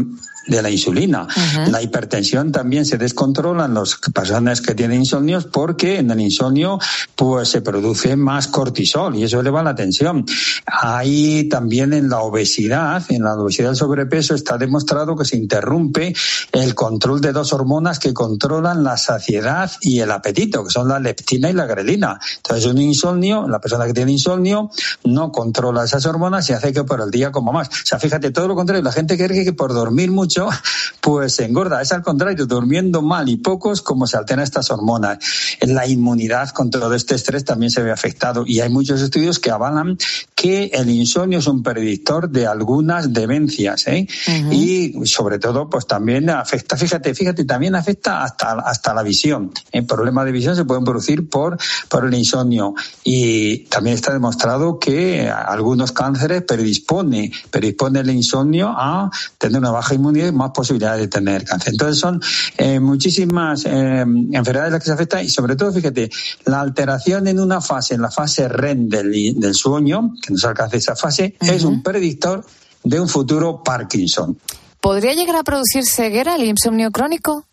de 0.47 0.61
la 0.61 0.69
insulina. 0.69 1.27
La 1.69 1.81
hipertensión 1.81 2.51
también 2.51 2.85
se 2.85 2.97
descontrola 2.97 3.65
en 3.65 3.73
las 3.73 3.95
personas 4.13 4.61
que 4.61 4.75
tienen 4.75 4.99
insomnios 4.99 5.45
porque 5.45 5.99
en 5.99 6.09
el 6.11 6.19
insomnio 6.19 6.79
pues 7.15 7.49
se 7.49 7.61
produce 7.61 8.15
más 8.15 8.47
cortisol 8.47 9.15
y 9.15 9.23
eso 9.23 9.39
eleva 9.39 9.63
la 9.63 9.75
tensión. 9.75 10.25
Ahí 10.65 11.47
también 11.47 11.93
en 11.93 12.09
la 12.09 12.19
obesidad, 12.19 13.03
en 13.09 13.23
la 13.23 13.35
obesidad 13.35 13.69
del 13.69 13.75
sobrepeso 13.75 14.35
está 14.35 14.57
demostrado 14.57 15.15
que 15.15 15.25
se 15.25 15.37
interrumpe 15.37 16.13
el 16.51 16.75
control 16.75 17.21
de 17.21 17.31
dos 17.31 17.53
hormonas 17.53 17.90
que 17.99 18.13
controlan 18.13 18.83
la 18.83 18.97
saciedad 18.97 19.71
y 19.81 19.99
el 19.99 20.11
apetito, 20.11 20.63
que 20.63 20.69
son 20.69 20.87
la 20.87 20.99
leptina 20.99 21.49
y 21.49 21.53
la 21.53 21.65
grelina. 21.65 22.19
Entonces, 22.37 22.65
un 22.65 22.77
insomnio, 22.79 23.47
la 23.47 23.59
persona 23.59 23.85
que 23.85 23.93
tiene 23.93 24.11
insomnio, 24.11 24.69
no 25.03 25.31
controla 25.31 25.83
esas 25.83 26.05
hormonas 26.05 26.49
y 26.49 26.53
hace 26.53 26.73
que 26.73 26.83
por 26.83 27.01
el 27.01 27.11
día 27.11 27.31
coma 27.31 27.51
más. 27.51 27.67
O 27.67 27.85
sea, 27.85 27.99
fíjate, 27.99 28.31
todo 28.31 28.47
lo 28.47 28.55
contrario, 28.55 28.83
la 28.83 28.91
gente 28.91 29.17
cree 29.17 29.43
que 29.43 29.53
por 29.53 29.73
dormir 29.73 30.11
mucho, 30.11 30.49
pues 31.01 31.35
se 31.35 31.45
engorda. 31.45 31.81
Es 31.81 31.91
al 31.91 32.03
contrario, 32.03 32.45
durmiendo 32.45 33.01
mal 33.01 33.29
y 33.29 33.37
pocos, 33.37 33.81
como 33.81 34.07
se 34.07 34.17
alteran 34.17 34.43
estas 34.43 34.71
hormonas. 34.71 35.19
La 35.61 35.87
inmunidad 35.87 36.49
con 36.49 36.69
todo 36.69 36.93
este 36.93 37.15
estrés 37.15 37.45
también 37.45 37.71
se 37.71 37.81
ve 37.81 37.91
afectado 37.91 38.43
y 38.45 38.59
hay 38.59 38.69
muchos 38.69 39.01
estudios 39.01 39.39
que 39.39 39.51
avalan 39.51 39.97
que 40.35 40.71
el 40.73 40.89
insomnio 40.89 41.39
es 41.39 41.47
un 41.47 41.61
predictor 41.61 42.29
de 42.29 42.47
algunas 42.47 43.13
demencias, 43.13 43.87
¿eh? 43.87 44.07
Y 44.51 45.05
sobre 45.05 45.37
todo, 45.37 45.69
pues 45.69 45.85
también 45.85 46.29
afecta, 46.29 46.77
fíjate, 46.77 47.13
fíjate, 47.13 47.45
también 47.45 47.75
afecta 47.75 47.80
hasta, 47.87 48.53
hasta 48.53 48.93
la 48.93 49.03
visión. 49.03 49.51
El 49.71 49.85
problema 49.85 50.23
de 50.25 50.31
visión 50.31 50.55
se 50.55 50.65
pueden 50.65 50.83
producir 50.83 51.29
por, 51.29 51.57
por 51.89 52.05
el 52.05 52.13
insomnio. 52.13 52.73
Y 53.03 53.65
también 53.65 53.95
está 53.95 54.13
demostrado 54.13 54.79
que 54.79 55.29
algunos 55.29 55.91
cánceres 55.91 56.43
predispone, 56.43 57.31
predispone 57.49 57.99
el 57.99 58.09
insomnio 58.11 58.69
a 58.69 59.09
tener 59.37 59.59
una 59.59 59.71
baja 59.71 59.95
inmunidad 59.95 60.27
y 60.27 60.31
más 60.31 60.51
posibilidades 60.51 61.01
de 61.01 61.07
tener 61.07 61.45
cáncer. 61.45 61.73
Entonces 61.73 61.99
son 61.99 62.21
eh, 62.57 62.79
muchísimas 62.79 63.65
eh, 63.65 64.01
enfermedades 64.01 64.71
las 64.71 64.79
que 64.79 64.85
se 64.85 64.93
afectan 64.93 65.25
y 65.25 65.29
sobre 65.29 65.55
todo, 65.55 65.71
fíjate, 65.71 66.09
la 66.45 66.61
alteración 66.61 67.27
en 67.27 67.39
una 67.39 67.61
fase, 67.61 67.95
en 67.95 68.01
la 68.01 68.11
fase 68.11 68.47
REM 68.47 68.89
del, 68.89 69.39
del 69.39 69.55
sueño, 69.55 70.13
que 70.21 70.33
nos 70.33 70.43
alcanza 70.45 70.77
esa 70.77 70.95
fase, 70.95 71.35
es 71.39 71.63
un 71.63 71.81
predictor 71.83 72.45
de 72.83 72.99
un 72.99 73.07
futuro 73.07 73.63
Parkinson. 73.63 74.37
¿Podría 74.79 75.13
llegar 75.13 75.35
a 75.35 75.43
producir 75.43 75.85
ceguera 75.85 76.35
el 76.35 76.43
insomnio 76.43 76.91
crónico? 76.91 77.45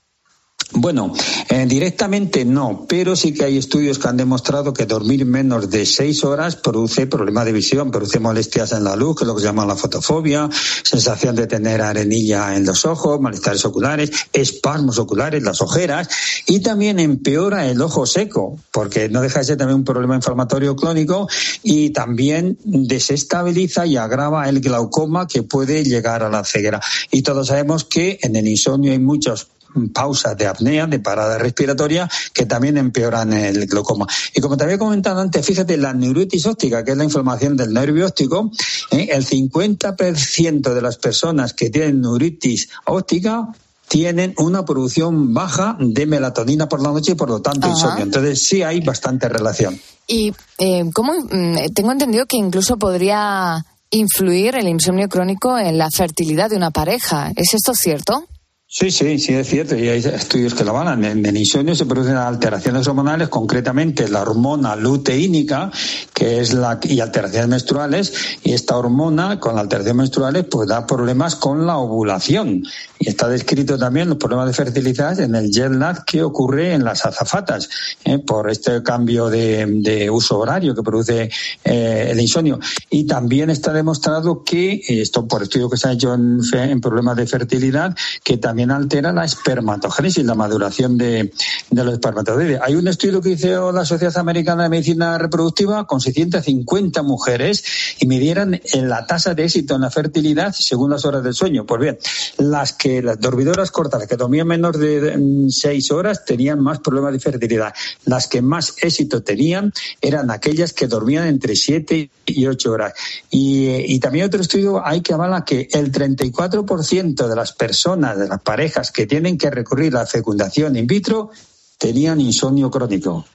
Bueno, 0.72 1.14
eh, 1.48 1.64
directamente 1.66 2.44
no, 2.44 2.84
pero 2.86 3.16
sí 3.16 3.32
que 3.32 3.44
hay 3.44 3.56
estudios 3.56 3.98
que 3.98 4.06
han 4.06 4.18
demostrado 4.18 4.74
que 4.74 4.84
dormir 4.84 5.24
menos 5.24 5.70
de 5.70 5.86
seis 5.86 6.24
horas 6.24 6.56
produce 6.56 7.06
problemas 7.06 7.46
de 7.46 7.52
visión, 7.52 7.90
produce 7.90 8.20
molestias 8.20 8.72
en 8.72 8.84
la 8.84 8.94
luz, 8.94 9.16
que 9.16 9.24
es 9.24 9.28
lo 9.28 9.34
que 9.34 9.40
se 9.40 9.46
llama 9.46 9.64
la 9.64 9.76
fotofobia, 9.76 10.46
sensación 10.82 11.36
de 11.36 11.46
tener 11.46 11.80
arenilla 11.80 12.54
en 12.54 12.66
los 12.66 12.84
ojos, 12.84 13.18
malestares 13.18 13.64
oculares, 13.64 14.10
espasmos 14.34 14.98
oculares, 14.98 15.42
las 15.42 15.62
ojeras, 15.62 16.10
y 16.46 16.60
también 16.60 16.98
empeora 16.98 17.66
el 17.66 17.80
ojo 17.80 18.04
seco, 18.04 18.58
porque 18.70 19.08
no 19.08 19.22
deja 19.22 19.38
de 19.38 19.46
ser 19.46 19.56
también 19.56 19.78
un 19.78 19.84
problema 19.84 20.16
inflamatorio 20.16 20.76
crónico, 20.76 21.28
y 21.62 21.90
también 21.90 22.58
desestabiliza 22.62 23.86
y 23.86 23.96
agrava 23.96 24.46
el 24.50 24.60
glaucoma 24.60 25.26
que 25.26 25.42
puede 25.42 25.82
llegar 25.82 26.22
a 26.22 26.28
la 26.28 26.44
ceguera. 26.44 26.80
Y 27.10 27.22
todos 27.22 27.46
sabemos 27.46 27.84
que 27.84 28.18
en 28.20 28.36
el 28.36 28.46
insomnio 28.46 28.92
hay 28.92 28.98
muchos 28.98 29.48
pausas 29.92 30.36
de 30.36 30.46
apnea, 30.46 30.86
de 30.86 30.98
parada 30.98 31.38
respiratoria, 31.38 32.08
que 32.32 32.46
también 32.46 32.78
empeoran 32.78 33.32
el 33.32 33.66
glaucoma. 33.66 34.06
Y 34.34 34.40
como 34.40 34.56
te 34.56 34.64
había 34.64 34.78
comentado 34.78 35.20
antes, 35.20 35.44
fíjate, 35.44 35.76
la 35.76 35.92
neuritis 35.92 36.46
óptica, 36.46 36.84
que 36.84 36.92
es 36.92 36.96
la 36.96 37.04
inflamación 37.04 37.56
del 37.56 37.72
nervio 37.72 38.06
óptico, 38.06 38.50
¿eh? 38.90 39.08
el 39.12 39.26
50% 39.26 40.74
de 40.74 40.82
las 40.82 40.96
personas 40.96 41.52
que 41.54 41.70
tienen 41.70 42.00
neuritis 42.00 42.68
óptica 42.86 43.48
tienen 43.88 44.34
una 44.38 44.64
producción 44.64 45.32
baja 45.32 45.76
de 45.80 46.06
melatonina 46.06 46.68
por 46.68 46.82
la 46.82 46.90
noche 46.90 47.12
y 47.12 47.14
por 47.14 47.30
lo 47.30 47.40
tanto 47.40 47.68
insomnio. 47.68 48.04
Entonces 48.04 48.46
sí 48.46 48.62
hay 48.62 48.80
bastante 48.80 49.28
relación. 49.28 49.80
Y 50.06 50.32
eh, 50.58 50.84
cómo 50.92 51.14
mm, 51.14 51.72
tengo 51.74 51.92
entendido 51.92 52.26
que 52.26 52.36
incluso 52.36 52.76
podría 52.76 53.64
influir 53.90 54.54
el 54.56 54.68
insomnio 54.68 55.08
crónico 55.08 55.58
en 55.58 55.78
la 55.78 55.90
fertilidad 55.90 56.50
de 56.50 56.56
una 56.56 56.70
pareja. 56.70 57.32
¿Es 57.36 57.54
esto 57.54 57.72
cierto? 57.74 58.26
Sí, 58.70 58.90
sí, 58.90 59.18
sí, 59.18 59.32
es 59.32 59.48
cierto. 59.48 59.76
Y 59.76 59.88
hay 59.88 60.00
estudios 60.00 60.52
que 60.52 60.62
lo 60.62 60.74
van. 60.74 61.02
En 61.02 61.24
el 61.24 61.36
insomnio 61.38 61.74
se 61.74 61.86
producen 61.86 62.16
alteraciones 62.16 62.86
hormonales, 62.86 63.30
concretamente 63.30 64.10
la 64.10 64.20
hormona 64.20 64.76
luteínica, 64.76 65.70
que 66.12 66.40
es 66.40 66.52
la, 66.52 66.78
y 66.82 67.00
alteraciones 67.00 67.48
menstruales. 67.48 68.12
Y 68.44 68.52
esta 68.52 68.76
hormona, 68.76 69.40
con 69.40 69.54
la 69.54 69.62
alteración 69.62 69.96
menstruales, 69.96 70.44
pues 70.50 70.68
da 70.68 70.86
problemas 70.86 71.34
con 71.34 71.66
la 71.66 71.78
ovulación. 71.78 72.62
Y 72.98 73.08
está 73.08 73.26
descrito 73.26 73.78
también 73.78 74.10
los 74.10 74.18
problemas 74.18 74.48
de 74.48 74.52
fertilidad 74.52 75.18
en 75.18 75.34
el 75.34 75.50
jet 75.50 75.72
lag 75.72 76.04
que 76.04 76.22
ocurre 76.22 76.74
en 76.74 76.84
las 76.84 77.06
azafatas, 77.06 77.70
¿eh? 78.04 78.18
por 78.18 78.50
este 78.50 78.82
cambio 78.82 79.30
de, 79.30 80.10
uso 80.12 80.40
horario 80.40 80.74
que 80.74 80.82
produce 80.82 81.30
eh, 81.64 82.08
el 82.10 82.20
insomnio. 82.20 82.58
Y 82.90 83.06
también 83.06 83.48
está 83.48 83.72
demostrado 83.72 84.44
que, 84.44 84.82
esto 84.88 85.26
por 85.26 85.42
estudio 85.42 85.70
que 85.70 85.78
se 85.78 85.88
ha 85.88 85.92
hecho 85.92 86.12
en, 86.12 86.40
en 86.52 86.80
problemas 86.82 87.16
de 87.16 87.26
fertilidad, 87.26 87.96
que 88.22 88.36
también 88.36 88.57
también 88.58 88.72
altera 88.72 89.12
la 89.12 89.24
espermatogénesis, 89.24 90.24
la 90.24 90.34
maduración 90.34 90.98
de, 90.98 91.32
los 91.70 91.92
espermatozoides. 91.92 92.60
Hay 92.60 92.74
un 92.74 92.88
estudio 92.88 93.20
que 93.20 93.30
hizo 93.30 93.70
la 93.70 93.84
Sociedad 93.84 94.18
Americana 94.18 94.64
de 94.64 94.68
Medicina 94.68 95.16
Reproductiva 95.16 95.86
con 95.86 96.00
650 96.00 97.04
mujeres 97.04 97.62
y 98.00 98.08
midieran 98.08 98.60
la 98.74 99.06
tasa 99.06 99.34
de 99.36 99.44
éxito 99.44 99.76
en 99.76 99.82
la 99.82 99.92
fertilidad 99.92 100.52
según 100.58 100.90
las 100.90 101.04
horas 101.04 101.22
del 101.22 101.34
sueño. 101.34 101.66
Pues 101.66 101.80
bien, 101.80 101.98
las 102.38 102.72
que 102.72 103.00
las 103.00 103.20
dormidoras 103.20 103.70
cortas, 103.70 104.00
las 104.00 104.08
que 104.08 104.16
dormían 104.16 104.48
menos 104.48 104.76
de 104.76 105.46
seis 105.50 105.92
horas, 105.92 106.24
tenían 106.24 106.60
más 106.60 106.80
problemas 106.80 107.12
de 107.12 107.20
fertilidad. 107.20 107.72
Las 108.06 108.26
que 108.26 108.42
más 108.42 108.74
éxito 108.82 109.22
tenían 109.22 109.72
eran 110.00 110.32
aquellas 110.32 110.72
que 110.72 110.88
dormían 110.88 111.28
entre 111.28 111.54
siete 111.54 112.10
y 112.26 112.46
ocho 112.46 112.72
horas. 112.72 112.92
Y, 113.30 113.68
y 113.94 114.00
también 114.00 114.26
otro 114.26 114.40
estudio 114.40 114.84
hay 114.84 115.00
que 115.00 115.14
avala 115.14 115.44
que 115.44 115.68
el 115.70 115.92
34% 115.92 117.28
de 117.28 117.36
las 117.36 117.52
personas, 117.52 118.18
de 118.18 118.26
las 118.26 118.40
parejas 118.48 118.90
que 118.92 119.06
tienen 119.06 119.36
que 119.36 119.50
recurrir 119.50 119.94
a 119.94 120.00
la 120.00 120.06
fecundación 120.06 120.74
in 120.74 120.86
vitro 120.86 121.30
tenían 121.76 122.18
insomnio 122.18 122.70
crónico. 122.70 123.26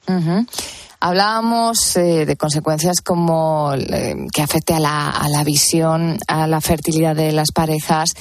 Hablábamos 0.98 1.96
eh, 1.96 2.26
de 2.26 2.36
consecuencias 2.36 3.00
como 3.00 3.72
eh, 3.74 4.16
que 4.32 4.42
afecte 4.42 4.74
a 4.74 4.80
la, 4.80 5.10
a 5.10 5.28
la 5.28 5.44
visión, 5.44 6.18
a 6.26 6.48
la 6.48 6.60
fertilidad 6.60 7.14
de 7.14 7.30
las 7.30 7.52
parejas, 7.52 8.14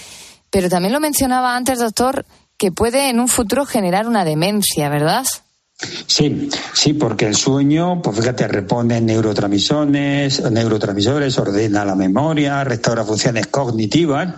pero 0.51 0.69
también 0.69 0.93
lo 0.93 0.99
mencionaba 0.99 1.55
antes, 1.55 1.79
doctor, 1.79 2.27
que 2.57 2.71
puede 2.71 3.09
en 3.09 3.19
un 3.19 3.27
futuro 3.27 3.65
generar 3.65 4.07
una 4.07 4.23
demencia, 4.23 4.87
¿verdad? 4.89 5.25
Sí, 6.05 6.49
sí, 6.73 6.93
porque 6.93 7.25
el 7.25 7.35
sueño, 7.35 8.03
pues 8.03 8.19
fíjate, 8.19 8.47
repone 8.47 9.01
neurotransmisores, 9.01 10.51
neurotransmisores, 10.51 11.39
ordena 11.39 11.85
la 11.85 11.95
memoria, 11.95 12.63
restaura 12.63 13.03
funciones 13.03 13.47
cognitivas 13.47 14.35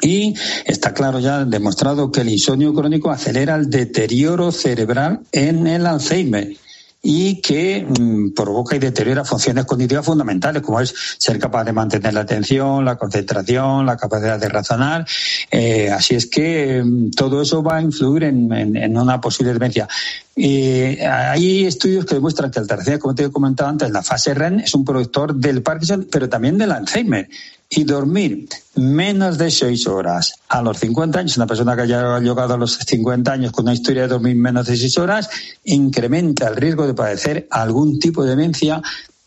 y 0.00 0.34
está 0.64 0.94
claro 0.94 1.18
ya 1.18 1.44
demostrado 1.44 2.12
que 2.12 2.20
el 2.20 2.30
insomnio 2.30 2.72
crónico 2.74 3.10
acelera 3.10 3.56
el 3.56 3.70
deterioro 3.70 4.52
cerebral 4.52 5.20
en 5.32 5.66
el 5.66 5.86
Alzheimer 5.86 6.56
y 7.02 7.40
que 7.40 7.86
mm, 7.88 8.30
provoca 8.34 8.74
y 8.74 8.80
deteriora 8.80 9.24
funciones 9.24 9.64
cognitivas 9.64 10.04
fundamentales, 10.04 10.62
como 10.62 10.80
es 10.80 10.92
ser 11.18 11.38
capaz 11.38 11.64
de 11.64 11.72
mantener 11.72 12.12
la 12.12 12.20
atención, 12.20 12.84
la 12.84 12.96
concentración, 12.96 13.86
la 13.86 13.96
capacidad 13.96 14.38
de 14.38 14.48
razonar. 14.48 15.06
Eh, 15.50 15.90
así 15.90 16.16
es 16.16 16.26
que 16.26 16.82
mm, 16.84 17.10
todo 17.10 17.40
eso 17.40 17.62
va 17.62 17.76
a 17.76 17.82
influir 17.82 18.24
en, 18.24 18.96
una 18.96 19.20
posible 19.20 19.52
demencia. 19.52 19.88
Eh, 20.34 21.06
hay 21.06 21.66
estudios 21.66 22.04
que 22.04 22.16
demuestran 22.16 22.50
que 22.50 22.58
alteración, 22.58 22.98
como 22.98 23.14
te 23.14 23.24
he 23.24 23.30
comentado 23.30 23.70
antes, 23.70 23.90
la 23.90 24.02
fase 24.02 24.34
REM 24.34 24.60
es 24.60 24.74
un 24.74 24.84
productor 24.84 25.34
del 25.34 25.62
Parkinson, 25.62 26.08
pero 26.10 26.28
también 26.28 26.58
del 26.58 26.72
Alzheimer 26.72 27.28
y 27.70 27.84
dormir 27.84 28.48
menos 28.76 29.36
de 29.36 29.50
seis 29.50 29.86
horas 29.86 30.34
a 30.48 30.62
los 30.62 30.78
50 30.78 31.18
años, 31.18 31.36
una 31.36 31.46
persona 31.46 31.76
que 31.76 31.82
haya 31.82 32.18
llegado 32.18 32.54
a 32.54 32.56
los 32.56 32.78
50 32.78 33.30
años 33.30 33.52
con 33.52 33.66
una 33.66 33.74
historia 33.74 34.02
de 34.02 34.08
dormir 34.08 34.36
menos 34.36 34.66
de 34.66 34.76
seis 34.76 34.96
horas, 34.96 35.28
incrementa 35.64 36.48
el 36.48 36.56
riesgo 36.56 36.86
de 36.86 36.94
padecer 36.94 37.46
algún 37.50 37.98
tipo 37.98 38.24
de 38.24 38.30
demencia 38.30 38.82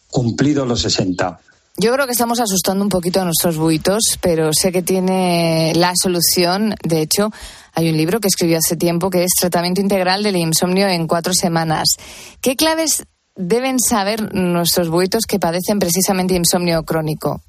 cumplido 0.10 0.66
los 0.66 0.82
60. 0.82 1.40
Yo 1.78 1.94
creo 1.94 2.06
que 2.06 2.12
estamos 2.12 2.40
asustando 2.40 2.84
un 2.84 2.90
poquito 2.90 3.22
a 3.22 3.26
nuestros 3.26 3.58
buitos, 3.58 4.04
pero 4.22 4.52
sé 4.54 4.72
que 4.72 4.82
tiene 4.82 5.74
la 5.76 5.94
solución. 5.96 6.76
De 6.84 7.02
hecho, 7.02 7.32
hay 7.74 7.90
un 7.90 7.98
libro 7.98 8.20
que 8.20 8.28
escribió 8.28 8.58
hace 8.58 8.76
tiempo 8.76 9.10
que 9.10 9.24
es 9.24 9.32
Tratamiento 9.40 9.82
Integral 9.82 10.22
del 10.22 10.36
Insomnio 10.36 10.88
en 10.88 11.08
cuatro 11.08 11.34
semanas. 11.34 11.96
¿Qué 12.42 12.56
claves 12.56 13.04
deben 13.36 13.80
saber 13.80 14.36
nuestros 14.36 14.90
buitos 14.90 15.26
que 15.26 15.40
padecen 15.40 15.80
precisamente 15.80 16.36
insomnio 16.36 16.84
crónico? 16.84 17.42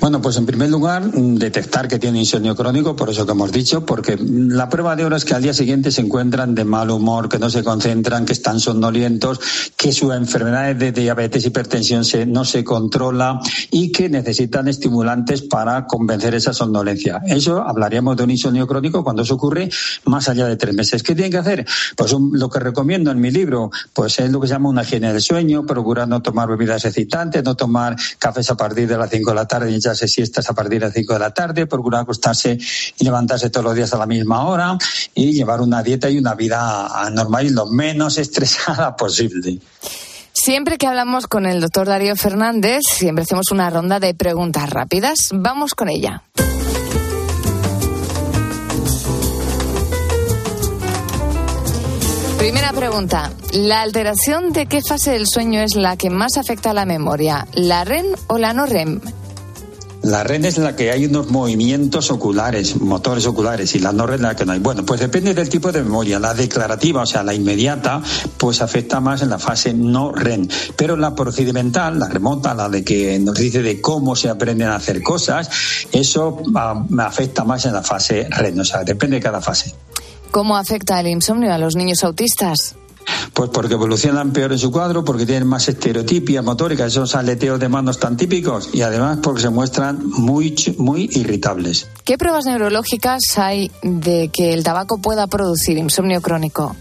Bueno, 0.00 0.20
pues 0.20 0.36
en 0.36 0.46
primer 0.46 0.70
lugar, 0.70 1.02
mm, 1.02 1.36
detectar 1.36 1.88
que 1.88 1.98
tiene 1.98 2.20
insomnio 2.20 2.54
crónico, 2.54 2.96
por 2.96 3.10
eso 3.10 3.26
que 3.26 3.32
hemos 3.32 3.52
dicho, 3.52 3.84
porque 3.84 4.16
la 4.18 4.68
prueba 4.68 4.96
de 4.96 5.04
oro 5.04 5.16
es 5.16 5.24
que 5.24 5.34
al 5.34 5.42
día 5.42 5.54
siguiente 5.54 5.90
se 5.90 6.00
encuentran 6.00 6.54
de 6.54 6.64
mal 6.64 6.90
humor, 6.90 7.28
que 7.28 7.38
no 7.38 7.50
se 7.50 7.64
concentran, 7.64 8.24
que 8.24 8.32
están 8.32 8.60
somnolientos, 8.60 9.40
que 9.76 9.92
su 9.92 10.12
enfermedad 10.12 10.74
de 10.74 10.92
diabetes, 10.92 11.44
hipertensión 11.44 12.04
se, 12.04 12.26
no 12.26 12.44
se 12.44 12.64
controla 12.64 13.40
y 13.70 13.92
que 13.92 14.08
necesitan 14.08 14.68
estimulantes 14.68 15.42
para 15.42 15.86
convencer 15.86 16.34
esa 16.34 16.52
somnolencia. 16.52 17.20
Eso 17.26 17.62
hablaríamos 17.62 18.16
de 18.16 18.24
un 18.24 18.30
insomnio 18.30 18.66
crónico 18.66 19.02
cuando 19.04 19.22
eso 19.22 19.34
ocurre 19.34 19.68
más 20.04 20.28
allá 20.28 20.46
de 20.46 20.56
tres 20.56 20.74
meses. 20.74 21.02
¿Qué 21.02 21.14
tienen 21.14 21.32
que 21.32 21.38
hacer? 21.38 21.66
Pues 21.96 22.14
lo 22.32 22.48
que 22.48 22.58
recomiendo 22.58 23.10
en 23.10 23.20
mi 23.20 23.30
libro, 23.30 23.70
pues 23.92 24.18
es 24.18 24.30
lo 24.30 24.40
que 24.40 24.46
se 24.46 24.54
llama 24.54 24.68
una 24.68 24.82
higiene 24.82 25.12
del 25.12 25.22
sueño, 25.22 25.66
procurar 25.66 26.08
no 26.08 26.22
tomar 26.22 26.48
bebidas 26.48 26.84
excitantes, 26.84 27.42
no 27.42 27.54
tomar 27.54 27.96
cafés 28.18 28.50
a 28.50 28.56
partir 28.56 28.88
de 28.88 28.96
las 28.96 29.10
cinco 29.10 29.30
de 29.30 29.36
la 29.36 29.46
tarde 29.46 29.57
echarse 29.64 30.08
siestas 30.08 30.48
a 30.48 30.54
partir 30.54 30.80
de 30.80 30.86
las 30.86 30.94
5 30.94 31.12
de 31.12 31.18
la 31.18 31.32
tarde, 31.32 31.66
procurar 31.66 32.02
acostarse 32.02 32.58
y 32.98 33.04
levantarse 33.04 33.50
todos 33.50 33.64
los 33.64 33.74
días 33.74 33.92
a 33.92 33.98
la 33.98 34.06
misma 34.06 34.46
hora 34.46 34.76
y 35.14 35.32
llevar 35.32 35.60
una 35.60 35.82
dieta 35.82 36.08
y 36.10 36.18
una 36.18 36.34
vida 36.34 37.10
normal 37.12 37.46
y 37.46 37.50
lo 37.50 37.66
menos 37.66 38.18
estresada 38.18 38.96
posible. 38.96 39.58
Siempre 40.32 40.78
que 40.78 40.86
hablamos 40.86 41.26
con 41.26 41.46
el 41.46 41.60
doctor 41.60 41.88
Darío 41.88 42.14
Fernández, 42.14 42.82
siempre 42.88 43.24
hacemos 43.24 43.50
una 43.50 43.70
ronda 43.70 43.98
de 43.98 44.14
preguntas 44.14 44.70
rápidas. 44.70 45.30
Vamos 45.32 45.74
con 45.74 45.88
ella. 45.88 46.22
Primera 52.38 52.72
pregunta. 52.72 53.32
¿La 53.52 53.82
alteración 53.82 54.52
de 54.52 54.66
qué 54.66 54.80
fase 54.80 55.10
del 55.10 55.26
sueño 55.26 55.60
es 55.60 55.74
la 55.74 55.96
que 55.96 56.08
más 56.08 56.36
afecta 56.36 56.70
a 56.70 56.74
la 56.74 56.86
memoria? 56.86 57.48
¿La 57.52 57.84
REM 57.84 58.06
o 58.28 58.38
la 58.38 58.52
no 58.52 58.64
REM? 58.64 59.00
La 60.08 60.24
REM 60.24 60.46
es 60.46 60.56
la 60.56 60.74
que 60.74 60.90
hay 60.90 61.04
unos 61.04 61.28
movimientos 61.28 62.10
oculares, 62.10 62.80
motores 62.80 63.26
oculares, 63.26 63.74
y 63.74 63.78
la 63.78 63.92
no 63.92 64.06
REM 64.06 64.22
la 64.22 64.34
que 64.34 64.46
no 64.46 64.52
hay. 64.52 64.58
Bueno, 64.58 64.82
pues 64.86 65.00
depende 65.00 65.34
del 65.34 65.50
tipo 65.50 65.70
de 65.70 65.82
memoria. 65.82 66.18
La 66.18 66.32
declarativa, 66.32 67.02
o 67.02 67.06
sea, 67.06 67.22
la 67.22 67.34
inmediata, 67.34 68.00
pues 68.38 68.62
afecta 68.62 69.00
más 69.00 69.20
en 69.20 69.28
la 69.28 69.38
fase 69.38 69.74
no 69.74 70.12
REM. 70.12 70.48
Pero 70.76 70.96
la 70.96 71.14
procedimental, 71.14 71.98
la 71.98 72.08
remota, 72.08 72.54
la 72.54 72.70
de 72.70 72.82
que 72.82 73.18
nos 73.18 73.34
dice 73.34 73.60
de 73.60 73.82
cómo 73.82 74.16
se 74.16 74.30
aprenden 74.30 74.68
a 74.68 74.76
hacer 74.76 75.02
cosas, 75.02 75.50
eso 75.92 76.40
me 76.88 77.02
afecta 77.02 77.44
más 77.44 77.66
en 77.66 77.74
la 77.74 77.82
fase 77.82 78.28
REM. 78.30 78.60
O 78.60 78.64
sea, 78.64 78.84
depende 78.84 79.16
de 79.16 79.22
cada 79.22 79.42
fase. 79.42 79.74
¿Cómo 80.30 80.56
afecta 80.56 80.98
el 81.00 81.08
insomnio 81.08 81.52
a 81.52 81.58
los 81.58 81.76
niños 81.76 82.02
autistas? 82.02 82.77
Pues 83.32 83.50
porque 83.50 83.74
evolucionan 83.74 84.32
peor 84.32 84.52
en 84.52 84.58
su 84.58 84.70
cuadro, 84.70 85.04
porque 85.04 85.26
tienen 85.26 85.46
más 85.46 85.68
estereotipia 85.68 86.42
motórica, 86.42 86.86
esos 86.86 87.14
aleteos 87.14 87.60
de 87.60 87.68
manos 87.68 87.98
tan 87.98 88.16
típicos, 88.16 88.70
y 88.72 88.82
además 88.82 89.18
porque 89.22 89.42
se 89.42 89.50
muestran 89.50 90.00
muy, 90.08 90.54
muy 90.78 91.08
irritables. 91.12 91.88
¿Qué 92.04 92.18
pruebas 92.18 92.46
neurológicas 92.46 93.20
hay 93.36 93.70
de 93.82 94.30
que 94.32 94.54
el 94.54 94.64
tabaco 94.64 94.98
pueda 94.98 95.26
producir 95.26 95.78
insomnio 95.78 96.20
crónico? 96.20 96.76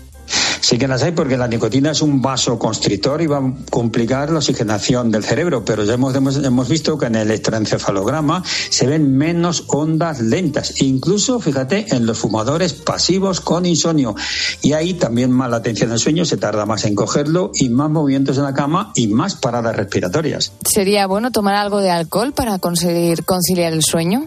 Sí 0.62 0.78
que 0.78 0.88
las 0.88 1.04
hay 1.04 1.12
porque 1.12 1.38
la 1.38 1.48
nicotina 1.48 1.91
es 1.91 2.02
un 2.02 2.22
vasoconstrictor 2.22 3.22
y 3.22 3.28
va 3.28 3.38
a 3.38 3.54
complicar 3.70 4.32
la 4.32 4.39
oxigenación 4.39 5.12
del 5.12 5.24
cerebro, 5.24 5.63
pero 5.63 5.84
ya 5.84 5.93
hemos, 5.93 6.15
hemos, 6.15 6.67
visto 6.67 6.98
que 6.98 7.06
en 7.06 7.15
el 7.15 7.28
electroencefalograma 7.28 8.43
se 8.46 8.88
ven 8.88 9.17
menos 9.17 9.65
ondas 9.67 10.20
lentas, 10.20 10.82
incluso, 10.82 11.39
fíjate, 11.39 11.96
en 11.96 12.06
los 12.06 12.17
fumadores 12.17 12.74
pasivos 12.74 13.41
con 13.41 13.65
insomnio. 13.65 14.15
Y 14.62 14.74
ahí 14.74 14.93
también 14.93 15.32
más 15.32 15.50
la 15.50 15.58
atención 15.58 15.91
al 15.91 16.00
sueño, 16.00 16.26
se 16.26 16.38
tarda 16.38 16.65
más 16.65 16.86
en 16.86 16.96
cogerlo 16.96 17.52
y 17.54 17.70
más 17.70 17.89
movimientos 17.89 18.38
en 18.38 18.43
la 18.43 18.54
cama 18.54 18.91
y 18.96 19.08
más 19.08 19.36
paradas 19.36 19.76
respiratorias. 19.76 20.52
¿Sería 20.65 21.08
bueno 21.08 21.32
tomar 21.32 21.56
algo 21.56 21.80
de 21.80 21.91
alcohol 21.91 22.34
para 22.34 22.60
conseguir 22.60 23.24
conciliar 23.24 23.74
el 23.74 23.84
sueño? 23.84 24.26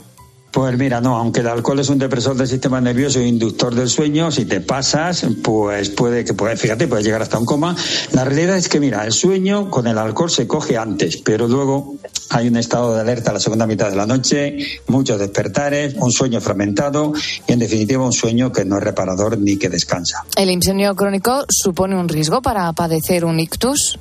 Pues 0.51 0.77
mira, 0.77 1.01
no, 1.01 1.17
aunque 1.17 1.41
el 1.41 1.47
alcohol 1.47 1.79
es 1.79 1.89
un 1.91 1.99
depresor 1.99 2.37
del 2.37 2.49
sistema 2.49 2.81
nervioso 2.81 3.21
e 3.21 3.27
inductor 3.27 3.75
del 3.75 3.89
sueño, 3.89 4.33
si 4.33 4.47
te 4.47 4.61
pasas, 4.61 5.25
pues 5.43 5.91
puede 5.91 6.25
que, 6.25 6.35
puede, 6.35 6.57
fíjate, 6.57 6.89
puede 6.89 7.05
llegar 7.05 7.23
hasta 7.23 7.39
un 7.39 7.47
coma. 7.47 7.77
La 8.13 8.25
realidad 8.25 8.57
es 8.57 8.69
que, 8.69 8.81
mira, 8.81 9.05
el 9.05 9.13
sueño 9.13 9.71
con 9.71 9.87
el 9.87 9.97
alcohol 9.97 10.31
se 10.31 10.49
coge 10.49 10.77
antes, 10.77 11.19
pero 11.19 11.47
luego 11.47 11.95
hay 12.31 12.49
un 12.49 12.57
estado 12.57 12.95
de 12.95 13.01
alerta 13.01 13.31
a 13.31 13.35
la 13.35 13.41
segunda 13.41 13.67
mitad 13.67 13.91
de 13.91 13.97
la 13.97 14.07
noche, 14.07 14.59
muchos 14.89 15.21
despertares, 15.21 15.95
un 15.97 16.11
sueño 16.11 16.41
fragmentado 16.41 17.13
y, 17.47 17.53
en 17.53 17.61
definitiva, 17.61 18.05
un 18.05 18.13
sueño 18.13 18.51
que 18.51 18.65
no 18.65 18.79
es 18.79 18.83
reparador 18.83 19.39
ni 19.39 19.57
que 19.57 19.69
descansa. 19.69 20.25
¿El 20.37 20.51
insomnio 20.51 20.97
crónico 20.97 21.45
supone 21.49 21.97
un 21.97 22.09
riesgo 22.09 22.43
para 22.43 22.73
padecer 22.73 23.25
un 23.25 23.39
ictus? 23.39 23.99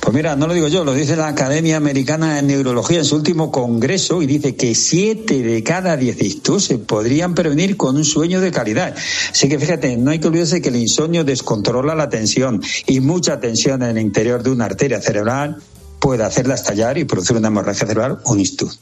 Pues 0.00 0.14
mira, 0.14 0.36
no 0.36 0.46
lo 0.46 0.54
digo 0.54 0.68
yo, 0.68 0.84
lo 0.84 0.94
dice 0.94 1.16
la 1.16 1.28
Academia 1.28 1.76
Americana 1.76 2.36
de 2.36 2.42
Neurología 2.42 2.98
en 2.98 3.04
su 3.04 3.16
último 3.16 3.52
congreso 3.52 4.22
y 4.22 4.26
dice 4.26 4.56
que 4.56 4.74
siete 4.74 5.42
de 5.42 5.62
cada 5.62 5.96
diez 5.96 6.22
ictus 6.22 6.64
se 6.64 6.78
podrían 6.78 7.34
prevenir 7.34 7.76
con 7.76 7.96
un 7.96 8.04
sueño 8.04 8.40
de 8.40 8.50
calidad. 8.50 8.94
Así 9.30 9.48
que 9.48 9.58
fíjate, 9.58 9.96
no 9.96 10.10
hay 10.10 10.18
que 10.18 10.28
olvidarse 10.28 10.62
que 10.62 10.70
el 10.70 10.76
insomnio 10.76 11.24
descontrola 11.24 11.94
la 11.94 12.08
tensión 12.08 12.62
y 12.86 13.00
mucha 13.00 13.40
tensión 13.40 13.82
en 13.82 13.90
el 13.90 13.98
interior 13.98 14.42
de 14.42 14.50
una 14.50 14.64
arteria 14.64 15.00
cerebral 15.00 15.58
puede 15.98 16.24
hacerla 16.24 16.54
estallar 16.54 16.96
y 16.96 17.04
producir 17.04 17.36
una 17.36 17.48
hemorragia 17.48 17.86
cerebral, 17.86 18.18
un 18.24 18.40
ictus. 18.40 18.80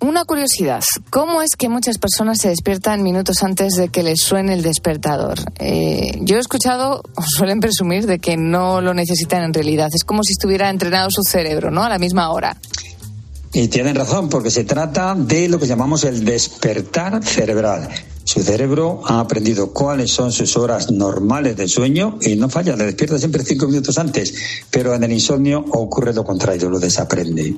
Una 0.00 0.24
curiosidad, 0.24 0.84
¿cómo 1.10 1.42
es 1.42 1.56
que 1.58 1.68
muchas 1.68 1.98
personas 1.98 2.38
se 2.40 2.50
despiertan 2.50 3.02
minutos 3.02 3.42
antes 3.42 3.74
de 3.74 3.88
que 3.88 4.04
les 4.04 4.20
suene 4.20 4.54
el 4.54 4.62
despertador? 4.62 5.40
Eh, 5.58 6.12
yo 6.20 6.36
he 6.36 6.38
escuchado, 6.38 7.02
suelen 7.36 7.58
presumir 7.58 8.06
de 8.06 8.20
que 8.20 8.36
no 8.36 8.80
lo 8.80 8.94
necesitan 8.94 9.42
en 9.42 9.52
realidad. 9.52 9.90
Es 9.92 10.04
como 10.04 10.22
si 10.22 10.34
estuviera 10.34 10.70
entrenado 10.70 11.08
su 11.10 11.22
cerebro, 11.28 11.72
¿no? 11.72 11.82
A 11.82 11.88
la 11.88 11.98
misma 11.98 12.30
hora. 12.30 12.56
Y 13.52 13.66
tienen 13.66 13.96
razón, 13.96 14.28
porque 14.28 14.52
se 14.52 14.62
trata 14.62 15.16
de 15.16 15.48
lo 15.48 15.58
que 15.58 15.66
llamamos 15.66 16.04
el 16.04 16.24
despertar 16.24 17.24
cerebral. 17.24 17.88
Su 18.22 18.42
cerebro 18.42 19.00
ha 19.04 19.18
aprendido 19.18 19.72
cuáles 19.72 20.12
son 20.12 20.30
sus 20.30 20.56
horas 20.56 20.92
normales 20.92 21.56
de 21.56 21.66
sueño 21.66 22.18
y 22.20 22.36
no 22.36 22.48
falla, 22.48 22.76
le 22.76 22.84
despierta 22.84 23.18
siempre 23.18 23.42
cinco 23.42 23.66
minutos 23.66 23.98
antes, 23.98 24.32
pero 24.70 24.94
en 24.94 25.02
el 25.02 25.12
insomnio 25.12 25.64
ocurre 25.70 26.12
lo 26.12 26.24
contrario, 26.24 26.68
lo 26.68 26.78
desaprende. 26.78 27.56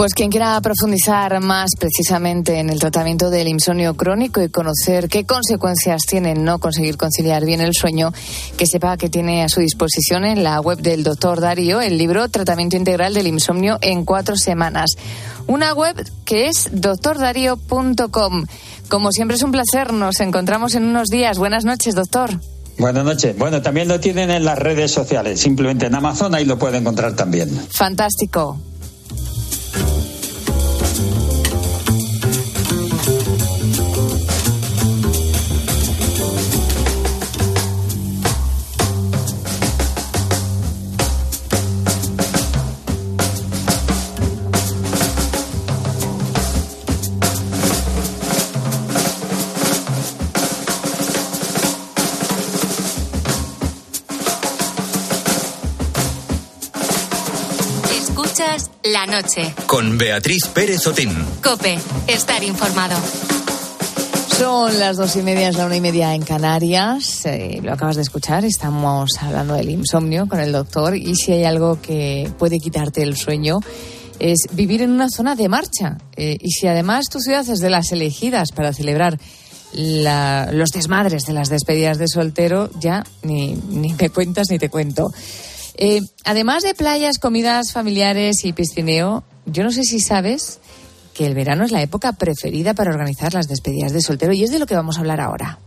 Pues 0.00 0.14
quien 0.14 0.30
quiera 0.30 0.58
profundizar 0.62 1.40
más 1.40 1.72
precisamente 1.78 2.58
en 2.58 2.70
el 2.70 2.78
tratamiento 2.78 3.28
del 3.28 3.48
insomnio 3.48 3.92
crónico 3.92 4.40
y 4.40 4.48
conocer 4.48 5.10
qué 5.10 5.26
consecuencias 5.26 6.06
tiene 6.08 6.34
no 6.34 6.58
conseguir 6.58 6.96
conciliar 6.96 7.44
bien 7.44 7.60
el 7.60 7.74
sueño, 7.74 8.10
que 8.56 8.64
sepa 8.66 8.96
que 8.96 9.10
tiene 9.10 9.44
a 9.44 9.50
su 9.50 9.60
disposición 9.60 10.24
en 10.24 10.42
la 10.42 10.58
web 10.58 10.78
del 10.78 11.02
doctor 11.02 11.42
Darío 11.42 11.82
el 11.82 11.98
libro 11.98 12.30
Tratamiento 12.30 12.78
Integral 12.78 13.12
del 13.12 13.26
Insomnio 13.26 13.76
en 13.82 14.06
cuatro 14.06 14.38
semanas. 14.38 14.92
Una 15.46 15.74
web 15.74 16.02
que 16.24 16.48
es 16.48 16.70
doctordarío.com. 16.72 18.46
Como 18.88 19.12
siempre 19.12 19.36
es 19.36 19.42
un 19.42 19.52
placer, 19.52 19.92
nos 19.92 20.20
encontramos 20.20 20.76
en 20.76 20.84
unos 20.84 21.08
días. 21.08 21.36
Buenas 21.36 21.66
noches, 21.66 21.94
doctor. 21.94 22.40
Buenas 22.78 23.04
noches. 23.04 23.36
Bueno, 23.36 23.60
también 23.60 23.86
lo 23.86 24.00
tienen 24.00 24.30
en 24.30 24.46
las 24.46 24.58
redes 24.58 24.92
sociales, 24.92 25.40
simplemente 25.40 25.84
en 25.84 25.94
Amazon, 25.94 26.34
ahí 26.34 26.46
lo 26.46 26.58
puede 26.58 26.78
encontrar 26.78 27.14
también. 27.14 27.50
Fantástico. 27.70 28.58
Bye. 29.72 30.19
La 59.00 59.06
noche. 59.06 59.54
Con 59.66 59.96
Beatriz 59.96 60.46
Pérez 60.48 60.86
Otín. 60.86 61.08
Cope, 61.42 61.78
estar 62.06 62.44
informado. 62.44 63.00
Son 64.36 64.78
las 64.78 64.98
dos 64.98 65.16
y 65.16 65.22
media, 65.22 65.48
es 65.48 65.56
la 65.56 65.64
una 65.64 65.76
y 65.76 65.80
media 65.80 66.14
en 66.14 66.20
Canarias. 66.20 67.24
Eh, 67.24 67.60
lo 67.62 67.72
acabas 67.72 67.96
de 67.96 68.02
escuchar, 68.02 68.44
estamos 68.44 69.10
hablando 69.22 69.54
del 69.54 69.70
insomnio 69.70 70.28
con 70.28 70.38
el 70.38 70.52
doctor 70.52 70.96
y 70.96 71.14
si 71.14 71.32
hay 71.32 71.44
algo 71.44 71.80
que 71.80 72.30
puede 72.38 72.58
quitarte 72.58 73.02
el 73.02 73.16
sueño 73.16 73.60
es 74.18 74.48
vivir 74.52 74.82
en 74.82 74.90
una 74.90 75.08
zona 75.08 75.34
de 75.34 75.48
marcha. 75.48 75.96
Eh, 76.16 76.36
y 76.38 76.50
si 76.50 76.66
además 76.66 77.06
tu 77.10 77.20
ciudad 77.20 77.48
es 77.48 77.60
de 77.60 77.70
las 77.70 77.92
elegidas 77.92 78.52
para 78.52 78.74
celebrar 78.74 79.18
los 79.72 80.70
desmadres 80.70 81.22
de 81.22 81.32
las 81.32 81.48
despedidas 81.48 81.96
de 81.96 82.06
soltero, 82.06 82.68
ya 82.78 83.04
ni, 83.22 83.54
ni 83.54 83.94
me 83.94 84.10
cuentas 84.10 84.50
ni 84.50 84.58
te 84.58 84.68
cuento. 84.68 85.10
Eh, 85.82 86.02
además 86.24 86.62
de 86.62 86.74
playas, 86.74 87.18
comidas 87.18 87.72
familiares 87.72 88.44
y 88.44 88.52
piscineo, 88.52 89.24
yo 89.46 89.64
no 89.64 89.72
sé 89.72 89.82
si 89.82 89.98
sabes 89.98 90.60
que 91.14 91.24
el 91.24 91.34
verano 91.34 91.64
es 91.64 91.72
la 91.72 91.80
época 91.80 92.12
preferida 92.12 92.74
para 92.74 92.90
organizar 92.90 93.32
las 93.32 93.48
despedidas 93.48 93.92
de 93.92 94.02
soltero 94.02 94.34
y 94.34 94.44
es 94.44 94.50
de 94.50 94.58
lo 94.58 94.66
que 94.66 94.74
vamos 94.74 94.98
a 94.98 95.00
hablar 95.00 95.22
ahora. 95.22 95.58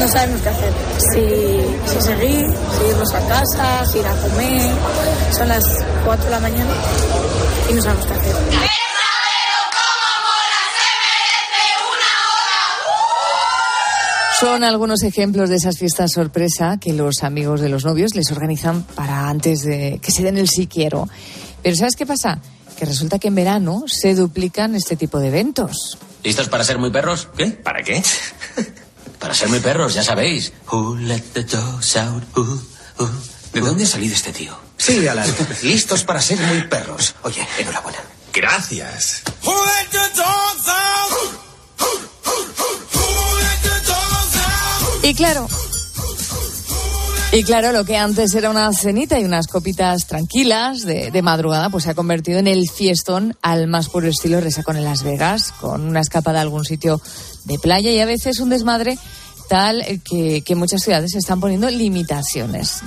No 0.00 0.08
sabemos 0.08 0.40
qué 0.42 0.48
hacer. 0.48 0.72
Si, 1.12 1.92
si 1.92 2.00
seguir, 2.02 2.46
si 2.46 2.88
irnos 2.88 3.14
a 3.14 3.28
casa, 3.28 3.86
si 3.86 3.98
ir 3.98 4.06
a 4.06 4.16
comer. 4.16 4.74
Son 5.30 5.48
las 5.48 5.64
4 6.04 6.24
de 6.24 6.30
la 6.32 6.40
mañana 6.40 6.74
y 7.70 7.74
no 7.74 7.82
sabemos 7.82 8.06
qué 8.06 8.12
hacer. 8.14 8.69
Son 14.40 14.64
algunos 14.64 15.02
ejemplos 15.02 15.50
de 15.50 15.56
esas 15.56 15.76
fiestas 15.76 16.12
sorpresa 16.12 16.78
que 16.80 16.94
los 16.94 17.22
amigos 17.24 17.60
de 17.60 17.68
los 17.68 17.84
novios 17.84 18.14
les 18.14 18.32
organizan 18.32 18.84
para 18.84 19.28
antes 19.28 19.60
de 19.60 20.00
que 20.02 20.10
se 20.10 20.22
den 20.22 20.38
el 20.38 20.48
sí 20.48 20.66
quiero. 20.66 21.10
Pero 21.62 21.76
¿sabes 21.76 21.94
qué 21.94 22.06
pasa? 22.06 22.40
Que 22.78 22.86
resulta 22.86 23.18
que 23.18 23.28
en 23.28 23.34
verano 23.34 23.84
se 23.86 24.14
duplican 24.14 24.74
este 24.74 24.96
tipo 24.96 25.18
de 25.18 25.28
eventos. 25.28 25.98
¿Listos 26.24 26.48
para 26.48 26.64
ser 26.64 26.78
muy 26.78 26.90
perros? 26.90 27.28
¿Qué? 27.36 27.48
¿Para 27.48 27.82
qué? 27.82 28.02
para 29.18 29.34
ser 29.34 29.50
muy 29.50 29.60
perros, 29.60 29.92
ya 29.92 30.02
sabéis. 30.02 30.54
Who 30.72 30.96
let 30.96 31.22
the 31.34 31.42
dogs 31.42 31.96
out? 31.98 32.22
¿De 33.52 33.60
dónde 33.60 33.84
ha 33.84 33.86
salido 33.86 34.14
este 34.14 34.32
tío? 34.32 34.58
Sí, 34.78 35.06
Alan. 35.06 35.28
Listos 35.62 36.02
para 36.04 36.22
ser 36.22 36.38
muy 36.38 36.62
perros. 36.62 37.14
Oye, 37.24 37.46
enhorabuena. 37.58 37.98
Gracias. 38.32 39.22
Y 45.10 45.14
claro, 45.14 45.48
y 47.32 47.42
claro, 47.42 47.72
lo 47.72 47.84
que 47.84 47.96
antes 47.96 48.32
era 48.32 48.48
una 48.48 48.72
cenita 48.72 49.18
y 49.18 49.24
unas 49.24 49.48
copitas 49.48 50.06
tranquilas 50.06 50.82
de, 50.82 51.20
madrugada, 51.20 51.68
pues 51.68 51.82
se 51.82 51.90
ha 51.90 51.94
convertido 51.94 52.38
en 52.38 52.46
el 52.46 52.70
fiestón 52.70 53.36
al 53.42 53.66
más 53.66 53.88
puro 53.88 54.06
estilo 54.06 54.40
resacón 54.40 54.76
en 54.76 54.84
Las 54.84 55.02
Vegas, 55.02 55.50
con 55.60 55.80
una 55.80 55.98
escapada 55.98 56.38
a 56.38 56.42
algún 56.42 56.64
sitio 56.64 57.00
de 57.44 57.58
playa 57.58 57.90
y 57.90 57.98
a 57.98 58.06
veces 58.06 58.38
un 58.38 58.50
desmadre 58.50 58.98
tal 59.48 59.84
que, 60.08 60.42
que 60.42 60.54
muchas 60.54 60.80
ciudades 60.80 61.16
están 61.16 61.40
poniendo 61.40 61.68
limitaciones. 61.70 62.82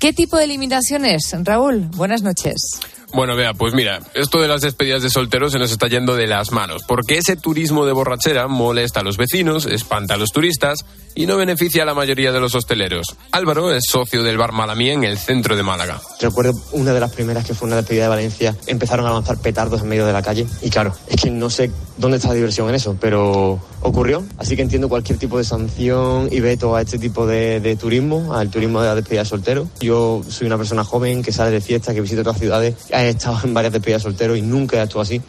¿Qué 0.00 0.12
tipo 0.12 0.38
de 0.38 0.48
limitaciones, 0.48 1.32
Raúl? 1.44 1.82
Buenas 1.94 2.22
noches. 2.22 2.80
Bueno, 3.14 3.36
vea, 3.36 3.52
pues 3.52 3.74
mira, 3.74 4.00
esto 4.14 4.40
de 4.40 4.48
las 4.48 4.62
despedidas 4.62 5.02
de 5.02 5.10
solteros 5.10 5.52
se 5.52 5.58
nos 5.58 5.70
está 5.70 5.86
yendo 5.86 6.16
de 6.16 6.26
las 6.26 6.50
manos, 6.50 6.82
porque 6.88 7.18
ese 7.18 7.36
turismo 7.36 7.84
de 7.84 7.92
borrachera 7.92 8.48
molesta 8.48 9.00
a 9.00 9.02
los 9.02 9.18
vecinos, 9.18 9.66
espanta 9.66 10.14
a 10.14 10.16
los 10.16 10.30
turistas 10.30 10.78
y 11.14 11.26
no 11.26 11.36
beneficia 11.36 11.82
a 11.82 11.86
la 11.86 11.92
mayoría 11.92 12.32
de 12.32 12.40
los 12.40 12.54
hosteleros. 12.54 13.14
Álvaro 13.32 13.70
es 13.74 13.84
socio 13.86 14.22
del 14.22 14.38
bar 14.38 14.52
Malamía 14.52 14.94
en 14.94 15.04
el 15.04 15.18
centro 15.18 15.56
de 15.56 15.62
Málaga. 15.62 16.00
Recuerdo 16.20 16.54
una 16.72 16.94
de 16.94 17.00
las 17.00 17.12
primeras 17.12 17.44
que 17.44 17.52
fue 17.52 17.66
una 17.66 17.76
despedida 17.76 18.04
de 18.04 18.08
Valencia, 18.08 18.56
empezaron 18.66 19.06
a 19.06 19.12
lanzar 19.12 19.38
petardos 19.38 19.82
en 19.82 19.88
medio 19.88 20.06
de 20.06 20.12
la 20.14 20.22
calle 20.22 20.46
y 20.62 20.70
claro, 20.70 20.94
es 21.06 21.20
que 21.20 21.30
no 21.30 21.50
sé 21.50 21.70
dónde 21.98 22.16
está 22.16 22.28
la 22.28 22.34
diversión 22.34 22.68
en 22.70 22.76
eso, 22.76 22.96
pero 22.98 23.60
ocurrió, 23.82 24.24
así 24.38 24.56
que 24.56 24.62
entiendo 24.62 24.88
cualquier 24.88 25.18
tipo 25.18 25.36
de 25.36 25.44
sanción 25.44 26.28
y 26.30 26.40
veto 26.40 26.74
a 26.74 26.80
este 26.80 26.98
tipo 26.98 27.26
de, 27.26 27.60
de 27.60 27.76
turismo, 27.76 28.34
al 28.34 28.48
turismo 28.50 28.80
de 28.80 28.88
la 28.88 28.94
despedida 28.94 29.22
de 29.22 29.28
soltero. 29.28 29.68
Yo 29.80 30.22
soy 30.28 30.46
una 30.46 30.56
persona 30.56 30.82
joven 30.82 31.22
que 31.22 31.32
sale 31.32 31.50
de 31.50 31.60
fiesta, 31.60 31.92
que 31.92 32.00
visita 32.00 32.22
otras 32.22 32.38
ciudades, 32.38 32.74
he 33.04 33.10
estado 33.10 33.40
en 33.44 33.54
varias 33.54 33.72
despedidas 33.72 34.02
de 34.02 34.10
soltero 34.10 34.36
y 34.36 34.42
nunca 34.42 34.76
he 34.76 34.80
actuado 34.80 35.02
así. 35.02 35.20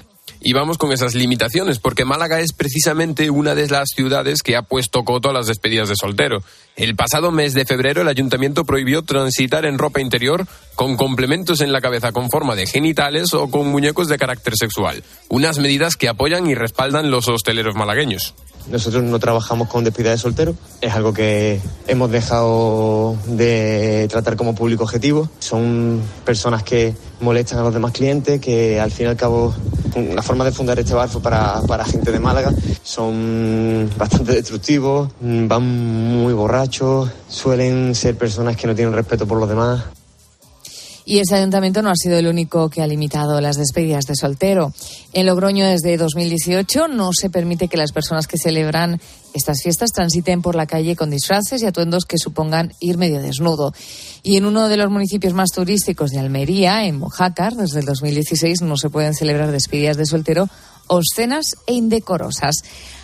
Y 0.46 0.52
vamos 0.52 0.78
con 0.78 0.92
esas 0.92 1.16
limitaciones, 1.16 1.80
porque 1.80 2.04
Málaga 2.04 2.42
es 2.42 2.52
precisamente 2.52 3.30
una 3.30 3.56
de 3.56 3.68
las 3.70 3.90
ciudades 3.96 4.42
que 4.44 4.58
ha 4.58 4.62
puesto 4.62 5.06
coto 5.06 5.30
a 5.30 5.34
las 5.34 5.48
despedidas 5.48 5.88
de 5.88 5.96
soltero. 5.96 6.44
El 6.76 6.98
pasado 6.98 7.32
mes 7.32 7.54
de 7.54 7.66
febrero 7.66 8.02
el 8.02 8.10
ayuntamiento 8.10 8.66
prohibió 8.66 9.04
transitar 9.04 9.66
en 9.66 9.78
ropa 9.78 10.02
interior 10.02 10.46
con 10.76 10.98
complementos 10.98 11.62
en 11.62 11.72
la 11.72 11.80
cabeza 11.80 12.12
con 12.12 12.30
forma 12.30 12.56
de 12.56 12.68
genitales 12.68 13.34
o 13.34 13.50
con 13.50 13.70
muñecos 13.70 14.10
de 14.10 14.18
carácter 14.18 14.56
sexual. 14.58 15.04
Unas 15.30 15.60
medidas 15.60 15.96
que 15.96 16.10
apoyan 16.10 16.46
y 16.48 16.56
respaldan 16.56 17.10
los 17.10 17.30
hosteleros 17.30 17.76
malagueños. 17.76 18.34
Nosotros 18.70 19.04
no 19.04 19.20
trabajamos 19.20 19.68
con 19.68 19.84
despedida 19.84 20.12
de 20.12 20.18
soltero, 20.18 20.56
es 20.82 20.94
algo 20.94 21.14
que 21.14 21.60
hemos 21.88 22.10
dejado 22.12 23.16
de 23.28 24.08
tratar 24.10 24.36
como 24.36 24.56
público 24.56 24.84
objetivo. 24.84 25.30
Son 25.40 26.02
personas 26.26 26.64
que 26.64 26.94
molestan 27.20 27.60
a 27.60 27.64
los 27.64 27.74
demás 27.74 27.92
clientes, 27.92 28.40
que 28.40 28.80
al 28.80 28.92
fin 28.92 29.08
y 29.08 29.10
al 29.10 29.18
cabo 29.18 29.54
la 29.96 30.22
forma 30.22 30.44
de 30.46 30.52
fundar 30.52 30.80
este 30.80 30.94
bar 30.94 31.10
fue 31.10 31.22
para, 31.22 31.62
para 31.62 31.86
gente 31.86 32.12
de 32.12 32.20
Málaga. 32.20 32.54
Son 32.84 33.90
bastante 33.98 34.34
destructivos, 34.34 35.10
van 35.20 35.64
muy 35.64 36.34
borrachos, 36.34 37.10
suelen 37.28 37.94
ser 37.96 38.18
personas 38.18 38.56
que 38.56 38.68
no 38.68 38.76
tienen 38.76 38.94
respeto 38.94 39.28
por 39.28 39.40
los 39.40 39.50
demás. 39.50 39.84
Y 41.06 41.20
ese 41.20 41.36
ayuntamiento 41.36 41.82
no 41.82 41.90
ha 41.90 41.96
sido 41.96 42.18
el 42.18 42.28
único 42.28 42.70
que 42.70 42.82
ha 42.82 42.88
limitado 42.88 43.42
las 43.42 43.58
despedidas 43.58 44.06
de 44.06 44.16
soltero. 44.16 44.74
En 45.12 45.26
Logroño, 45.26 45.66
desde 45.66 45.98
2018, 45.98 46.88
no 46.88 47.12
se 47.14 47.30
permite 47.30 47.68
que 47.68 47.78
las 47.78 47.92
personas 47.92 48.28
que 48.28 48.38
celebran 48.38 49.02
estas 49.34 49.62
fiestas 49.62 49.92
transiten 49.92 50.42
por 50.42 50.56
la 50.56 50.66
calle 50.66 50.96
con 50.96 51.10
disfraces 51.10 51.62
y 51.62 51.66
atuendos 51.66 52.06
que 52.06 52.18
supongan 52.18 52.74
ir 52.80 52.98
medio 52.98 53.22
desnudo. 53.22 53.74
Y 54.22 54.38
en 54.38 54.46
uno 54.46 54.70
de 54.70 54.78
los 54.78 54.90
municipios 54.90 55.34
más 55.34 55.50
turísticos 55.50 56.12
de 56.12 56.20
Almería, 56.20 56.86
en 56.86 57.00
Mojácar, 57.00 57.54
desde 57.56 57.82
el 57.82 57.86
2016 57.86 58.62
no 58.62 58.78
se 58.78 58.90
pueden 58.90 59.14
celebrar 59.14 59.52
despedidas 59.52 59.98
de 59.98 60.06
soltero 60.06 60.48
obscenas 60.88 61.46
e 61.68 61.74
indecorosas. 61.74 62.56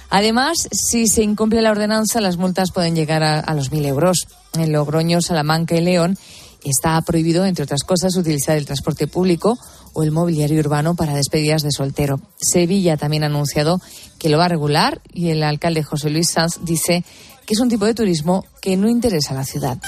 Además, 0.09 0.67
si 0.71 1.07
se 1.07 1.23
incumple 1.23 1.61
la 1.61 1.71
ordenanza, 1.71 2.21
las 2.21 2.37
multas 2.37 2.71
pueden 2.71 2.95
llegar 2.95 3.23
a, 3.23 3.39
a 3.39 3.53
los 3.53 3.71
mil 3.71 3.85
euros. 3.85 4.27
En 4.53 4.71
Logroño, 4.71 5.21
Salamanca 5.21 5.75
y 5.75 5.81
León 5.81 6.17
está 6.63 7.01
prohibido, 7.01 7.45
entre 7.45 7.63
otras 7.63 7.83
cosas, 7.83 8.15
utilizar 8.15 8.57
el 8.57 8.65
transporte 8.65 9.07
público 9.07 9.57
o 9.93 10.03
el 10.03 10.11
mobiliario 10.11 10.59
urbano 10.59 10.95
para 10.95 11.15
despedidas 11.15 11.63
de 11.63 11.71
soltero. 11.71 12.21
Sevilla 12.37 12.97
también 12.97 13.23
ha 13.23 13.27
anunciado 13.27 13.81
que 14.17 14.29
lo 14.29 14.37
va 14.37 14.45
a 14.45 14.49
regular 14.49 15.01
y 15.13 15.29
el 15.29 15.43
alcalde 15.43 15.83
José 15.83 16.09
Luis 16.09 16.29
Sanz 16.31 16.59
dice 16.63 17.03
que 17.45 17.53
es 17.53 17.59
un 17.59 17.69
tipo 17.69 17.85
de 17.85 17.95
turismo 17.95 18.45
que 18.61 18.77
no 18.77 18.87
interesa 18.87 19.33
a 19.33 19.37
la 19.37 19.45
ciudad. 19.45 19.79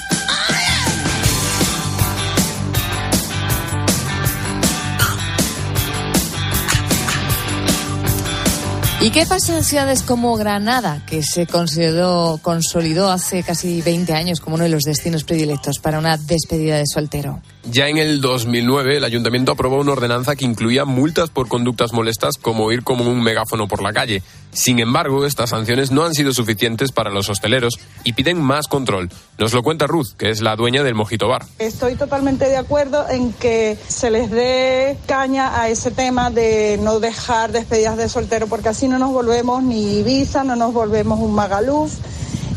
¿Y 9.03 9.09
qué 9.09 9.25
pasa 9.25 9.57
en 9.57 9.63
ciudades 9.63 10.03
como 10.03 10.35
Granada, 10.35 11.03
que 11.07 11.23
se 11.23 11.47
consideró, 11.47 12.39
consolidó 12.43 13.09
hace 13.09 13.41
casi 13.41 13.81
20 13.81 14.13
años 14.13 14.39
como 14.39 14.57
uno 14.57 14.65
de 14.65 14.69
los 14.69 14.83
destinos 14.83 15.23
predilectos 15.23 15.79
para 15.79 15.97
una 15.97 16.17
despedida 16.17 16.77
de 16.77 16.85
soltero? 16.85 17.41
Ya 17.63 17.88
en 17.88 18.00
el 18.00 18.21
2009 18.21 18.97
el 18.97 19.04
ayuntamiento 19.04 19.52
aprobó 19.52 19.78
una 19.78 19.91
ordenanza 19.91 20.36
que 20.36 20.45
incluía 20.45 20.84
multas 20.84 21.30
por 21.30 21.47
conductas 21.47 21.93
molestas 21.93 22.38
como 22.38 22.71
ir 22.71 22.84
como 22.84 23.08
un 23.08 23.21
megáfono 23.21 23.67
por 23.67 23.84
la 23.84 23.93
calle. 23.93 24.24
Sin 24.52 24.80
embargo, 24.80 25.28
estas 25.28 25.52
sanciones 25.52 25.91
no 25.91 26.04
han 26.04 26.15
sido 26.15 26.34
suficientes 26.34 26.91
para 26.91 27.12
los 27.12 27.30
hosteleros 27.30 27.80
y 28.04 28.13
piden 28.13 28.41
más 28.41 28.67
control. 28.67 29.12
Nos 29.38 29.54
lo 29.54 29.62
cuenta 29.62 29.86
Ruth, 29.86 30.08
que 30.17 30.32
es 30.32 30.41
la 30.41 30.56
dueña 30.56 30.82
del 30.82 30.95
Mojito 30.95 31.28
Bar. 31.28 31.45
Estoy 31.60 31.95
totalmente 31.95 32.50
de 32.50 32.58
acuerdo 32.58 33.08
en 33.10 33.32
que 33.32 33.78
se 33.88 34.10
les 34.10 34.32
dé 34.32 34.97
caña 35.06 35.62
a 35.62 35.69
ese 35.69 35.91
tema 35.91 36.32
de 36.32 36.80
no 36.82 37.00
dejar 37.00 37.52
despedidas 37.52 37.95
de 37.95 38.10
soltero 38.10 38.47
porque 38.47 38.69
así 38.69 38.88
no 38.88 38.97
nos 38.97 39.12
volvemos 39.12 39.62
ni 39.62 40.00
Ibiza, 40.00 40.43
no 40.43 40.56
nos 40.56 40.74
volvemos 40.74 41.19
un 41.19 41.36
Magaluf 41.36 41.93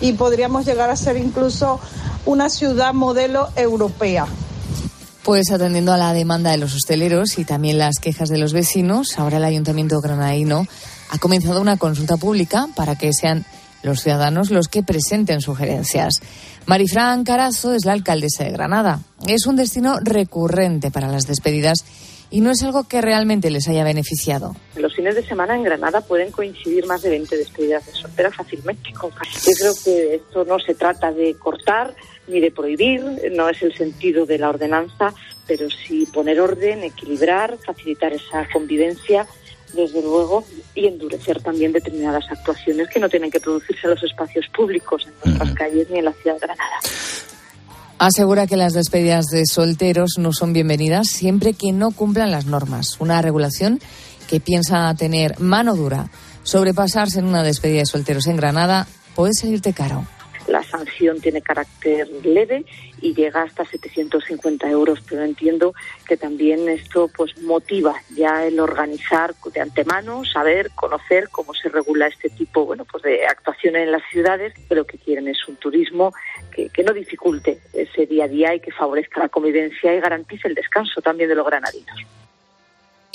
y 0.01 0.15
podríamos 0.15 0.65
llegar 0.65 0.89
a 0.89 0.97
ser 0.97 1.19
incluso 1.19 1.79
una 2.25 2.49
ciudad 2.49 2.95
modelo 2.95 3.49
europea. 3.55 4.27
Pues 5.25 5.51
atendiendo 5.51 5.91
a 5.95 5.97
la 5.97 6.13
demanda 6.13 6.51
de 6.51 6.59
los 6.59 6.75
hosteleros 6.75 7.39
y 7.39 7.47
también 7.47 7.79
las 7.79 7.99
quejas 7.99 8.29
de 8.29 8.37
los 8.37 8.53
vecinos, 8.53 9.19
ahora 9.19 9.39
el 9.39 9.45
Ayuntamiento 9.45 10.03
granadino 10.03 10.67
ha 11.09 11.19
comenzado 11.19 11.63
una 11.63 11.79
consulta 11.79 12.19
pública 12.19 12.69
para 12.77 12.99
que 12.99 13.11
sean 13.15 13.47
los 13.83 14.03
ciudadanos 14.03 14.51
los 14.51 14.69
que 14.69 14.83
presenten 14.83 15.41
sugerencias. 15.41 16.21
Marifran 16.67 17.25
Carazo 17.25 17.73
es 17.73 17.87
la 17.87 17.93
alcaldesa 17.93 18.45
de 18.45 18.51
Granada. 18.51 19.01
Es 19.27 19.47
un 19.47 19.57
destino 19.57 19.99
recurrente 19.99 20.91
para 20.91 21.09
las 21.09 21.27
despedidas 21.27 21.87
y 22.31 22.43
no 22.43 22.51
es 22.51 22.63
algo 22.63 22.85
que 22.85 23.01
realmente 23.01 23.51
les 23.51 23.67
haya 23.67 23.83
beneficiado. 23.83 24.55
Los 24.77 24.95
fines 24.95 25.15
de 25.15 25.25
semana 25.25 25.57
en 25.57 25.63
Granada 25.63 26.03
pueden 26.03 26.33
coincidir 26.33 26.85
más 26.85 27.01
de 27.01 27.09
20 27.09 27.35
despedidas 27.39 27.87
de 27.87 27.93
soltera 27.93 28.31
fácilmente. 28.31 28.91
Yo 28.93 29.53
creo 29.59 29.73
que 29.85 30.17
esto 30.17 30.45
no 30.45 30.59
se 30.59 30.75
trata 30.75 31.13
de 31.13 31.35
cortar 31.39 31.95
ni 32.27 32.41
de 32.41 32.51
prohibir, 32.51 33.03
no 33.33 33.49
es 33.49 33.63
el 33.63 33.75
sentido 33.75 34.27
de 34.27 34.39
la 34.39 34.49
ordenanza, 34.49 35.13
pero 35.47 35.69
sí 35.71 36.07
poner 36.13 36.41
orden, 36.41 36.83
equilibrar, 36.83 37.59
facilitar 37.65 38.13
esa 38.13 38.49
convivencia 38.53 39.27
desde 39.75 40.03
luego, 40.03 40.45
y 40.75 40.87
endurecer 40.87 41.43
también 41.43 41.73
determinadas 41.73 42.25
actuaciones 42.31 42.89
que 42.89 43.01
no 43.01 43.09
tienen 43.09 43.31
que 43.31 43.41
producirse 43.41 43.87
en 43.87 43.91
los 43.91 44.03
espacios 44.05 44.47
públicos, 44.55 45.07
en 45.07 45.31
nuestras 45.31 45.55
calles 45.55 45.91
ni 45.91 45.99
en 45.99 46.05
la 46.05 46.13
ciudad 46.13 46.35
de 46.35 46.47
Granada. 46.47 46.79
Asegura 47.99 48.47
que 48.47 48.57
las 48.57 48.73
despedidas 48.73 49.27
de 49.27 49.45
solteros 49.47 50.13
no 50.19 50.33
son 50.33 50.53
bienvenidas 50.53 51.09
siempre 51.09 51.55
que 51.55 51.73
no 51.73 51.91
cumplan 51.91 52.31
las 52.31 52.47
normas. 52.47 53.01
Una 53.01 53.23
regulación 53.23 53.81
que 54.29 54.41
piensa 54.41 54.95
tener 54.95 55.39
mano 55.41 55.75
dura. 55.75 56.11
Sobrepasarse 56.43 57.21
en 57.21 57.27
una 57.27 57.43
despedida 57.43 57.81
de 57.81 57.87
solteros 57.87 58.27
en 58.27 58.37
Granada 58.37 58.87
puede 59.15 59.33
salirte 59.33 59.73
caro. 59.73 60.07
La 60.47 60.63
sanción 60.63 61.21
tiene 61.21 61.41
carácter 61.41 62.09
leve 62.23 62.65
y 63.01 63.15
llega 63.15 63.43
hasta 63.43 63.65
750 63.65 64.69
euros, 64.69 65.01
pero 65.09 65.23
entiendo 65.23 65.75
que 66.07 66.17
también 66.17 66.69
esto 66.69 67.11
pues 67.17 67.37
motiva 67.43 67.95
ya 68.15 68.45
el 68.45 68.61
organizar 68.61 69.35
de 69.53 69.61
antemano, 69.61 70.25
saber, 70.25 70.71
conocer 70.75 71.29
cómo 71.31 71.55
se 71.55 71.69
regula 71.69 72.07
este 72.07 72.31
tipo 72.31 72.65
bueno, 72.67 72.85
pues 72.85 73.03
de 73.03 73.27
actuaciones 73.27 73.85
en 73.85 73.93
las 73.93 74.03
ciudades, 74.11 74.55
pero 74.69 74.87
que 74.87 74.99
quieren 74.99 75.29
es 75.29 75.39
un 75.49 75.57
turismo 75.57 76.13
que, 76.55 76.69
que 76.69 76.83
no 76.83 76.93
dificulte 76.93 77.61
ese 77.73 78.07
día 78.07 78.25
a 78.25 78.29
día 78.29 78.55
y 78.55 78.61
que 78.61 78.73
favorezca 78.73 79.21
la 79.21 79.29
convivencia 79.29 79.95
y 79.95 80.01
garantice 80.01 80.49
el 80.49 80.55
descanso 80.55 81.01
también 81.01 81.29
de 81.29 81.35
los 81.35 81.47
granadinos. 81.47 82.01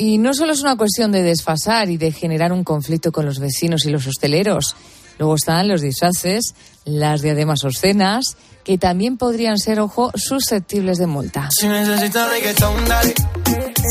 Y 0.02 0.18
no 0.18 0.34
solo 0.34 0.54
es 0.54 0.62
una 0.62 0.78
cuestión 0.78 1.12
de 1.12 1.24
desfasar 1.24 1.90
y 1.90 1.98
de 1.98 2.14
generar 2.14 2.54
un 2.54 2.64
conflicto 2.64 3.12
con 3.12 3.26
los 3.26 3.40
vecinos 3.40 3.86
y 3.86 3.90
los 3.90 4.08
hosteleros. 4.08 4.74
Luego 5.20 5.36
están 5.36 5.68
los 5.68 5.82
disfraces, 5.82 6.56
las 6.86 7.22
diademas 7.22 7.64
obscenas, 7.66 8.24
que 8.64 8.78
también 8.78 9.18
podrían 9.18 9.58
ser, 9.58 9.80
ojo, 9.80 10.12
susceptibles 10.16 10.98
de 10.98 11.08
multa. 11.08 11.50
Si 11.52 11.68
necesitas 11.68 12.30
reggaetón, 12.30 12.86
dale. 12.88 13.14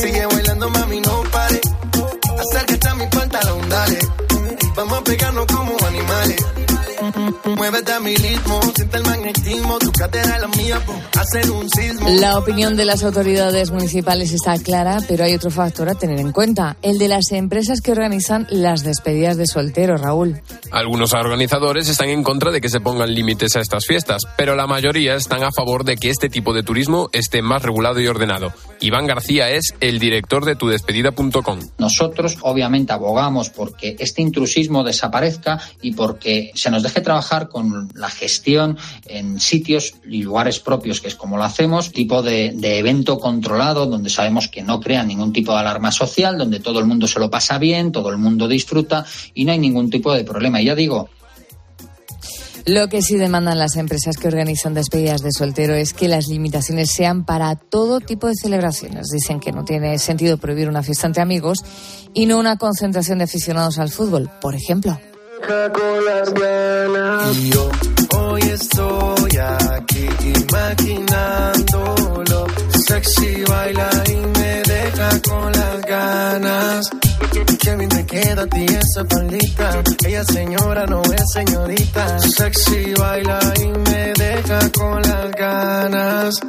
Sigue 0.00 0.26
bailando, 0.26 0.70
mami, 0.70 1.00
no 1.00 1.22
pare. 1.30 1.60
Acércate 2.38 2.88
a 2.88 2.94
mi 2.94 3.06
pantalón, 3.06 3.68
dale. 3.68 3.98
Vamos 4.74 4.98
a 4.98 5.04
pegarnos 5.04 5.46
como 5.46 5.76
animales. 5.86 6.36
Muévete 7.44 7.92
a 7.92 8.00
mi 8.00 8.14
ritmo, 8.14 8.61
siente 8.74 8.96
el 8.96 9.04
magnetismo, 9.04 9.78
tu 9.78 9.92
cadera 9.92 10.38
la 10.38 10.48
mía, 10.48 10.80
po, 10.84 10.94
hacer 11.18 11.50
un 11.50 11.68
sismo. 11.70 12.09
La 12.20 12.38
opinión 12.38 12.76
de 12.76 12.84
las 12.84 13.02
autoridades 13.02 13.70
municipales 13.70 14.32
está 14.32 14.56
clara, 14.59 14.98
pero 15.09 15.24
hay 15.24 15.34
otro 15.34 15.50
factor 15.50 15.88
a 15.88 15.94
tener 15.94 16.20
en 16.20 16.32
cuenta, 16.32 16.76
el 16.82 16.98
de 16.98 17.09
las 17.09 17.32
empresas 17.32 17.80
que 17.80 17.92
organizan 17.92 18.46
las 18.50 18.82
despedidas 18.82 19.36
de 19.36 19.46
solteros, 19.46 20.00
Raúl. 20.00 20.40
Algunos 20.70 21.14
organizadores 21.14 21.88
están 21.88 22.09
en 22.09 22.22
contra 22.22 22.52
de 22.52 22.61
que 22.61 22.68
se 22.68 22.80
pongan 22.80 23.14
límites 23.14 23.56
a 23.56 23.61
estas 23.61 23.86
fiestas, 23.86 24.22
pero 24.36 24.54
la 24.54 24.66
mayoría 24.66 25.14
están 25.14 25.42
a 25.42 25.52
favor 25.52 25.84
de 25.84 25.96
que 25.96 26.11
este 26.11 26.28
tipo 26.28 26.52
de 26.52 26.62
turismo 26.62 27.09
esté 27.12 27.42
más 27.42 27.62
regulado 27.62 28.00
y 28.00 28.06
ordenado. 28.06 28.52
Iván 28.80 29.06
García 29.06 29.50
es 29.50 29.74
el 29.80 29.98
director 29.98 30.44
de 30.44 30.56
tudespedida.com. 30.56 31.59
Nosotros, 31.78 32.38
obviamente, 32.42 32.92
abogamos 32.92 33.50
porque 33.50 33.96
este 33.98 34.22
intrusismo 34.22 34.84
desaparezca 34.84 35.61
y 35.82 35.92
porque 35.92 36.52
se 36.54 36.70
nos 36.70 36.82
deje 36.82 36.97
trabajar 37.01 37.49
con 37.49 37.88
la 37.94 38.11
gestión 38.11 38.78
en 39.07 39.40
sitios 39.40 39.94
y 40.09 40.22
lugares 40.22 40.61
propios, 40.61 41.01
que 41.01 41.09
es 41.09 41.14
como 41.14 41.36
lo 41.36 41.44
hacemos, 41.44 41.92
tipo 41.92 42.22
de, 42.22 42.53
de 42.55 42.78
evento 42.78 43.18
controlado, 43.18 43.86
donde 43.86 44.11
sabemos 44.11 44.49
que 44.49 44.62
no 44.62 44.80
crea 44.80 45.05
ningún 45.05 45.32
tipo 45.32 45.53
de 45.53 45.59
alarma 45.59 45.92
social, 45.92 46.38
donde 46.38 46.61
todo 46.61 46.78
el 46.80 46.86
mundo 46.86 47.07
se 47.07 47.20
lo 47.20 47.30
pasa 47.30 47.59
bien, 47.59 47.92
todo 47.92 48.11
el 48.11 48.18
mundo 48.18 48.49
disfruta 48.49 49.05
y 49.34 49.44
no 49.44 49.53
hay 49.53 49.59
ningún 49.59 49.90
tipo 49.90 50.12
de 50.12 50.24
problema. 50.24 50.61
Y 50.61 50.66
ya 50.66 50.74
digo, 50.74 51.09
Lo 52.66 52.88
que 52.88 53.01
sí 53.01 53.16
demandan 53.16 53.59
las 53.59 53.76
empresas 53.76 54.18
que 54.18 54.28
organizan 54.28 54.74
despedidas 54.74 55.22
de 55.22 55.32
soltero 55.32 55.74
es 55.74 55.94
que 55.94 56.07
las 56.07 56.28
limitaciones 56.28 56.90
sean 56.90 57.24
para 57.24 57.57
todo 57.57 58.01
tipo 58.01 58.26
de 58.26 58.34
celebraciones. 58.34 59.07
Dicen 59.11 59.40
que 59.40 59.53
no 59.53 59.64
tiene 59.64 59.99
sentido 59.99 60.36
prohibir 60.36 60.68
una 60.68 60.82
fiesta 60.82 61.07
entre 61.07 61.22
amigos 61.22 61.61
y 62.12 62.26
no 62.26 62.38
una 62.38 62.59
concentración 62.59 63.18
de 63.18 63.24
aficionados 63.24 63.78
al 63.78 63.88
fútbol, 63.88 64.30
por 64.42 64.55
ejemplo. 64.55 64.99
Y 67.34 67.51
yo 67.51 67.70
hoy 68.16 68.43
estoy 68.43 69.36
aquí 69.39 70.09
imaginándolo. 70.34 72.47
Sexy 72.86 73.45
baila 73.45 73.91
y 74.07 74.16
me 74.16 74.62
deja 74.62 75.20
con 75.22 75.53
las 75.53 75.80
ganas. 75.82 76.91
Qué 77.32 77.76
bien 77.76 77.88
te 77.88 78.06
queda 78.06 78.42
a 78.42 78.46
ti 78.46 78.64
esa 78.64 79.04
faldita. 79.10 79.82
Ella 80.06 80.24
señora 80.24 80.86
no 80.86 81.02
es 81.02 81.22
señorita. 81.32 82.18
Sexy 82.20 82.94
baila 82.94 83.38
y 83.60 83.66
me 83.66 84.12
deja 84.14 84.70
con 84.72 85.02
las 85.02 85.30
ganas. 85.32 86.40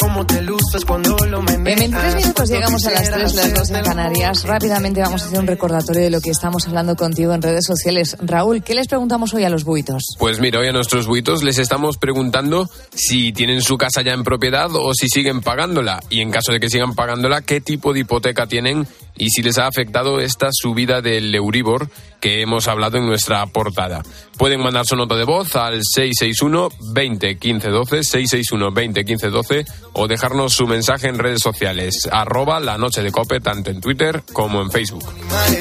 Cómo 0.00 0.26
te 0.26 0.42
luces 0.42 0.84
cuando 0.86 1.16
lo 1.26 1.40
En 1.48 1.64
23 1.64 2.16
minutos 2.16 2.48
llegamos 2.48 2.86
a 2.86 2.90
las 2.90 3.10
3, 3.10 3.34
las 3.34 3.54
2 3.54 3.70
en 3.70 3.84
Canarias. 3.84 4.44
Rápidamente 4.44 5.00
vamos 5.00 5.22
a 5.22 5.26
hacer 5.26 5.38
un 5.38 5.46
recordatorio 5.46 6.02
de 6.02 6.10
lo 6.10 6.20
que 6.20 6.30
estamos 6.30 6.66
hablando 6.66 6.96
contigo 6.96 7.34
en 7.34 7.42
redes 7.42 7.66
sociales. 7.66 8.16
Raúl, 8.20 8.62
¿qué 8.62 8.74
les 8.74 8.88
preguntamos 8.88 9.34
hoy 9.34 9.44
a 9.44 9.50
los 9.50 9.64
buitos? 9.64 10.16
Pues 10.18 10.40
mira, 10.40 10.60
hoy 10.60 10.68
a 10.68 10.72
nuestros 10.72 11.06
buitos 11.06 11.42
les 11.42 11.58
estamos 11.58 11.98
preguntando 11.98 12.68
si 12.94 13.32
tienen 13.32 13.60
su 13.60 13.76
casa 13.76 14.02
ya 14.02 14.12
en 14.12 14.24
propiedad 14.24 14.68
o 14.72 14.94
si 14.94 15.08
siguen 15.08 15.40
pagándola. 15.40 16.02
Y 16.08 16.20
en 16.20 16.30
caso 16.30 16.52
de 16.52 16.60
que 16.60 16.70
sigan 16.70 16.94
pagándola, 16.94 17.42
¿qué 17.42 17.60
tipo 17.60 17.92
de 17.92 18.00
hipoteca 18.00 18.46
tienen? 18.46 18.86
Y 19.18 19.30
si 19.30 19.42
les 19.42 19.58
ha 19.58 19.66
afectado 19.66 20.20
esta 20.20 20.48
subida 20.52 21.00
del 21.00 21.34
Euribor 21.34 21.88
que 22.20 22.42
hemos 22.42 22.68
hablado 22.68 22.98
en 22.98 23.06
nuestra 23.06 23.44
portada. 23.46 24.02
Pueden 24.36 24.60
mandar 24.60 24.86
su 24.86 24.96
nota 24.96 25.14
de 25.14 25.24
voz 25.24 25.54
al 25.56 25.82
661 25.82 26.68
20 26.92 27.38
15 27.38 27.68
12, 27.68 28.02
661 28.02 28.72
20 28.72 29.04
15 29.04 29.28
12 29.28 29.64
o 29.92 30.08
dejarnos 30.08 30.52
su 30.52 30.66
mensaje 30.66 31.08
en 31.08 31.18
redes 31.18 31.40
sociales, 31.42 32.08
arroba 32.10 32.60
la 32.60 32.78
noche 32.78 33.02
de 33.02 33.12
cope, 33.12 33.40
tanto 33.40 33.70
en 33.70 33.80
Twitter 33.80 34.22
como 34.32 34.60
en 34.60 34.70
Facebook. 34.70 35.04
Vale. 35.30 35.60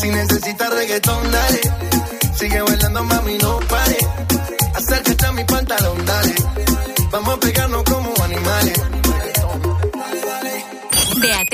Si 0.00 0.08
necesitas 0.08 0.70
reggaetón, 0.72 1.30
dale. 1.30 1.60
Sigue 2.34 2.62
bailando, 2.62 3.04
mami, 3.04 3.38
no 3.38 3.58
pare. 3.68 3.96
Acércate 4.74 5.26
a 5.26 5.32
mi 5.32 5.44
pantalón, 5.44 6.06
dale. 6.06 6.34
Vamos 7.10 7.34
a 7.34 7.40
pegarnos 7.40 7.82
como 7.84 8.14
animales. 8.22 8.99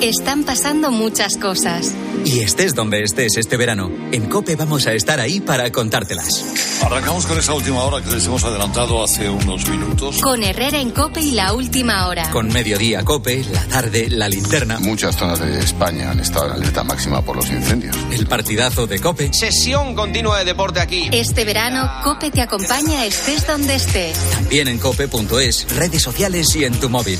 Están 0.00 0.44
pasando 0.44 0.92
muchas 0.92 1.36
cosas. 1.38 1.92
Y 2.24 2.38
estés 2.38 2.76
donde 2.76 3.02
estés 3.02 3.36
este 3.36 3.56
verano, 3.56 3.90
en 4.12 4.26
Cope 4.28 4.54
vamos 4.54 4.86
a 4.86 4.92
estar 4.92 5.18
ahí 5.18 5.40
para 5.40 5.72
contártelas. 5.72 6.80
Arrancamos 6.84 7.26
con 7.26 7.36
esa 7.36 7.52
última 7.54 7.82
hora 7.82 8.00
que 8.04 8.12
les 8.12 8.24
hemos 8.26 8.44
adelantado 8.44 9.02
hace 9.02 9.28
unos 9.28 9.68
minutos. 9.68 10.20
Con 10.22 10.44
Herrera 10.44 10.78
en 10.78 10.90
Cope 10.90 11.20
y 11.20 11.32
la 11.32 11.52
última 11.52 12.06
hora. 12.06 12.30
Con 12.30 12.46
Mediodía 12.52 13.04
Cope, 13.04 13.44
la 13.52 13.66
tarde, 13.66 14.08
la 14.08 14.28
linterna. 14.28 14.78
Muchas 14.78 15.16
zonas 15.16 15.40
de 15.40 15.58
España 15.58 16.12
han 16.12 16.20
estado 16.20 16.46
en 16.46 16.52
alerta 16.52 16.84
máxima 16.84 17.20
por 17.22 17.34
los 17.34 17.50
incendios. 17.50 17.96
El 18.12 18.28
partidazo 18.28 18.86
de 18.86 19.00
Cope. 19.00 19.32
Sesión 19.32 19.96
continua 19.96 20.38
de 20.38 20.44
deporte 20.44 20.78
aquí. 20.78 21.08
Este 21.10 21.44
verano, 21.44 21.90
Cope 22.04 22.30
te 22.30 22.40
acompaña 22.40 23.04
estés 23.04 23.44
donde 23.48 23.74
estés. 23.74 24.16
También 24.30 24.68
en 24.68 24.78
cope.es, 24.78 25.66
redes 25.74 26.02
sociales 26.02 26.54
y 26.54 26.64
en 26.64 26.78
tu 26.78 26.88
móvil. 26.88 27.18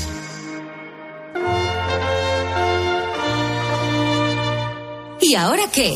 ¿Y 5.29 5.35
ahora 5.35 5.67
qué? 5.71 5.95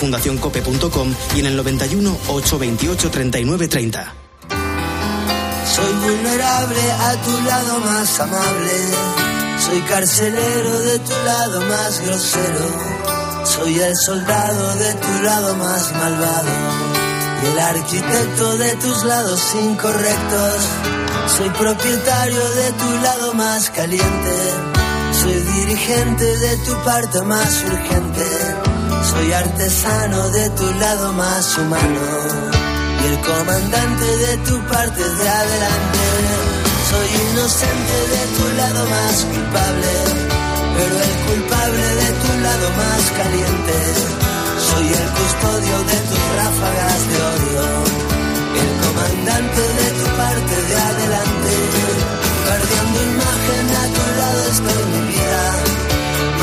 fundacioncope.com 0.01 1.13
y 1.35 1.41
en 1.41 1.45
el 1.45 1.55
91 1.55 2.17
828 2.27 3.11
39 3.11 3.67
30. 3.67 4.13
Soy 5.75 5.93
vulnerable 5.93 6.91
a 6.91 7.15
tu 7.21 7.41
lado 7.43 7.79
más 7.81 8.19
amable. 8.19 8.71
Soy 9.59 9.79
carcelero 9.81 10.79
de 10.79 10.99
tu 10.99 11.13
lado 11.23 11.61
más 11.61 12.01
grosero. 12.01 12.65
Soy 13.45 13.79
el 13.79 13.95
soldado 13.95 14.75
de 14.75 14.93
tu 14.95 15.23
lado 15.23 15.55
más 15.55 15.93
malvado. 15.93 16.49
Y 17.43 17.51
el 17.51 17.59
arquitecto 17.59 18.57
de 18.57 18.75
tus 18.77 19.03
lados 19.03 19.41
incorrectos. 19.63 20.55
Soy 21.37 21.49
propietario 21.51 22.49
de 22.49 22.71
tu 22.71 22.89
lado 23.03 23.33
más 23.35 23.69
caliente. 23.69 24.35
Soy 25.21 25.33
dirigente 25.33 26.25
de 26.25 26.57
tu 26.57 26.73
parte 26.83 27.21
más 27.21 27.63
urgente. 27.65 28.70
Soy 29.11 29.33
artesano 29.33 30.29
de 30.29 30.49
tu 30.51 30.71
lado 30.79 31.11
más 31.13 31.57
humano 31.57 32.05
y 33.01 33.05
el 33.11 33.19
comandante 33.19 34.05
de 34.25 34.37
tu 34.47 34.55
parte 34.71 35.03
de 35.03 35.29
adelante. 35.29 36.05
Soy 36.89 37.07
inocente 37.27 37.97
de 38.13 38.23
tu 38.37 38.45
lado 38.55 38.81
más 38.95 39.15
culpable, 39.31 39.91
pero 40.77 40.95
el 41.07 41.15
culpable 41.27 41.85
de 42.01 42.09
tu 42.23 42.31
lado 42.45 42.67
más 42.81 43.03
caliente. 43.19 43.77
Soy 44.69 44.87
el 45.01 45.09
custodio 45.19 45.75
de 45.91 45.97
tus 46.09 46.25
ráfagas 46.39 47.01
de 47.11 47.17
odio, 47.33 47.63
el 48.63 48.71
comandante 48.85 49.61
de 49.81 49.87
tu 49.99 50.07
parte 50.21 50.55
de 50.69 50.75
adelante. 50.91 51.51
Perdiendo 52.47 52.97
imagen 53.11 53.65
a 53.75 53.85
tu 53.95 54.03
lado 54.19 54.41
estoy 54.55 54.83
mi 54.93 55.01
vida. 55.11 55.43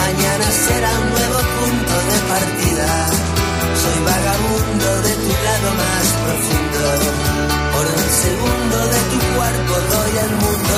Mañana 0.02 0.46
será 0.66 0.90
un 1.00 1.10
nuevo 1.16 1.38
punto. 1.56 1.97
Soy 3.98 4.06
vagabundo 4.06 4.88
de 5.02 5.14
tu 5.24 5.32
lado 5.46 5.68
más 5.82 6.06
profundo. 6.22 6.82
Por 7.74 7.86
un 7.98 8.08
segundo 8.24 8.76
de 8.94 9.00
tu 9.10 9.18
cuerpo 9.34 9.74
doy 9.90 10.14
al 10.24 10.32
mundo. 10.42 10.76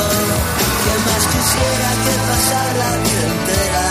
Que 0.84 0.94
más 1.06 1.22
quisiera 1.32 1.88
que 2.04 2.14
pasar 2.30 2.68
la 2.82 2.92
vida 3.04 3.24
entera. 3.36 3.86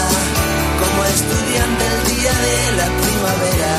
Como 0.82 1.00
estudiante 1.14 1.84
el 1.94 2.00
día 2.10 2.34
de 2.48 2.58
la 2.80 2.88
primavera. 3.02 3.76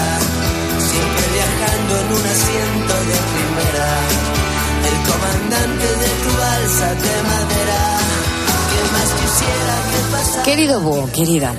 Siempre 0.90 1.24
viajando 1.34 1.92
en 1.98 2.08
un 2.18 2.24
asiento 2.36 2.94
de 3.10 3.18
primera. 3.34 3.88
El 4.90 4.96
comandante 5.10 5.86
de 6.02 6.10
tu 6.22 6.30
balsa 6.44 6.88
de 7.04 7.14
madera. 7.32 7.82
Que 8.70 8.80
más 8.94 9.10
quisiera 9.18 9.74
que 9.90 10.00
pasar. 10.14 10.42
Querido 10.44 10.80
Búho, 10.80 11.10
querida, 11.10 11.52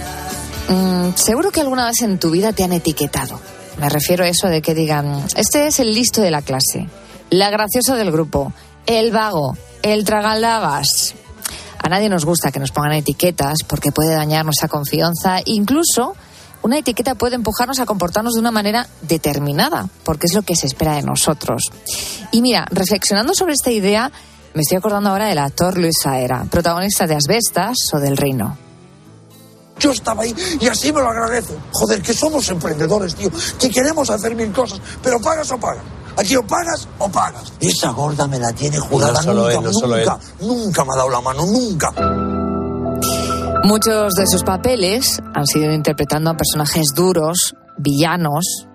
mm, 0.70 1.16
seguro 1.16 1.52
que 1.52 1.60
alguna 1.60 1.88
vez 1.88 2.02
en 2.04 2.20
tu 2.20 2.32
vida 2.32 2.54
te 2.54 2.64
han 2.64 2.72
etiquetado. 2.72 3.40
Me 3.82 3.90
refiero 3.90 4.24
a 4.24 4.28
eso 4.28 4.48
de 4.48 4.62
que 4.62 4.76
digan, 4.76 5.26
este 5.36 5.66
es 5.66 5.80
el 5.80 5.96
listo 5.96 6.22
de 6.22 6.30
la 6.30 6.44
clase, 6.44 6.88
la 7.32 7.50
graciosa 7.50 7.96
del 7.96 8.12
grupo, 8.12 8.54
el 8.86 9.12
vago, 9.12 9.58
el 9.82 10.06
tragaldabas. 10.06 11.16
A 11.80 11.90
nadie 11.90 12.08
nos 12.08 12.24
gusta 12.24 12.52
que 12.52 12.60
nos 12.60 12.70
pongan 12.70 12.94
etiquetas 12.94 13.64
porque 13.68 13.92
puede 13.92 14.14
dañar 14.14 14.46
nuestra 14.46 14.68
confianza, 14.68 15.40
incluso 15.46 16.16
una 16.62 16.78
etiqueta 16.78 17.16
puede 17.16 17.38
empujarnos 17.38 17.80
a 17.80 17.88
comportarnos 17.88 18.36
de 18.36 18.40
una 18.42 18.52
manera 18.52 18.86
determinada, 19.02 19.90
porque 20.04 20.28
es 20.28 20.36
lo 20.36 20.44
que 20.44 20.56
se 20.56 20.68
espera 20.68 20.94
de 20.94 21.02
nosotros. 21.02 21.72
Y 22.32 22.44
mira, 22.44 22.68
reflexionando 22.70 23.34
sobre 23.34 23.54
esta 23.54 23.72
idea, 23.72 24.12
me 24.54 24.62
estoy 24.62 24.78
acordando 24.78 25.10
ahora 25.10 25.26
del 25.26 25.40
actor 25.40 25.80
Luis 25.80 25.96
Saera, 26.04 26.46
protagonista 26.52 27.08
de 27.08 27.16
Asbestas 27.16 27.78
o 27.94 27.98
del 28.00 28.16
Reino. 28.16 28.60
Yo 29.82 29.92
estaba 29.92 30.24
ahí 30.24 30.36
y 30.60 30.68
así 30.68 30.94
me 30.94 31.02
lo 31.02 31.10
agradezco. 31.10 31.56
Joder, 31.74 32.02
que 32.02 32.14
somos 32.14 32.48
emprendedores, 32.50 33.16
tío, 33.16 33.32
que 33.60 33.70
queremos 33.70 34.10
hacer 34.10 34.36
mil 34.36 34.52
cosas, 34.52 34.80
pero 35.02 35.20
pagas 35.20 35.52
o 35.52 35.58
pagas. 35.58 35.84
Aquí 36.18 36.36
o 36.36 36.46
pagas 36.46 36.88
o 37.00 37.10
pagas. 37.10 37.52
Esa 37.60 37.90
gorda 37.90 38.28
me 38.28 38.38
la 38.38 38.52
tiene. 38.54 38.78
No 38.78 39.16
solo 39.16 39.44
nunca, 39.44 39.54
él, 39.54 39.64
no 39.64 39.74
solo 39.74 39.98
nunca, 39.98 40.20
nunca 40.40 40.86
me 40.86 40.94
ha 40.94 40.98
dado 40.98 41.10
la 41.10 41.22
mano, 41.22 41.46
nunca. 41.46 41.92
Muchos 43.64 44.14
de 44.14 44.28
sus 44.28 44.44
papeles 44.44 45.20
han 45.34 45.48
sido 45.48 45.74
interpretando 45.74 46.30
a 46.30 46.38
personajes 46.38 46.94
duros, 46.96 47.56
villanos. 47.78 48.68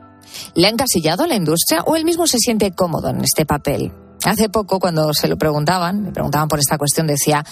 ¿Le 0.54 0.66
ha 0.66 0.70
encasillado 0.70 1.26
la 1.26 1.36
industria 1.36 1.82
o 1.86 1.94
él 1.96 2.04
mismo 2.04 2.26
se 2.26 2.38
siente 2.38 2.72
cómodo 2.72 3.10
en 3.10 3.22
este 3.22 3.46
papel? 3.46 3.92
Hace 4.24 4.48
poco, 4.48 4.80
cuando 4.80 5.12
se 5.12 5.28
lo 5.28 5.36
preguntaban, 5.36 6.04
le 6.04 6.12
preguntaban 6.12 6.48
por 6.48 6.58
esta 6.58 6.78
cuestión, 6.78 7.06
decía 7.06 7.44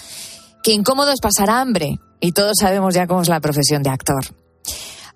que 0.65 0.73
incómodo 0.73 1.13
es 1.13 1.21
pasar 1.21 1.51
hambre. 1.51 2.01
Y 2.21 2.33
todos 2.33 2.55
sabemos 2.59 2.95
ya 2.95 3.07
cómo 3.07 3.23
es 3.23 3.29
la 3.29 3.41
profesión 3.41 3.83
de 3.83 3.91
actor. 3.91 4.25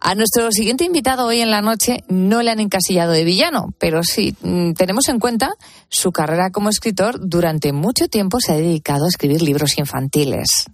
A 0.00 0.14
nuestro 0.14 0.52
siguiente 0.52 0.84
invitado 0.84 1.26
hoy 1.26 1.40
en 1.40 1.50
la 1.50 1.60
noche 1.60 2.04
no 2.08 2.40
le 2.42 2.52
han 2.52 2.60
encasillado 2.60 3.10
de 3.10 3.24
villano, 3.24 3.74
pero 3.80 4.04
sí 4.04 4.36
mm, 4.42 4.74
tenemos 4.74 5.08
en 5.08 5.18
cuenta 5.18 5.50
su 5.88 6.12
carrera 6.12 6.50
como 6.50 6.68
escritor. 6.68 7.18
Durante 7.20 7.72
mucho 7.72 8.06
tiempo 8.06 8.38
se 8.38 8.52
ha 8.52 8.56
dedicado 8.56 9.06
a 9.06 9.08
escribir 9.08 9.42
libros 9.42 9.76
infantiles. 9.78 10.66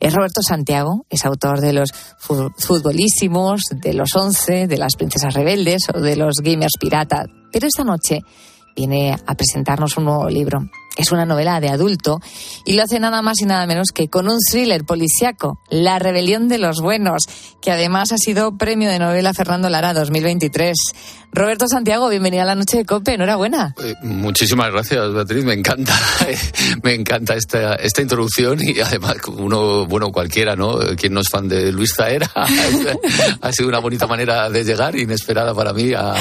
Es 0.00 0.14
Roberto 0.14 0.40
Santiago, 0.40 1.04
es 1.10 1.26
autor 1.26 1.60
de 1.60 1.72
los 1.74 1.90
fu- 2.18 2.50
futbolísimos, 2.56 3.62
de 3.70 3.92
los 3.92 4.14
once, 4.16 4.66
de 4.66 4.78
las 4.78 4.96
princesas 4.96 5.34
rebeldes 5.34 5.82
o 5.94 6.00
de 6.00 6.16
los 6.16 6.36
gamers 6.42 6.72
pirata. 6.80 7.26
Pero 7.52 7.66
esta 7.66 7.84
noche 7.84 8.20
viene 8.74 9.14
a 9.26 9.34
presentarnos 9.34 9.98
un 9.98 10.04
nuevo 10.06 10.28
libro. 10.30 10.60
Es 10.96 11.10
una 11.10 11.24
novela 11.24 11.58
de 11.60 11.70
adulto 11.70 12.20
y 12.64 12.74
lo 12.74 12.82
hace 12.82 13.00
nada 13.00 13.22
más 13.22 13.40
y 13.40 13.46
nada 13.46 13.66
menos 13.66 13.88
que 13.94 14.08
con 14.08 14.28
un 14.28 14.38
thriller 14.38 14.84
policiaco, 14.84 15.58
La 15.70 15.98
rebelión 15.98 16.48
de 16.48 16.58
los 16.58 16.80
buenos, 16.80 17.22
que 17.62 17.70
además 17.70 18.12
ha 18.12 18.18
sido 18.18 18.58
premio 18.58 18.90
de 18.90 18.98
novela 18.98 19.32
Fernando 19.32 19.70
Lara 19.70 19.94
2023. 19.94 20.76
Roberto 21.34 21.66
Santiago, 21.66 22.10
bienvenida 22.10 22.42
a 22.42 22.44
la 22.44 22.54
noche 22.54 22.76
de 22.76 22.84
Cope, 22.84 23.14
enhorabuena. 23.14 23.74
Eh, 23.82 23.94
Muchísimas 24.02 24.70
gracias, 24.70 25.14
Beatriz. 25.14 25.44
Me 25.44 25.54
encanta, 25.54 25.98
me 26.82 26.92
encanta 26.92 27.36
esta, 27.36 27.74
esta 27.76 28.02
introducción 28.02 28.58
y 28.60 28.78
además 28.80 29.16
uno, 29.28 29.86
bueno, 29.86 30.12
cualquiera, 30.12 30.56
¿no? 30.56 30.78
Quien 30.94 31.14
no 31.14 31.20
es 31.20 31.28
fan 31.30 31.48
de 31.48 31.72
Luis 31.72 31.94
Zaera, 31.96 32.30
ha 33.40 33.52
sido 33.52 33.68
una 33.70 33.78
bonita 33.78 34.06
manera 34.06 34.50
de 34.50 34.62
llegar, 34.62 34.94
inesperada 34.94 35.54
para 35.54 35.72
mí. 35.72 35.94
A, 35.94 36.12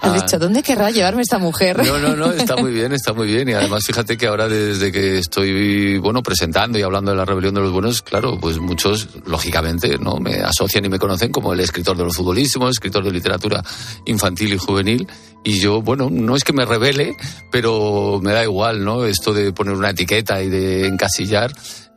Has 0.00 0.14
dicho, 0.14 0.38
¿dónde 0.38 0.62
querrá 0.62 0.92
llevarme 0.92 1.22
esta 1.22 1.38
mujer? 1.38 1.84
No, 1.84 1.98
no, 1.98 2.14
no, 2.14 2.30
está 2.32 2.56
muy 2.56 2.70
bien, 2.70 2.92
está 2.92 3.12
muy 3.12 3.26
bien. 3.26 3.48
Y 3.48 3.54
además, 3.54 3.82
fíjate 3.84 4.16
que 4.20 4.26
ahora 4.26 4.48
desde 4.48 4.92
que 4.92 5.18
estoy, 5.18 5.98
bueno, 5.98 6.22
presentando 6.22 6.78
y 6.78 6.82
hablando 6.82 7.10
de 7.10 7.16
la 7.16 7.24
rebelión 7.24 7.54
de 7.54 7.62
los 7.62 7.72
buenos, 7.72 8.02
claro, 8.02 8.38
pues 8.38 8.58
muchos, 8.58 9.08
lógicamente, 9.24 9.96
¿no? 9.98 10.18
Me 10.18 10.34
asocian 10.42 10.84
y 10.84 10.90
me 10.90 10.98
conocen 10.98 11.32
como 11.32 11.54
el 11.54 11.60
escritor 11.60 11.96
de 11.96 12.04
los 12.04 12.14
futbolísimos, 12.14 12.72
escritor 12.72 13.02
de 13.02 13.12
literatura 13.12 13.64
infantil 14.04 14.52
y 14.52 14.58
juvenil. 14.58 15.08
Y 15.42 15.58
yo, 15.58 15.80
bueno, 15.80 16.10
no 16.10 16.36
es 16.36 16.44
que 16.44 16.52
me 16.52 16.66
revele, 16.66 17.16
pero 17.50 18.20
me 18.22 18.32
da 18.32 18.44
igual, 18.44 18.84
¿no? 18.84 19.06
Esto 19.06 19.32
de 19.32 19.52
poner 19.54 19.74
una 19.74 19.90
etiqueta 19.90 20.42
y 20.42 20.50
de 20.50 20.86
encasillar, 20.86 21.50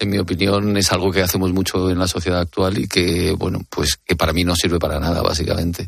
en 0.04 0.10
mi 0.12 0.20
opinión, 0.20 0.78
es 0.78 0.92
algo 0.92 1.12
que 1.12 1.22
hacemos 1.22 1.52
mucho 1.52 1.90
en 1.90 2.00
la 2.00 2.08
sociedad 2.08 2.40
actual 2.40 2.78
y 2.78 2.88
que, 2.88 3.32
bueno, 3.38 3.60
pues 3.70 3.98
que 4.06 4.16
para 4.16 4.32
mí 4.34 4.44
no 4.44 4.56
sirve 4.56 4.80
para 4.80 5.00
nada, 5.00 5.22
básicamente. 5.22 5.88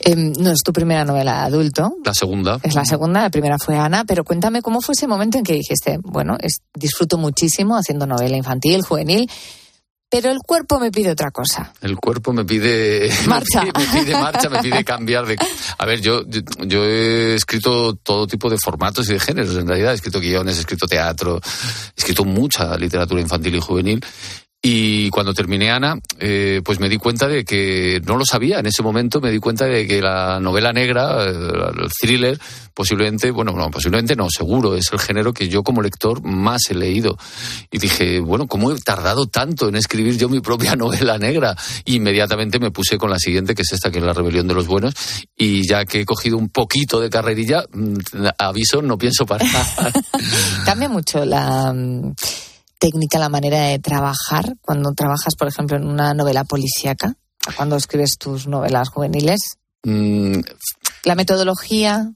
Em, 0.00 0.32
no 0.38 0.50
es 0.50 0.60
tu 0.64 0.72
primera 0.72 1.04
novela 1.04 1.44
adulto, 1.44 1.96
La 2.04 2.14
segunda. 2.14 2.58
es 2.62 2.74
la 2.74 2.84
segunda, 2.84 3.22
la 3.22 3.30
primera 3.30 3.58
fue 3.58 3.76
Ana, 3.76 4.04
pero 4.04 4.24
cuéntame 4.24 4.62
cómo 4.62 4.80
fue 4.80 4.94
ese 4.94 5.06
momento 5.06 5.38
en 5.38 5.44
que 5.44 5.52
dijiste, 5.54 5.98
bueno, 6.02 6.36
es- 6.40 6.62
disfruto 6.74 7.18
muchísimo 7.18 7.76
haciendo 7.76 8.06
novela 8.06 8.36
infantil, 8.36 8.82
juvenil, 8.82 9.30
pero 10.08 10.30
el 10.30 10.38
cuerpo 10.38 10.78
me 10.78 10.90
pide 10.90 11.10
otra 11.10 11.30
cosa. 11.30 11.72
El 11.80 11.96
cuerpo 11.96 12.32
me 12.32 12.44
pide 12.44 13.10
Marcha. 13.26 13.64
Me 13.64 13.72
pide, 13.72 13.86
me 13.86 14.00
pide 14.00 14.12
marcha, 14.12 14.48
me 14.48 14.62
pide 14.62 14.84
cambiar 14.84 15.26
de. 15.26 15.36
A 15.78 15.86
ver, 15.86 16.00
yo, 16.00 16.22
yo, 16.26 16.40
yo 16.64 16.84
he 16.84 17.34
escrito 17.34 17.96
todo 17.96 18.26
tipo 18.26 18.48
de 18.48 18.58
formatos 18.58 19.08
y 19.10 19.14
de 19.14 19.20
géneros. 19.20 19.56
En 19.56 19.66
realidad, 19.66 19.92
he 19.92 19.96
escrito 19.96 20.20
guiones, 20.20 20.56
he 20.56 20.60
escrito 20.60 20.86
teatro, 20.86 21.40
he 21.42 21.98
escrito 22.00 22.24
mucha 22.24 22.76
literatura 22.76 23.20
infantil 23.20 23.56
y 23.56 23.60
juvenil. 23.60 24.04
Y 24.68 25.10
cuando 25.10 25.32
terminé 25.32 25.70
Ana, 25.70 25.96
eh, 26.18 26.60
pues 26.64 26.80
me 26.80 26.88
di 26.88 26.96
cuenta 26.96 27.28
de 27.28 27.44
que 27.44 28.02
no 28.04 28.16
lo 28.16 28.24
sabía. 28.24 28.58
En 28.58 28.66
ese 28.66 28.82
momento 28.82 29.20
me 29.20 29.30
di 29.30 29.38
cuenta 29.38 29.64
de 29.66 29.86
que 29.86 30.02
la 30.02 30.40
novela 30.40 30.72
negra, 30.72 31.24
eh, 31.24 31.30
el 31.30 31.88
thriller, 31.92 32.36
posiblemente, 32.74 33.30
bueno, 33.30 33.52
no, 33.52 33.70
posiblemente 33.70 34.16
no, 34.16 34.26
seguro, 34.28 34.74
es 34.74 34.92
el 34.92 34.98
género 34.98 35.32
que 35.32 35.48
yo 35.48 35.62
como 35.62 35.82
lector 35.82 36.20
más 36.24 36.68
he 36.68 36.74
leído. 36.74 37.16
Y 37.70 37.78
dije, 37.78 38.18
bueno, 38.18 38.48
¿cómo 38.48 38.72
he 38.72 38.78
tardado 38.80 39.28
tanto 39.28 39.68
en 39.68 39.76
escribir 39.76 40.18
yo 40.18 40.28
mi 40.28 40.40
propia 40.40 40.74
novela 40.76 41.16
negra? 41.16 41.54
Y 41.84 41.98
inmediatamente 41.98 42.58
me 42.58 42.72
puse 42.72 42.98
con 42.98 43.08
la 43.08 43.20
siguiente, 43.20 43.54
que 43.54 43.62
es 43.62 43.72
esta, 43.72 43.92
que 43.92 44.00
es 44.00 44.04
La 44.04 44.14
Rebelión 44.14 44.48
de 44.48 44.54
los 44.54 44.66
Buenos. 44.66 44.94
Y 45.36 45.64
ya 45.64 45.84
que 45.84 46.00
he 46.00 46.04
cogido 46.04 46.38
un 46.38 46.48
poquito 46.48 46.98
de 46.98 47.08
carrerilla, 47.08 47.62
mm, 47.72 47.98
aviso, 48.36 48.82
no 48.82 48.98
pienso 48.98 49.26
parar. 49.26 49.46
Cambia 50.64 50.88
mucho 50.88 51.24
la 51.24 51.72
mm, 51.72 52.14
técnica, 52.78 53.18
la 53.18 53.28
manera 53.28 53.60
de 53.60 53.78
trabajar. 53.78 54.54
Cuando 54.60 54.92
trabajas, 54.92 55.34
por 55.36 55.48
ejemplo, 55.48 55.76
en 55.76 55.86
una 55.86 56.14
novela 56.14 56.44
policíaca, 56.44 57.14
cuando 57.56 57.76
escribes 57.76 58.16
tus 58.18 58.46
novelas 58.46 58.88
juveniles. 58.88 59.56
Mm, 59.84 60.40
La 61.04 61.14
metodología, 61.14 62.12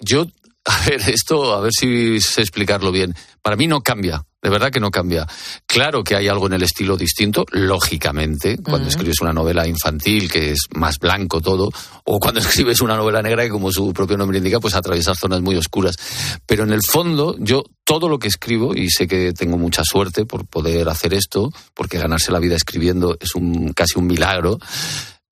Yo, 0.00 0.26
a 0.68 0.84
ver, 0.88 1.00
esto, 1.08 1.54
a 1.54 1.60
ver 1.60 1.72
si 1.72 2.20
sé 2.20 2.42
explicarlo 2.42 2.92
bien. 2.92 3.14
Para 3.42 3.56
mí 3.56 3.66
no 3.66 3.80
cambia, 3.80 4.22
de 4.42 4.50
verdad 4.50 4.70
que 4.70 4.80
no 4.80 4.90
cambia. 4.90 5.26
Claro 5.66 6.04
que 6.04 6.14
hay 6.14 6.28
algo 6.28 6.46
en 6.46 6.52
el 6.52 6.62
estilo 6.62 6.96
distinto, 6.96 7.46
lógicamente, 7.50 8.58
cuando 8.58 8.88
escribes 8.88 9.20
una 9.22 9.32
novela 9.32 9.66
infantil 9.66 10.30
que 10.30 10.52
es 10.52 10.66
más 10.74 10.98
blanco 10.98 11.40
todo, 11.40 11.70
o 12.04 12.20
cuando 12.20 12.40
escribes 12.40 12.80
una 12.82 12.96
novela 12.96 13.22
negra 13.22 13.44
que 13.44 13.50
como 13.50 13.72
su 13.72 13.92
propio 13.94 14.18
nombre 14.18 14.38
indica, 14.38 14.60
pues 14.60 14.74
atraviesas 14.74 15.18
zonas 15.18 15.40
muy 15.40 15.56
oscuras. 15.56 15.96
Pero 16.44 16.64
en 16.64 16.72
el 16.72 16.82
fondo, 16.82 17.34
yo 17.38 17.64
todo 17.84 18.08
lo 18.08 18.18
que 18.18 18.28
escribo, 18.28 18.74
y 18.74 18.90
sé 18.90 19.08
que 19.08 19.32
tengo 19.32 19.56
mucha 19.56 19.82
suerte 19.84 20.26
por 20.26 20.46
poder 20.46 20.88
hacer 20.90 21.14
esto, 21.14 21.50
porque 21.72 21.98
ganarse 21.98 22.30
la 22.30 22.38
vida 22.40 22.56
escribiendo 22.56 23.16
es 23.18 23.34
un, 23.34 23.72
casi 23.72 23.98
un 23.98 24.06
milagro, 24.06 24.58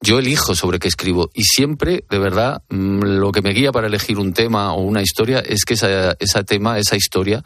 yo 0.06 0.20
elijo 0.20 0.54
sobre 0.54 0.78
qué 0.78 0.86
escribo 0.86 1.30
y 1.34 1.42
siempre, 1.42 2.04
de 2.08 2.18
verdad, 2.20 2.62
mm, 2.68 3.00
lo 3.02 3.32
que 3.32 3.42
me 3.42 3.50
guía 3.50 3.72
para 3.72 3.88
elegir 3.88 4.20
un 4.20 4.32
tema 4.32 4.72
o 4.72 4.82
una 4.82 5.02
historia 5.02 5.40
es 5.40 5.64
que 5.64 5.74
esa, 5.74 6.12
ese 6.20 6.44
tema, 6.44 6.78
esa 6.78 6.94
historia, 6.94 7.42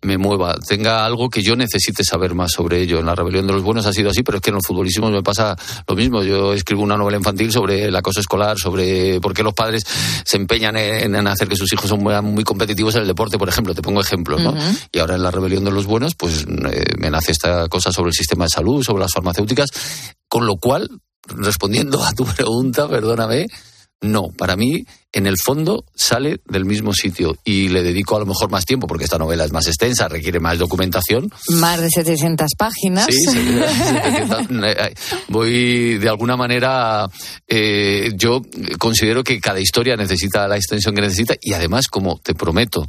me 0.00 0.16
mueva, 0.16 0.54
tenga 0.64 1.04
algo 1.04 1.28
que 1.28 1.42
yo 1.42 1.56
necesite 1.56 2.04
saber 2.04 2.36
más 2.36 2.52
sobre 2.52 2.80
ello. 2.80 3.00
En 3.00 3.06
la 3.06 3.16
rebelión 3.16 3.48
de 3.48 3.52
los 3.52 3.64
buenos 3.64 3.86
ha 3.86 3.92
sido 3.92 4.10
así, 4.10 4.22
pero 4.22 4.38
es 4.38 4.42
que 4.42 4.50
en 4.50 4.54
los 4.54 4.64
futbolísimos 4.64 5.10
me 5.10 5.24
pasa 5.24 5.56
lo 5.88 5.96
mismo. 5.96 6.22
Yo 6.22 6.52
escribo 6.52 6.84
una 6.84 6.96
novela 6.96 7.16
infantil 7.16 7.50
sobre 7.50 7.86
el 7.86 7.96
acoso 7.96 8.20
escolar, 8.20 8.58
sobre 8.58 9.20
por 9.20 9.34
qué 9.34 9.42
los 9.42 9.54
padres 9.54 9.84
se 10.24 10.36
empeñan 10.36 10.76
en, 10.76 11.16
en 11.16 11.26
hacer 11.26 11.48
que 11.48 11.56
sus 11.56 11.72
hijos 11.72 11.90
sean 11.90 12.24
muy 12.24 12.44
competitivos 12.44 12.94
en 12.94 13.02
el 13.02 13.08
deporte, 13.08 13.38
por 13.38 13.48
ejemplo. 13.48 13.74
Te 13.74 13.82
pongo 13.82 14.00
ejemplos, 14.00 14.40
¿no? 14.40 14.54
Y 14.92 15.00
ahora 15.00 15.16
en 15.16 15.22
la 15.24 15.32
rebelión 15.32 15.64
de 15.64 15.72
los 15.72 15.86
buenos, 15.86 16.14
pues 16.14 16.46
eh, 16.70 16.84
me 16.96 17.10
nace 17.10 17.32
esta 17.32 17.66
cosa 17.68 17.90
sobre 17.90 18.10
el 18.10 18.14
sistema 18.14 18.44
de 18.44 18.50
salud, 18.50 18.84
sobre 18.84 19.02
las 19.02 19.12
farmacéuticas, 19.12 19.70
con 20.28 20.46
lo 20.46 20.58
cual, 20.58 20.88
respondiendo 21.28 22.02
a 22.04 22.12
tu 22.12 22.24
pregunta, 22.36 22.88
perdóname, 22.88 23.46
no, 24.04 24.28
para 24.36 24.54
mí, 24.54 24.84
en 25.12 25.26
el 25.26 25.36
fondo, 25.42 25.86
sale 25.94 26.40
del 26.46 26.66
mismo 26.66 26.92
sitio 26.92 27.38
y 27.42 27.68
le 27.68 27.82
dedico 27.82 28.16
a 28.16 28.18
lo 28.18 28.26
mejor 28.26 28.50
más 28.50 28.66
tiempo, 28.66 28.86
porque 28.86 29.04
esta 29.04 29.16
novela 29.16 29.46
es 29.46 29.52
más 29.52 29.66
extensa, 29.66 30.08
requiere 30.08 30.40
más 30.40 30.58
documentación. 30.58 31.30
más 31.48 31.80
de 31.80 31.88
700 31.88 32.50
páginas. 32.58 33.06
Sí, 33.06 33.24
voy 35.28 35.96
de 35.96 36.08
alguna 36.08 36.36
manera, 36.36 37.08
eh, 37.48 38.12
yo 38.14 38.42
considero 38.78 39.24
que 39.24 39.40
cada 39.40 39.58
historia 39.58 39.96
necesita 39.96 40.46
la 40.48 40.56
extensión 40.56 40.94
que 40.94 41.00
necesita 41.00 41.36
y 41.40 41.54
además, 41.54 41.88
como 41.88 42.18
te 42.18 42.34
prometo, 42.34 42.86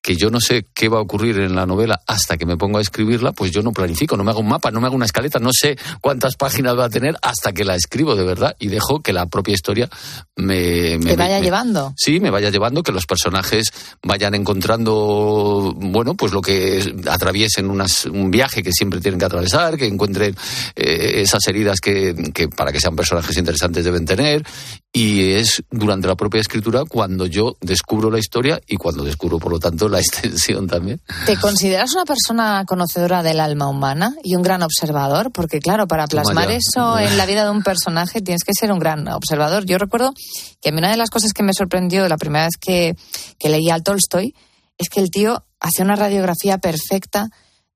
que 0.00 0.16
yo 0.16 0.30
no 0.30 0.40
sé 0.40 0.66
qué 0.74 0.88
va 0.88 0.98
a 0.98 1.02
ocurrir 1.02 1.38
en 1.40 1.54
la 1.54 1.66
novela 1.66 2.00
hasta 2.06 2.36
que 2.36 2.46
me 2.46 2.56
pongo 2.56 2.78
a 2.78 2.80
escribirla, 2.80 3.32
pues 3.32 3.50
yo 3.50 3.62
no 3.62 3.72
planifico, 3.72 4.16
no 4.16 4.24
me 4.24 4.30
hago 4.30 4.40
un 4.40 4.48
mapa, 4.48 4.70
no 4.70 4.80
me 4.80 4.86
hago 4.86 4.96
una 4.96 5.04
escaleta, 5.06 5.38
no 5.38 5.50
sé 5.52 5.76
cuántas 6.00 6.36
páginas 6.36 6.78
va 6.78 6.84
a 6.86 6.88
tener 6.88 7.16
hasta 7.20 7.52
que 7.52 7.64
la 7.64 7.74
escribo 7.74 8.14
de 8.14 8.24
verdad 8.24 8.54
y 8.58 8.68
dejo 8.68 9.00
que 9.00 9.12
la 9.12 9.26
propia 9.26 9.54
historia 9.54 9.88
me... 10.36 10.98
me- 10.98 11.16
vaya 11.16 11.38
me- 11.38 11.44
llevando. 11.44 11.92
Sí, 11.96 12.20
me 12.20 12.30
vaya 12.30 12.50
llevando, 12.50 12.82
que 12.82 12.92
los 12.92 13.06
personajes 13.06 13.72
vayan 14.02 14.34
encontrando, 14.34 15.74
bueno, 15.76 16.14
pues 16.14 16.32
lo 16.32 16.40
que 16.40 16.94
atraviesen 17.08 17.68
unas- 17.68 18.06
un 18.06 18.30
viaje 18.30 18.62
que 18.62 18.72
siempre 18.72 19.00
tienen 19.00 19.18
que 19.18 19.26
atravesar, 19.26 19.76
que 19.76 19.86
encuentren 19.86 20.34
eh, 20.76 21.20
esas 21.22 21.46
heridas 21.48 21.80
que, 21.80 22.14
que 22.32 22.48
para 22.48 22.72
que 22.72 22.80
sean 22.80 22.96
personajes 22.96 23.36
interesantes 23.36 23.84
deben 23.84 24.04
tener. 24.06 24.44
Y 24.92 25.32
es 25.32 25.62
durante 25.70 26.08
la 26.08 26.16
propia 26.16 26.40
escritura 26.40 26.82
cuando 26.88 27.26
yo 27.26 27.56
descubro 27.60 28.10
la 28.10 28.18
historia 28.18 28.60
y 28.66 28.76
cuando 28.76 29.04
descubro, 29.04 29.38
por 29.38 29.52
lo 29.52 29.58
tanto, 29.58 29.87
la 29.88 30.00
extensión 30.00 30.66
también. 30.66 31.00
¿Te 31.26 31.36
consideras 31.36 31.92
una 31.94 32.04
persona 32.04 32.64
conocedora 32.66 33.22
del 33.22 33.40
alma 33.40 33.68
humana 33.68 34.14
y 34.22 34.36
un 34.36 34.42
gran 34.42 34.62
observador? 34.62 35.30
Porque 35.32 35.60
claro, 35.60 35.86
para 35.86 36.06
plasmar 36.06 36.50
eso 36.50 36.98
en 36.98 37.16
la 37.16 37.26
vida 37.26 37.44
de 37.44 37.50
un 37.50 37.62
personaje 37.62 38.20
tienes 38.20 38.44
que 38.44 38.52
ser 38.52 38.72
un 38.72 38.78
gran 38.78 39.08
observador. 39.08 39.64
Yo 39.66 39.78
recuerdo 39.78 40.12
que 40.60 40.68
a 40.70 40.72
mí 40.72 40.78
una 40.78 40.90
de 40.90 40.96
las 40.96 41.10
cosas 41.10 41.32
que 41.32 41.42
me 41.42 41.52
sorprendió 41.52 42.08
la 42.08 42.16
primera 42.16 42.44
vez 42.44 42.56
que, 42.60 42.96
que 43.38 43.48
leí 43.48 43.70
a 43.70 43.80
Tolstoy 43.80 44.34
es 44.78 44.88
que 44.88 45.00
el 45.00 45.10
tío 45.10 45.44
hacía 45.60 45.84
una 45.84 45.96
radiografía 45.96 46.58
perfecta 46.58 47.28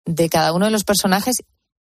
de 0.04 0.28
cada 0.28 0.52
uno 0.52 0.66
de 0.66 0.70
los 0.70 0.84
personajes 0.84 1.36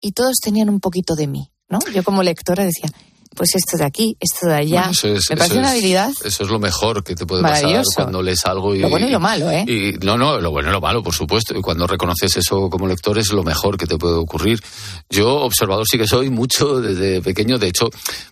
y 0.00 0.12
todos 0.12 0.36
tenían 0.42 0.68
un 0.68 0.80
poquito 0.80 1.14
de 1.14 1.26
mí, 1.26 1.50
¿no? 1.68 1.78
Yo 1.92 2.02
como 2.02 2.22
lectora 2.22 2.64
decía, 2.64 2.90
pues 3.34 3.50
esto 3.54 3.76
de 3.76 3.84
aquí, 3.84 4.16
esto 4.20 4.46
de 4.48 4.54
allá. 4.54 4.78
Bueno, 4.80 4.90
eso 4.92 5.08
es- 5.08 5.30
me 5.30 5.36
parece 5.36 5.54
eso 5.54 5.60
una 5.60 5.68
es- 5.68 5.72
habilidad 5.74 6.10
Eso 6.24 6.42
es 6.44 6.50
lo 6.50 6.58
mejor 6.58 7.04
que 7.04 7.14
te 7.14 7.26
puede 7.26 7.42
pasar 7.42 7.70
cuando 7.94 8.22
lees 8.22 8.44
algo 8.44 8.74
y... 8.74 8.80
Lo 8.80 8.88
bueno 8.90 9.06
y 9.06 9.10
lo 9.10 9.20
malo, 9.20 9.50
¿eh? 9.50 9.64
Y, 9.66 10.04
no, 10.04 10.16
no, 10.16 10.40
lo 10.40 10.50
bueno 10.50 10.68
y 10.70 10.72
lo 10.72 10.80
malo, 10.80 11.02
por 11.02 11.14
supuesto. 11.14 11.56
Y 11.56 11.62
cuando 11.62 11.86
reconoces 11.86 12.36
eso 12.36 12.68
como 12.68 12.86
lector 12.86 13.18
es 13.18 13.32
lo 13.32 13.42
mejor 13.44 13.76
que 13.78 13.86
te 13.86 13.96
puede 13.98 14.14
ocurrir. 14.14 14.60
Yo, 15.08 15.28
observador 15.42 15.86
sí 15.88 15.96
que 15.98 16.06
soy 16.08 16.28
mucho 16.30 16.80
desde 16.80 17.20
pequeño. 17.22 17.58
De 17.58 17.68
hecho, 17.68 17.88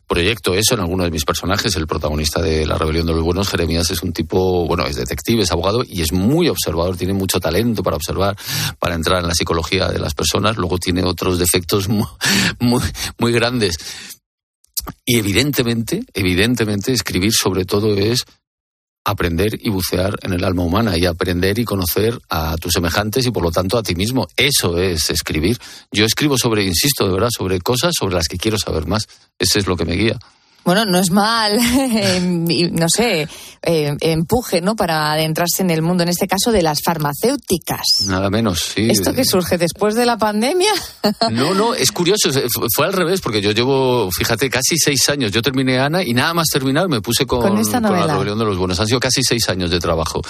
proyecto 0.06 0.54
eso 0.54 0.74
en 0.74 0.80
alguno 0.80 1.04
de 1.04 1.10
mis 1.10 1.24
personajes. 1.24 1.74
El 1.76 1.86
protagonista 1.86 2.40
de 2.42 2.66
La 2.66 2.76
Rebelión 2.76 3.06
de 3.06 3.12
los 3.12 3.22
Buenos, 3.22 3.48
Jeremías, 3.48 3.90
es 3.90 4.02
un 4.02 4.12
tipo, 4.12 4.66
bueno, 4.66 4.84
es 4.86 4.96
detective, 4.96 5.42
es 5.42 5.52
abogado 5.52 5.82
y 5.86 6.02
es 6.02 6.12
muy 6.12 6.48
observador. 6.48 6.96
Tiene 6.96 7.12
mucho 7.14 7.40
talento 7.40 7.82
para 7.82 7.96
observar, 7.96 8.36
para 8.78 8.94
entrar 8.94 9.20
en 9.20 9.28
la 9.28 9.34
psicología 9.34 9.88
de 9.88 9.98
las 9.98 10.14
personas. 10.14 10.56
Luego 10.56 10.78
tiene 10.78 11.04
otros 11.04 11.38
defectos 11.38 11.88
mu- 11.88 12.06
muy, 12.58 12.82
muy 13.18 13.32
grandes. 13.32 13.76
Y 15.04 15.18
evidentemente, 15.18 16.04
evidentemente, 16.14 16.92
escribir 16.92 17.32
sobre 17.32 17.64
todo 17.64 17.94
es 17.96 18.24
aprender 19.04 19.58
y 19.62 19.70
bucear 19.70 20.18
en 20.22 20.34
el 20.34 20.44
alma 20.44 20.62
humana 20.62 20.98
y 20.98 21.06
aprender 21.06 21.58
y 21.58 21.64
conocer 21.64 22.18
a 22.28 22.56
tus 22.58 22.72
semejantes 22.72 23.26
y 23.26 23.30
por 23.30 23.42
lo 23.42 23.50
tanto 23.50 23.78
a 23.78 23.82
ti 23.82 23.94
mismo. 23.94 24.28
Eso 24.36 24.78
es 24.78 25.10
escribir. 25.10 25.58
Yo 25.90 26.04
escribo 26.04 26.36
sobre, 26.36 26.64
insisto, 26.64 27.06
de 27.06 27.14
verdad, 27.14 27.30
sobre 27.30 27.60
cosas 27.60 27.94
sobre 27.98 28.14
las 28.14 28.28
que 28.28 28.36
quiero 28.36 28.58
saber 28.58 28.86
más. 28.86 29.04
Ese 29.38 29.60
es 29.60 29.66
lo 29.66 29.76
que 29.76 29.86
me 29.86 29.94
guía. 29.94 30.18
Bueno, 30.64 30.84
no 30.84 30.98
es 30.98 31.10
mal, 31.10 31.52
em, 31.78 32.44
no 32.72 32.88
sé, 32.88 33.26
eh, 33.62 33.96
empuje, 34.00 34.60
¿no? 34.60 34.76
Para 34.76 35.12
adentrarse 35.12 35.62
en 35.62 35.70
el 35.70 35.80
mundo, 35.82 36.02
en 36.02 36.10
este 36.10 36.26
caso, 36.26 36.52
de 36.52 36.60
las 36.62 36.80
farmacéuticas. 36.84 38.02
Nada 38.06 38.28
menos, 38.30 38.60
sí. 38.74 38.88
¿Esto 38.90 39.12
que 39.14 39.24
surge 39.24 39.56
después 39.58 39.94
de 39.94 40.06
la 40.06 40.18
pandemia? 40.18 40.70
No, 41.30 41.54
no, 41.54 41.74
es 41.74 41.90
curioso, 41.92 42.30
fu- 42.32 42.66
fue 42.74 42.86
al 42.86 42.92
revés, 42.92 43.20
porque 43.20 43.40
yo 43.40 43.52
llevo, 43.52 44.10
fíjate, 44.10 44.50
casi 44.50 44.76
seis 44.76 45.08
años. 45.08 45.30
Yo 45.32 45.40
terminé 45.42 45.78
Ana 45.78 46.02
y 46.02 46.12
nada 46.14 46.34
más 46.34 46.48
terminar 46.48 46.88
me 46.88 47.00
puse 47.00 47.26
con, 47.26 47.40
Con 47.40 47.58
esta 47.58 47.80
la 47.80 48.06
rebelión 48.06 48.38
de 48.38 48.44
los 48.44 48.56
buenos. 48.56 48.78
Han 48.80 48.86
sido 48.86 49.00
casi 49.00 49.22
seis 49.22 49.48
años 49.48 49.70
de 49.70 49.78
trabajo. 49.78 50.20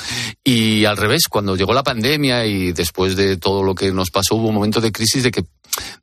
Y 0.45 0.85
al 0.85 0.97
revés, 0.97 1.23
cuando 1.29 1.57
llegó 1.57 1.73
la 1.73 1.83
pandemia 1.83 2.45
y 2.47 2.73
después 2.73 3.17
de 3.17 3.37
todo 3.39 3.63
lo 3.63 3.75
que 3.75 3.91
nos 3.93 4.11
pasó, 4.11 4.35
hubo 4.37 4.49
un 4.49 4.55
momento 4.55 4.81
de 4.81 4.93
crisis 4.93 5.23
de 5.23 5.31
que 5.31 5.45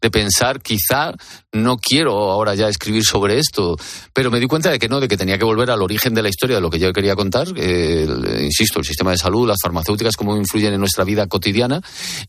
de 0.01 0.11
pensar, 0.11 0.61
quizá 0.61 1.11
no 1.53 1.78
quiero 1.78 2.32
ahora 2.32 2.53
ya 2.55 2.68
escribir 2.68 3.03
sobre 3.03 3.39
esto, 3.39 3.78
pero 4.13 4.30
me 4.32 4.39
di 4.39 4.47
cuenta 4.47 4.70
de 4.70 4.80
que 4.80 4.89
no, 4.89 4.99
de 4.99 5.07
que 5.07 5.18
tenía 5.18 5.38
que 5.38 5.45
volver 5.45 5.72
al 5.72 5.82
origen 5.82 6.13
de 6.13 6.22
la 6.22 6.30
historia 6.30 6.55
de 6.57 6.61
lo 6.61 6.70
que 6.70 6.80
yo 6.80 6.91
quería 6.93 7.16
contar, 7.16 7.47
eh, 7.55 8.05
insisto, 8.41 8.80
el 8.80 8.86
sistema 8.86 9.11
de 9.11 9.18
salud, 9.18 9.47
las 9.47 9.57
farmacéuticas, 9.61 10.16
cómo 10.16 10.36
influyen 10.36 10.74
en 10.74 10.80
nuestra 10.80 11.03
vida 11.03 11.28
cotidiana, 11.28 11.82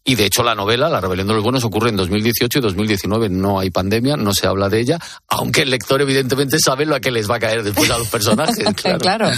y 0.04 0.14
de 0.14 0.26
hecho 0.26 0.42
la 0.42 0.54
novela, 0.54 0.88
La 0.88 1.00
rebelión 1.00 1.26
de 1.28 1.34
los 1.34 1.42
buenos, 1.42 1.64
ocurre 1.64 1.90
en 1.90 1.96
2018 1.96 2.58
y 2.58 2.62
2019, 2.62 3.28
no 3.28 3.58
hay 3.58 3.70
pandemia, 3.70 4.16
no 4.16 4.32
se 4.34 4.46
habla 4.46 4.68
de 4.68 4.80
ella, 4.80 4.98
aunque 5.28 5.62
el 5.62 5.70
lector 5.70 6.00
evidentemente 6.02 6.58
sabe 6.58 6.86
lo 6.86 7.00
que 7.00 7.10
les 7.10 7.28
va 7.30 7.36
a 7.36 7.40
caer 7.40 7.62
después 7.62 7.90
a 7.90 7.98
los 7.98 8.08
personajes, 8.08 8.64
claro. 8.76 8.98
claro. 8.98 9.30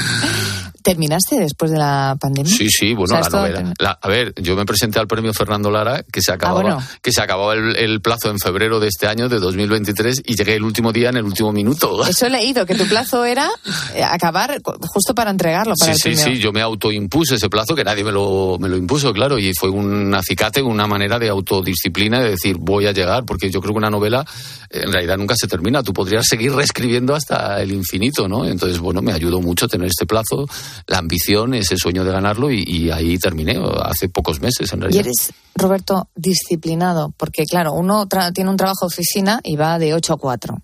¿Terminaste 0.82 1.38
después 1.40 1.70
de 1.70 1.78
la 1.78 2.16
pandemia? 2.20 2.54
Sí, 2.54 2.68
sí, 2.70 2.94
bueno, 2.94 3.18
la 3.20 3.28
novela. 3.28 3.74
La- 3.78 3.98
a 4.00 4.08
ver, 4.08 4.32
yo 4.40 4.54
me 4.56 4.64
presenté 4.64 4.98
al 4.98 5.06
premio 5.06 5.34
Fernando 5.34 5.70
Lara, 5.70 6.02
que 6.10 6.22
se 6.22 6.32
acababa, 6.32 6.60
bueno. 6.62 6.82
que 7.02 7.12
se 7.12 7.20
acababa 7.20 7.54
el, 7.54 7.76
el 7.76 7.87
plazo 8.00 8.30
en 8.30 8.38
febrero 8.38 8.78
de 8.80 8.88
este 8.88 9.06
año, 9.06 9.28
de 9.28 9.38
2023, 9.38 10.22
y 10.24 10.34
llegué 10.36 10.54
el 10.54 10.62
último 10.64 10.92
día 10.92 11.08
en 11.10 11.16
el 11.16 11.24
último 11.24 11.52
minuto. 11.52 12.04
Eso 12.06 12.26
he 12.26 12.30
leído, 12.30 12.64
que 12.66 12.74
tu 12.74 12.86
plazo 12.86 13.24
era 13.24 13.48
eh, 13.94 14.02
acabar 14.02 14.60
justo 14.92 15.14
para 15.14 15.30
entregarlo 15.30 15.74
para 15.78 15.94
Sí, 15.94 16.10
el 16.10 16.16
sí, 16.16 16.22
sí, 16.22 16.38
yo 16.38 16.52
me 16.52 16.60
autoimpuse 16.62 17.34
ese 17.36 17.48
plazo, 17.48 17.74
que 17.74 17.84
nadie 17.84 18.04
me 18.04 18.12
lo, 18.12 18.56
me 18.60 18.68
lo 18.68 18.76
impuso, 18.76 19.12
claro, 19.12 19.38
y 19.38 19.52
fue 19.54 19.70
un 19.70 20.14
acicate, 20.14 20.62
una 20.62 20.86
manera 20.86 21.18
de 21.18 21.28
autodisciplina, 21.28 22.20
de 22.20 22.30
decir, 22.30 22.56
voy 22.58 22.86
a 22.86 22.92
llegar, 22.92 23.24
porque 23.24 23.50
yo 23.50 23.60
creo 23.60 23.72
que 23.72 23.78
una 23.78 23.90
novela 23.90 24.24
eh, 24.70 24.80
en 24.84 24.92
realidad 24.92 25.16
nunca 25.16 25.34
se 25.36 25.48
termina, 25.48 25.82
tú 25.82 25.92
podrías 25.92 26.26
seguir 26.26 26.52
reescribiendo 26.52 27.14
hasta 27.14 27.60
el 27.62 27.72
infinito, 27.72 28.28
¿no? 28.28 28.44
Entonces, 28.44 28.78
bueno, 28.78 29.02
me 29.02 29.12
ayudó 29.12 29.40
mucho 29.40 29.66
tener 29.68 29.88
este 29.88 30.06
plazo, 30.06 30.46
la 30.86 30.98
ambición, 30.98 31.54
ese 31.54 31.76
sueño 31.76 32.04
de 32.04 32.12
ganarlo, 32.12 32.50
y, 32.50 32.64
y 32.66 32.90
ahí 32.90 33.18
terminé, 33.18 33.58
hace 33.82 34.08
pocos 34.08 34.40
meses, 34.40 34.72
en 34.72 34.78
Y 34.78 34.82
realidad. 34.82 35.06
eres, 35.06 35.32
Roberto, 35.54 36.08
disciplinado, 36.14 37.12
porque 37.16 37.44
claro, 37.44 37.72
uno 37.78 38.06
tra- 38.06 38.32
tiene 38.32 38.50
un 38.50 38.56
trabajo 38.56 38.86
de 38.86 38.94
oficina 38.94 39.40
y 39.42 39.56
va 39.56 39.78
de 39.78 39.94
8 39.94 40.12
a 40.14 40.16
4. 40.16 40.56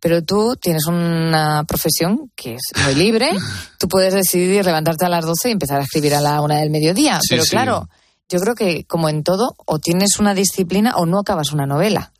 Pero 0.00 0.22
tú 0.24 0.56
tienes 0.60 0.86
una 0.86 1.64
profesión 1.66 2.30
que 2.34 2.54
es 2.56 2.62
muy 2.84 2.94
libre, 2.96 3.30
tú 3.78 3.86
puedes 3.88 4.12
decidir 4.12 4.64
levantarte 4.64 5.04
a 5.04 5.08
las 5.08 5.24
12 5.24 5.48
y 5.48 5.52
empezar 5.52 5.80
a 5.80 5.84
escribir 5.84 6.14
a 6.14 6.20
la 6.20 6.40
una 6.40 6.56
del 6.56 6.70
mediodía. 6.70 7.20
Sí, 7.20 7.28
Pero 7.30 7.44
sí. 7.44 7.50
claro, 7.50 7.88
yo 8.28 8.40
creo 8.40 8.54
que 8.54 8.84
como 8.84 9.08
en 9.08 9.22
todo, 9.22 9.54
o 9.66 9.78
tienes 9.78 10.18
una 10.18 10.34
disciplina 10.34 10.94
o 10.96 11.06
no 11.06 11.20
acabas 11.20 11.52
una 11.52 11.66
novela. 11.66 12.12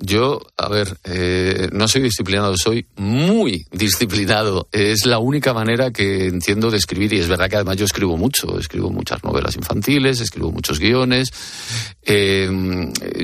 Yo, 0.00 0.40
a 0.56 0.68
ver, 0.68 0.96
eh, 1.02 1.70
no 1.72 1.88
soy 1.88 2.02
disciplinado, 2.02 2.56
soy 2.56 2.86
muy 2.94 3.66
disciplinado. 3.72 4.68
Es 4.70 5.06
la 5.06 5.18
única 5.18 5.52
manera 5.52 5.90
que 5.90 6.28
entiendo 6.28 6.70
de 6.70 6.76
escribir 6.76 7.12
y 7.12 7.18
es 7.18 7.26
verdad 7.26 7.50
que 7.50 7.56
además 7.56 7.78
yo 7.78 7.84
escribo 7.84 8.16
mucho, 8.16 8.60
escribo 8.60 8.90
muchas 8.90 9.24
novelas 9.24 9.56
infantiles, 9.56 10.20
escribo 10.20 10.52
muchos 10.52 10.78
guiones. 10.78 11.32
Eh, 12.02 12.48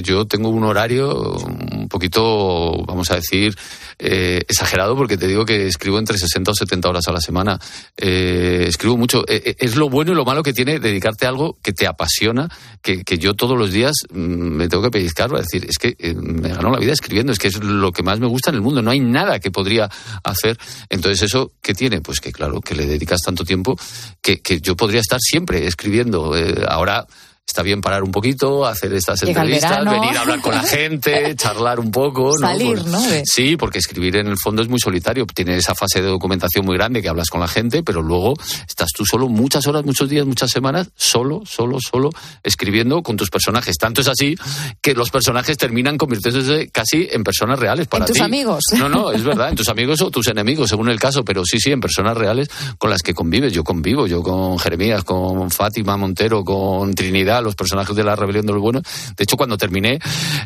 yo 0.02 0.26
tengo 0.26 0.48
un 0.48 0.64
horario 0.64 1.36
un 1.36 1.88
poquito, 1.88 2.84
vamos 2.84 3.08
a 3.12 3.16
decir, 3.16 3.56
eh, 4.00 4.42
exagerado 4.48 4.96
porque 4.96 5.16
te 5.16 5.28
digo 5.28 5.44
que 5.44 5.68
escribo 5.68 6.00
entre 6.00 6.18
60 6.18 6.50
o 6.50 6.54
70 6.54 6.88
horas 6.88 7.06
a 7.06 7.12
la 7.12 7.20
semana. 7.20 7.60
Eh, 7.96 8.64
escribo 8.66 8.96
mucho. 8.96 9.24
Eh, 9.28 9.54
es 9.58 9.76
lo 9.76 9.88
bueno 9.88 10.10
y 10.10 10.16
lo 10.16 10.24
malo 10.24 10.42
que 10.42 10.52
tiene 10.52 10.80
dedicarte 10.80 11.26
a 11.26 11.28
algo 11.28 11.56
que 11.62 11.72
te 11.72 11.86
apasiona, 11.86 12.48
que, 12.82 13.04
que 13.04 13.16
yo 13.18 13.34
todos 13.34 13.56
los 13.56 13.70
días 13.70 13.94
mm, 14.10 14.16
me 14.16 14.68
tengo 14.68 14.82
que 14.82 14.90
pellizcar 14.90 15.30
para 15.30 15.42
decir, 15.42 15.66
es 15.68 15.78
que 15.78 15.96
me 16.14 16.52
ganó 16.64 16.74
la 16.74 16.80
vida 16.80 16.92
escribiendo, 16.92 17.32
es 17.32 17.38
que 17.38 17.48
es 17.48 17.62
lo 17.62 17.92
que 17.92 18.02
más 18.02 18.18
me 18.18 18.26
gusta 18.26 18.50
en 18.50 18.56
el 18.56 18.62
mundo, 18.62 18.80
no 18.80 18.90
hay 18.90 19.00
nada 19.00 19.38
que 19.38 19.50
podría 19.50 19.90
hacer. 20.22 20.58
Entonces, 20.88 21.22
¿eso 21.22 21.52
qué 21.60 21.74
tiene? 21.74 22.00
Pues 22.00 22.20
que 22.20 22.32
claro, 22.32 22.60
que 22.60 22.74
le 22.74 22.86
dedicas 22.86 23.20
tanto 23.22 23.44
tiempo 23.44 23.78
que, 24.22 24.40
que 24.40 24.60
yo 24.60 24.76
podría 24.76 25.00
estar 25.00 25.20
siempre 25.20 25.66
escribiendo. 25.66 26.36
Eh, 26.36 26.64
ahora 26.66 27.06
está 27.46 27.62
bien 27.62 27.80
parar 27.80 28.02
un 28.02 28.10
poquito, 28.10 28.66
hacer 28.66 28.92
estas 28.94 29.20
Llega 29.20 29.42
entrevistas, 29.42 29.84
venir 29.84 30.16
a 30.16 30.20
hablar 30.22 30.40
con 30.40 30.54
la 30.54 30.62
gente, 30.62 31.34
charlar 31.36 31.78
un 31.78 31.90
poco. 31.90 32.30
¿no? 32.40 32.48
Salir, 32.48 32.78
Por- 32.78 32.86
¿no? 32.86 33.00
Sí, 33.24 33.56
porque 33.56 33.78
escribir 33.78 34.16
en 34.16 34.26
el 34.26 34.36
fondo 34.38 34.62
es 34.62 34.68
muy 34.68 34.80
solitario. 34.80 35.24
Tiene 35.26 35.56
esa 35.56 35.74
fase 35.74 36.00
de 36.02 36.08
documentación 36.08 36.64
muy 36.64 36.76
grande 36.76 37.00
que 37.00 37.08
hablas 37.08 37.28
con 37.28 37.40
la 37.40 37.46
gente, 37.48 37.82
pero 37.84 38.02
luego 38.02 38.34
estás 38.66 38.90
tú 38.92 39.04
solo 39.06 39.28
muchas 39.28 39.66
horas, 39.66 39.84
muchos 39.84 40.08
días, 40.08 40.26
muchas 40.26 40.50
semanas, 40.50 40.90
solo, 40.96 41.42
solo, 41.44 41.78
solo, 41.80 42.10
escribiendo 42.42 43.02
con 43.02 43.16
tus 43.16 43.30
personajes. 43.30 43.76
Tanto 43.78 44.00
es 44.00 44.08
así 44.08 44.36
que 44.80 44.94
los 44.94 45.10
personajes 45.10 45.56
terminan 45.56 45.96
convirtiéndose 45.98 46.68
casi 46.70 47.08
en 47.10 47.22
personas 47.22 47.58
reales 47.58 47.86
para 47.86 48.04
En 48.04 48.08
tus 48.08 48.16
ti. 48.16 48.22
amigos. 48.22 48.64
No, 48.76 48.88
no, 48.88 49.12
es 49.12 49.22
verdad, 49.22 49.50
en 49.50 49.54
tus 49.56 49.68
amigos 49.74 50.00
o 50.00 50.10
tus 50.10 50.26
enemigos, 50.28 50.70
según 50.70 50.88
el 50.88 50.98
caso, 50.98 51.24
pero 51.24 51.44
sí, 51.44 51.58
sí, 51.60 51.70
en 51.70 51.80
personas 51.80 52.16
reales 52.16 52.48
con 52.78 52.90
las 52.90 53.02
que 53.02 53.14
convives. 53.14 53.52
Yo 53.52 53.62
convivo, 53.62 54.06
yo 54.08 54.22
con 54.22 54.58
Jeremías, 54.58 55.04
con 55.04 55.50
Fátima 55.50 55.96
Montero, 55.96 56.42
con 56.42 56.94
Trinidad, 56.94 57.33
los 57.40 57.54
personajes 57.54 57.94
de 57.96 58.04
la 58.04 58.16
rebelión 58.16 58.46
de 58.46 58.52
los 58.52 58.62
buenos. 58.62 58.82
De 59.16 59.24
hecho, 59.24 59.36
cuando 59.36 59.56
terminé, 59.56 59.98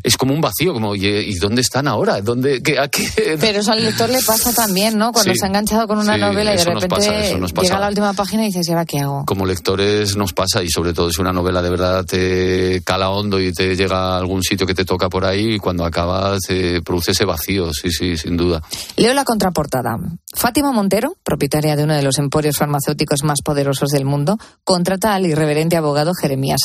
es 0.03 0.16
como 0.16 0.34
un 0.34 0.41
vacío, 0.41 0.72
como, 0.72 0.95
¿y, 0.95 1.07
y 1.07 1.34
dónde 1.34 1.61
están 1.62 1.89
ahora? 1.89 2.20
¿Dónde, 2.20 2.62
qué, 2.62 2.78
a 2.78 2.89
qué? 2.89 3.09
Pero 3.41 3.61
eso 3.61 3.72
al 3.72 3.82
lector 3.84 4.09
le 4.11 4.22
pasa 4.22 4.53
también, 4.53 4.97
¿no? 4.99 5.12
Cuando 5.12 5.32
Sí. 5.32 5.39
se 5.41 5.45
ha 5.47 5.49
enganchado 5.49 5.86
con 5.86 5.99
una 5.99 6.14
Sí, 6.14 6.20
novela 6.20 6.55
y 6.55 6.57
de 6.57 6.64
repente 6.64 6.89
pasa, 6.89 7.12
llega 7.22 7.76
a 7.76 7.80
la 7.80 7.89
última 7.89 8.12
página 8.14 8.43
y 8.45 8.47
dices, 8.47 8.66
¿y 8.68 8.70
ahora 8.72 8.84
qué 8.84 9.01
hago? 9.01 9.24
como 9.26 9.45
lectores 9.47 10.16
nos 10.16 10.32
pasa 10.32 10.62
y 10.62 10.70
sobre 10.70 10.93
todo 10.95 11.11
si 11.11 11.20
una 11.20 11.32
novela 11.32 11.61
de 11.62 11.70
verdad 11.70 12.05
te 12.05 12.82
cala 12.84 13.11
hondo 13.11 13.41
y 13.41 13.53
te 13.53 13.76
llega 13.76 14.14
a 14.14 14.18
algún 14.18 14.43
sitio 14.43 14.66
que 14.66 14.74
te 14.74 14.84
toca 14.84 15.09
por 15.09 15.24
ahí 15.24 15.55
y 15.55 15.59
cuando 15.59 15.84
acabas 15.84 16.41
te 16.47 16.80
produce 16.82 17.12
ese 17.12 17.24
vacío, 17.24 17.72
sí, 17.72 17.91
sí, 17.91 18.16
sin 18.16 18.36
duda. 18.36 18.62
Leo 18.97 19.12
la 19.14 19.24
contraportada. 19.24 19.97
Fátima 20.34 20.72
Montero, 20.72 21.16
propietaria 21.24 21.76
de 21.76 21.84
uno 21.84 21.95
de 21.95 22.03
los 22.03 22.18
emporios 22.18 22.57
farmacéuticos 22.57 23.22
más 23.24 23.41
poderosos 23.45 23.91
del 23.91 24.05
mundo, 24.05 24.39
contrata 24.64 25.14
al 25.14 25.26
irreverente 25.26 25.76
abogado 25.76 26.12
Jeremías 26.14 26.61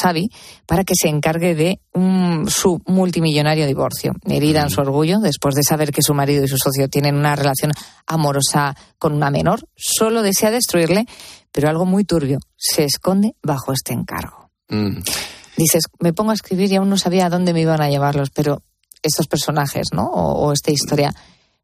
Para 0.66 0.84
que 0.84 0.94
se 0.96 1.10
encargue 1.10 1.56
de 1.56 1.80
un- 1.94 2.50
su 2.50 2.82
multimillonario 2.86 3.66
divorcio. 3.68 4.14
Herida 4.26 4.62
en 4.62 4.70
su 4.70 4.82
orgullo, 4.82 5.20
después 5.20 5.56
de 5.56 5.64
saber 5.64 5.92
que 5.92 6.02
su 6.02 6.14
marido 6.14 6.44
y 6.44 6.48
su 6.48 6.58
socio 6.58 6.88
tienen 6.90 7.16
una 7.16 7.36
relación 7.36 7.72
amorosa 8.08 8.76
con 8.98 9.14
una 9.14 9.30
menor, 9.30 9.68
solo 9.76 10.22
desea 10.22 10.52
destruirle, 10.52 11.06
pero 11.52 11.70
algo 11.70 11.86
muy 11.86 12.04
turbio 12.06 12.40
se 12.58 12.84
esconde 12.86 13.36
bajo 13.44 13.74
este 13.74 13.94
encargo. 13.94 14.50
Mm. 14.70 14.98
Dices, 15.58 15.84
me 16.00 16.14
pongo 16.14 16.32
a 16.32 16.36
escribir 16.36 16.72
y 16.72 16.76
aún 16.78 16.90
no 16.90 16.98
sabía 16.98 17.28
a 17.28 17.30
dónde 17.30 17.54
me 17.54 17.62
iban 17.62 17.82
a 17.82 17.90
llevarlos, 17.90 18.30
pero 18.32 18.64
estos 19.04 19.28
personajes, 19.28 19.88
¿no? 19.94 20.06
O, 20.08 20.48
o 20.48 20.52
esta 20.54 20.72
historia. 20.72 21.14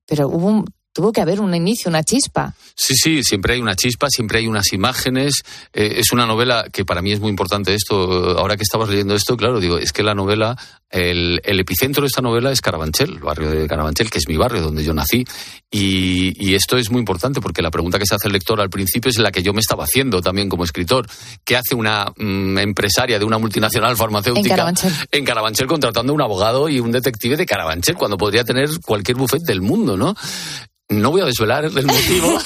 Pero 0.06 0.28
hubo 0.28 0.47
un- 0.47 0.66
tuvo 0.94 1.12
que 1.12 1.22
haber 1.22 1.40
un 1.40 1.54
inicio, 1.54 1.90
una 1.90 2.04
chispa. 2.04 2.54
Sí, 2.76 2.94
sí, 2.96 3.24
siempre 3.24 3.54
hay 3.54 3.62
una 3.62 3.76
chispa, 3.76 4.08
siempre 4.10 4.40
hay 4.40 4.48
unas 4.48 4.74
imágenes. 4.74 5.44
Eh, 5.74 5.96
es 5.98 6.12
una 6.12 6.26
novela 6.26 6.66
que 6.72 6.86
para 6.86 7.02
mí 7.02 7.12
es 7.12 7.20
muy 7.20 7.30
importante 7.30 7.74
esto. 7.74 8.38
Ahora 8.38 8.58
que 8.58 8.64
estabas 8.64 8.90
leyendo 8.90 9.16
esto, 9.16 9.38
claro, 9.38 9.60
digo, 9.60 9.78
es 9.78 9.92
que 9.92 10.04
la 10.04 10.16
novela, 10.16 10.58
el, 10.90 11.40
el 11.44 11.60
epicentro 11.60 12.02
de 12.02 12.08
esta 12.08 12.22
novela 12.22 12.52
es 12.52 12.62
Carabanchel, 12.62 13.12
el 13.12 13.20
barrio 13.20 13.52
de 13.52 13.68
Carabanchel, 13.68 14.10
que 14.10 14.18
es 14.18 14.28
mi 14.28 14.38
barrio 14.38 14.62
donde 14.62 14.84
yo 14.84 14.94
nací. 14.94 15.26
Y, 15.70 16.34
y 16.44 16.56
esto 16.56 16.78
es 16.78 16.90
muy 16.90 17.00
importante 17.00 17.42
porque 17.42 17.62
la 17.62 17.70
pregunta 17.70 18.00
que 18.00 18.06
se 18.06 18.16
hace 18.16 18.28
el 18.28 18.34
lector 18.34 18.60
al 18.60 18.70
principio 18.70 19.10
es 19.10 19.20
la 19.20 19.32
que 19.32 19.44
yo 19.44 19.54
me 19.54 19.62
estaba 19.62 19.84
haciendo 19.84 20.22
también 20.22 20.50
como 20.50 20.64
escritor. 20.64 21.08
¿Qué 21.44 21.56
hace 21.56 21.76
una 21.76 22.12
mm, 22.18 22.58
empresaria 22.58 23.20
de 23.20 23.26
una 23.26 23.38
multinacional 23.38 23.96
farmacéutica 23.96 24.48
En 24.48 24.50
Carabanchel. 24.50 24.94
en 25.12 25.26
Carabanchel 25.26 25.68
contratando 25.68 26.12
a 26.12 26.16
un 26.16 26.22
abogado 26.22 26.70
y 26.70 26.80
un 26.80 26.92
detective 26.92 27.38
de 27.38 27.46
Carabanchel 27.46 27.96
cuando 27.96 28.18
podría 28.18 28.44
tener 28.44 28.70
cualquier 28.84 29.18
buffet 29.18 29.44
del 29.44 29.62
mundo, 29.62 29.96
¿no? 29.96 30.16
No 30.90 31.12
voy 31.12 31.22
a 31.22 31.26
desvelar 31.26 31.66
el 31.66 31.86
motivo, 31.86 32.40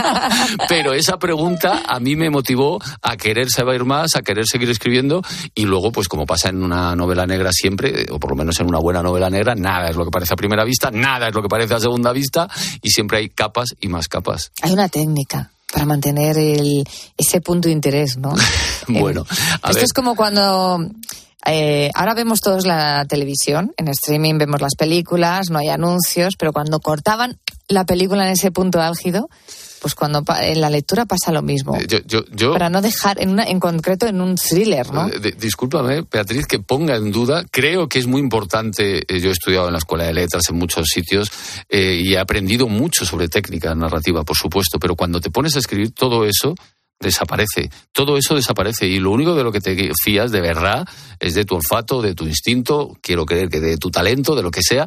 pero 0.68 0.94
esa 0.94 1.18
pregunta 1.18 1.82
a 1.88 1.98
mí 1.98 2.14
me 2.14 2.30
motivó 2.30 2.78
a 3.02 3.16
querer 3.16 3.50
saber 3.50 3.84
más, 3.84 4.14
a 4.14 4.22
querer 4.22 4.46
seguir 4.46 4.70
escribiendo 4.70 5.22
y 5.56 5.64
luego, 5.64 5.90
pues 5.90 6.06
como 6.06 6.24
pasa 6.24 6.50
en 6.50 6.62
una 6.62 6.94
novela 6.94 7.26
negra 7.26 7.50
siempre, 7.52 7.79
o 8.10 8.18
por 8.18 8.30
lo 8.30 8.36
menos 8.36 8.58
en 8.60 8.66
una 8.68 8.78
buena 8.78 9.02
novela 9.02 9.30
negra, 9.30 9.54
nada 9.54 9.88
es 9.88 9.96
lo 9.96 10.04
que 10.04 10.10
parece 10.10 10.34
a 10.34 10.36
primera 10.36 10.64
vista, 10.64 10.90
nada 10.90 11.28
es 11.28 11.34
lo 11.34 11.42
que 11.42 11.48
parece 11.48 11.74
a 11.74 11.80
segunda 11.80 12.12
vista 12.12 12.48
y 12.82 12.90
siempre 12.90 13.18
hay 13.18 13.28
capas 13.30 13.74
y 13.80 13.88
más 13.88 14.08
capas. 14.08 14.52
Hay 14.62 14.72
una 14.72 14.88
técnica 14.88 15.50
para 15.72 15.86
mantener 15.86 16.36
el, 16.38 16.84
ese 17.16 17.40
punto 17.40 17.68
de 17.68 17.72
interés, 17.72 18.16
¿no? 18.16 18.34
Bueno, 18.88 19.24
a 19.30 19.68
Esto 19.68 19.74
ver. 19.74 19.84
es 19.84 19.92
como 19.92 20.16
cuando 20.16 20.84
eh, 21.46 21.90
ahora 21.94 22.14
vemos 22.14 22.40
todos 22.40 22.66
la 22.66 23.04
televisión, 23.08 23.72
en 23.76 23.88
streaming 23.88 24.38
vemos 24.38 24.60
las 24.60 24.74
películas, 24.74 25.50
no 25.50 25.58
hay 25.58 25.68
anuncios, 25.68 26.34
pero 26.36 26.52
cuando 26.52 26.80
cortaban 26.80 27.38
la 27.68 27.84
película 27.84 28.26
en 28.26 28.32
ese 28.32 28.50
punto 28.50 28.80
álgido, 28.80 29.28
pues 29.80 29.94
cuando 29.94 30.22
en 30.40 30.60
la 30.60 30.70
lectura 30.70 31.06
pasa 31.06 31.32
lo 31.32 31.42
mismo. 31.42 31.78
Yo, 31.88 31.98
yo, 32.06 32.24
yo- 32.32 32.52
Para 32.52 32.68
no 32.70 32.82
dejar, 32.82 33.20
en, 33.20 33.30
una, 33.30 33.44
en 33.44 33.58
concreto, 33.60 34.06
en 34.06 34.20
un 34.20 34.36
thriller, 34.36 34.92
¿no? 34.92 35.08
Eh, 35.08 35.18
de- 35.18 35.32
discúlpame, 35.32 36.04
Beatriz, 36.10 36.46
que 36.46 36.58
ponga 36.58 36.96
en 36.96 37.10
duda. 37.10 37.44
Creo 37.50 37.88
que 37.88 37.98
es 37.98 38.06
muy 38.06 38.20
importante. 38.20 38.98
eh, 39.08 39.20
yo 39.20 39.30
he 39.30 39.32
estudiado 39.32 39.66
en 39.66 39.72
la 39.72 39.78
Escuela 39.78 40.04
de 40.04 40.14
Letras 40.14 40.42
en 40.50 40.56
muchos 40.56 40.86
sitios 40.92 41.30
eh, 41.68 42.00
y 42.04 42.14
he 42.14 42.18
aprendido 42.18 42.68
mucho 42.68 43.04
sobre 43.04 43.28
técnica 43.28 43.74
narrativa, 43.74 44.22
por 44.24 44.36
supuesto, 44.36 44.78
pero 44.78 44.94
cuando 44.96 45.20
te 45.20 45.30
pones 45.30 45.56
a 45.56 45.58
escribir 45.60 45.92
todo 45.92 46.24
eso 46.26 46.54
desaparece, 47.02 47.70
todo 47.92 48.18
eso 48.18 48.34
desaparece 48.34 48.86
y 48.86 48.98
lo 48.98 49.10
único 49.10 49.34
de 49.34 49.42
lo 49.42 49.52
que 49.52 49.60
te 49.60 49.90
fías 50.04 50.30
de 50.30 50.42
verdad 50.42 50.86
es 51.18 51.34
de 51.34 51.44
tu 51.46 51.54
olfato, 51.56 52.02
de 52.02 52.14
tu 52.14 52.26
instinto, 52.26 52.94
quiero 53.00 53.24
creer 53.24 53.48
que 53.48 53.58
de 53.60 53.78
tu 53.78 53.90
talento, 53.90 54.34
de 54.36 54.42
lo 54.42 54.50
que 54.50 54.60
sea 54.62 54.86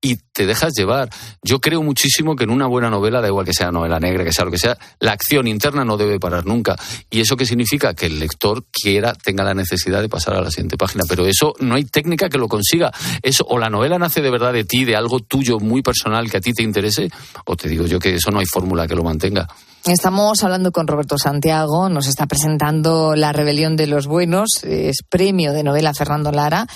y 0.00 0.16
te 0.32 0.46
dejas 0.46 0.72
llevar. 0.74 1.10
Yo 1.42 1.60
creo 1.60 1.82
muchísimo 1.82 2.34
que 2.34 2.44
en 2.44 2.50
una 2.50 2.66
buena 2.66 2.88
novela, 2.88 3.20
da 3.20 3.28
igual 3.28 3.44
que 3.44 3.52
sea 3.52 3.70
novela 3.70 4.00
negra, 4.00 4.24
que 4.24 4.32
sea 4.32 4.44
lo 4.44 4.50
que 4.50 4.58
sea, 4.58 4.78
la 4.98 5.12
acción 5.12 5.46
interna 5.46 5.84
no 5.84 5.96
debe 5.96 6.18
parar 6.18 6.46
nunca. 6.46 6.76
¿Y 7.10 7.20
eso 7.20 7.36
qué 7.36 7.44
significa? 7.44 7.94
Que 7.94 8.06
el 8.06 8.18
lector 8.18 8.64
quiera, 8.70 9.12
tenga 9.12 9.44
la 9.44 9.54
necesidad 9.54 10.00
de 10.00 10.08
pasar 10.08 10.34
a 10.34 10.40
la 10.40 10.50
siguiente 10.50 10.78
página. 10.78 11.04
Pero 11.08 11.26
eso 11.26 11.54
no 11.60 11.74
hay 11.74 11.84
técnica 11.84 12.28
que 12.28 12.38
lo 12.38 12.48
consiga. 12.48 12.90
Eso, 13.22 13.44
o 13.48 13.58
la 13.58 13.68
novela 13.68 13.98
nace 13.98 14.22
de 14.22 14.30
verdad 14.30 14.52
de 14.52 14.64
ti, 14.64 14.84
de 14.84 14.96
algo 14.96 15.20
tuyo 15.20 15.58
muy 15.58 15.82
personal 15.82 16.30
que 16.30 16.38
a 16.38 16.40
ti 16.40 16.54
te 16.54 16.62
interese, 16.62 17.10
o 17.44 17.56
te 17.56 17.68
digo 17.68 17.86
yo 17.86 17.98
que 17.98 18.14
eso 18.14 18.30
no 18.30 18.38
hay 18.38 18.46
fórmula 18.46 18.86
que 18.86 18.94
lo 18.94 19.04
mantenga. 19.04 19.46
Estamos 19.84 20.42
hablando 20.44 20.72
con 20.72 20.86
Roberto 20.86 21.16
Santiago, 21.16 21.88
nos 21.88 22.06
está 22.06 22.26
presentando 22.26 23.16
La 23.16 23.32
rebelión 23.32 23.76
de 23.76 23.86
los 23.86 24.06
buenos, 24.06 24.62
es 24.62 24.98
premio 25.08 25.52
de 25.52 25.62
novela 25.62 25.94
Fernando 25.94 26.32
Lara. 26.32 26.66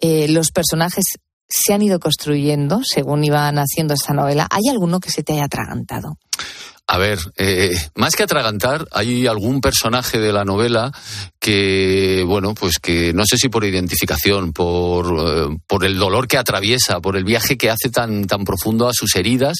Eh, 0.00 0.28
los 0.28 0.50
personajes 0.50 1.04
se 1.48 1.72
han 1.72 1.82
ido 1.82 1.98
construyendo 1.98 2.80
según 2.84 3.24
iban 3.24 3.58
haciendo 3.58 3.94
esta 3.94 4.12
novela. 4.12 4.46
¿Hay 4.50 4.68
alguno 4.70 5.00
que 5.00 5.10
se 5.10 5.22
te 5.22 5.32
haya 5.32 5.44
atragantado? 5.44 6.18
A 6.90 6.96
ver, 6.96 7.18
eh, 7.36 7.76
más 7.96 8.16
que 8.16 8.22
atragantar, 8.22 8.86
hay 8.92 9.26
algún 9.26 9.60
personaje 9.60 10.18
de 10.18 10.32
la 10.32 10.44
novela 10.44 10.90
que, 11.48 12.24
bueno, 12.26 12.52
pues 12.52 12.74
que 12.78 13.14
no 13.14 13.24
sé 13.24 13.38
si 13.38 13.48
por 13.48 13.64
identificación, 13.64 14.52
por, 14.52 15.06
eh, 15.06 15.56
por 15.66 15.86
el 15.86 15.98
dolor 15.98 16.28
que 16.28 16.36
atraviesa, 16.36 17.00
por 17.00 17.16
el 17.16 17.24
viaje 17.24 17.56
que 17.56 17.70
hace 17.70 17.88
tan, 17.88 18.26
tan 18.26 18.44
profundo 18.44 18.86
a 18.86 18.92
sus 18.92 19.16
heridas, 19.16 19.56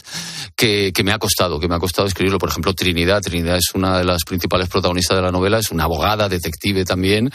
que, 0.55 0.93
que 0.95 1.03
me 1.03 1.12
ha 1.12 1.18
costado, 1.18 1.59
que 1.59 1.66
me 1.66 1.76
ha 1.76 1.78
costado 1.78 2.07
escribirlo. 2.07 2.39
Por 2.39 2.51
ejemplo, 2.51 2.74
Trinidad. 2.74 3.22
Trinidad 3.22 3.57
es 3.57 3.70
una 3.72 3.97
de 3.97 4.05
las 4.05 4.24
principales 4.24 4.68
protagonistas 4.68 5.16
de 5.16 5.22
la 5.22 5.32
novela, 5.32 5.61
es 5.61 5.70
una 5.70 5.84
abogada, 5.84 6.28
detective 6.28 6.84
también, 6.84 7.30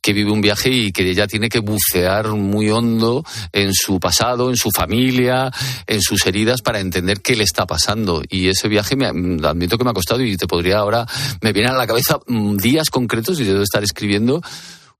que 0.00 0.12
vive 0.12 0.30
un 0.30 0.40
viaje 0.40 0.70
y 0.70 0.92
que 0.92 1.02
ella 1.10 1.26
tiene 1.26 1.48
que 1.48 1.58
bucear 1.58 2.28
muy 2.28 2.70
hondo 2.70 3.24
en 3.52 3.72
su 3.74 3.98
pasado, 3.98 4.50
en 4.50 4.56
su 4.56 4.70
familia, 4.70 5.50
en 5.88 6.00
sus 6.00 6.24
heridas 6.26 6.62
para 6.62 6.78
entender 6.78 7.22
qué 7.22 7.34
le 7.34 7.42
está 7.42 7.66
pasando. 7.66 8.22
Y 8.30 8.50
ese 8.50 8.68
viaje 8.68 8.94
me, 8.94 9.06
admito 9.06 9.76
que 9.76 9.82
me 9.82 9.90
ha 9.90 9.94
costado 9.94 10.22
y 10.22 10.36
te 10.36 10.46
podría 10.46 10.78
ahora, 10.78 11.04
me 11.40 11.52
vienen 11.52 11.72
a 11.72 11.76
la 11.76 11.88
cabeza 11.88 12.20
mm, 12.24 12.56
días 12.58 12.88
concretos 12.88 13.40
y 13.40 13.44
debo 13.44 13.62
estar. 13.62 13.82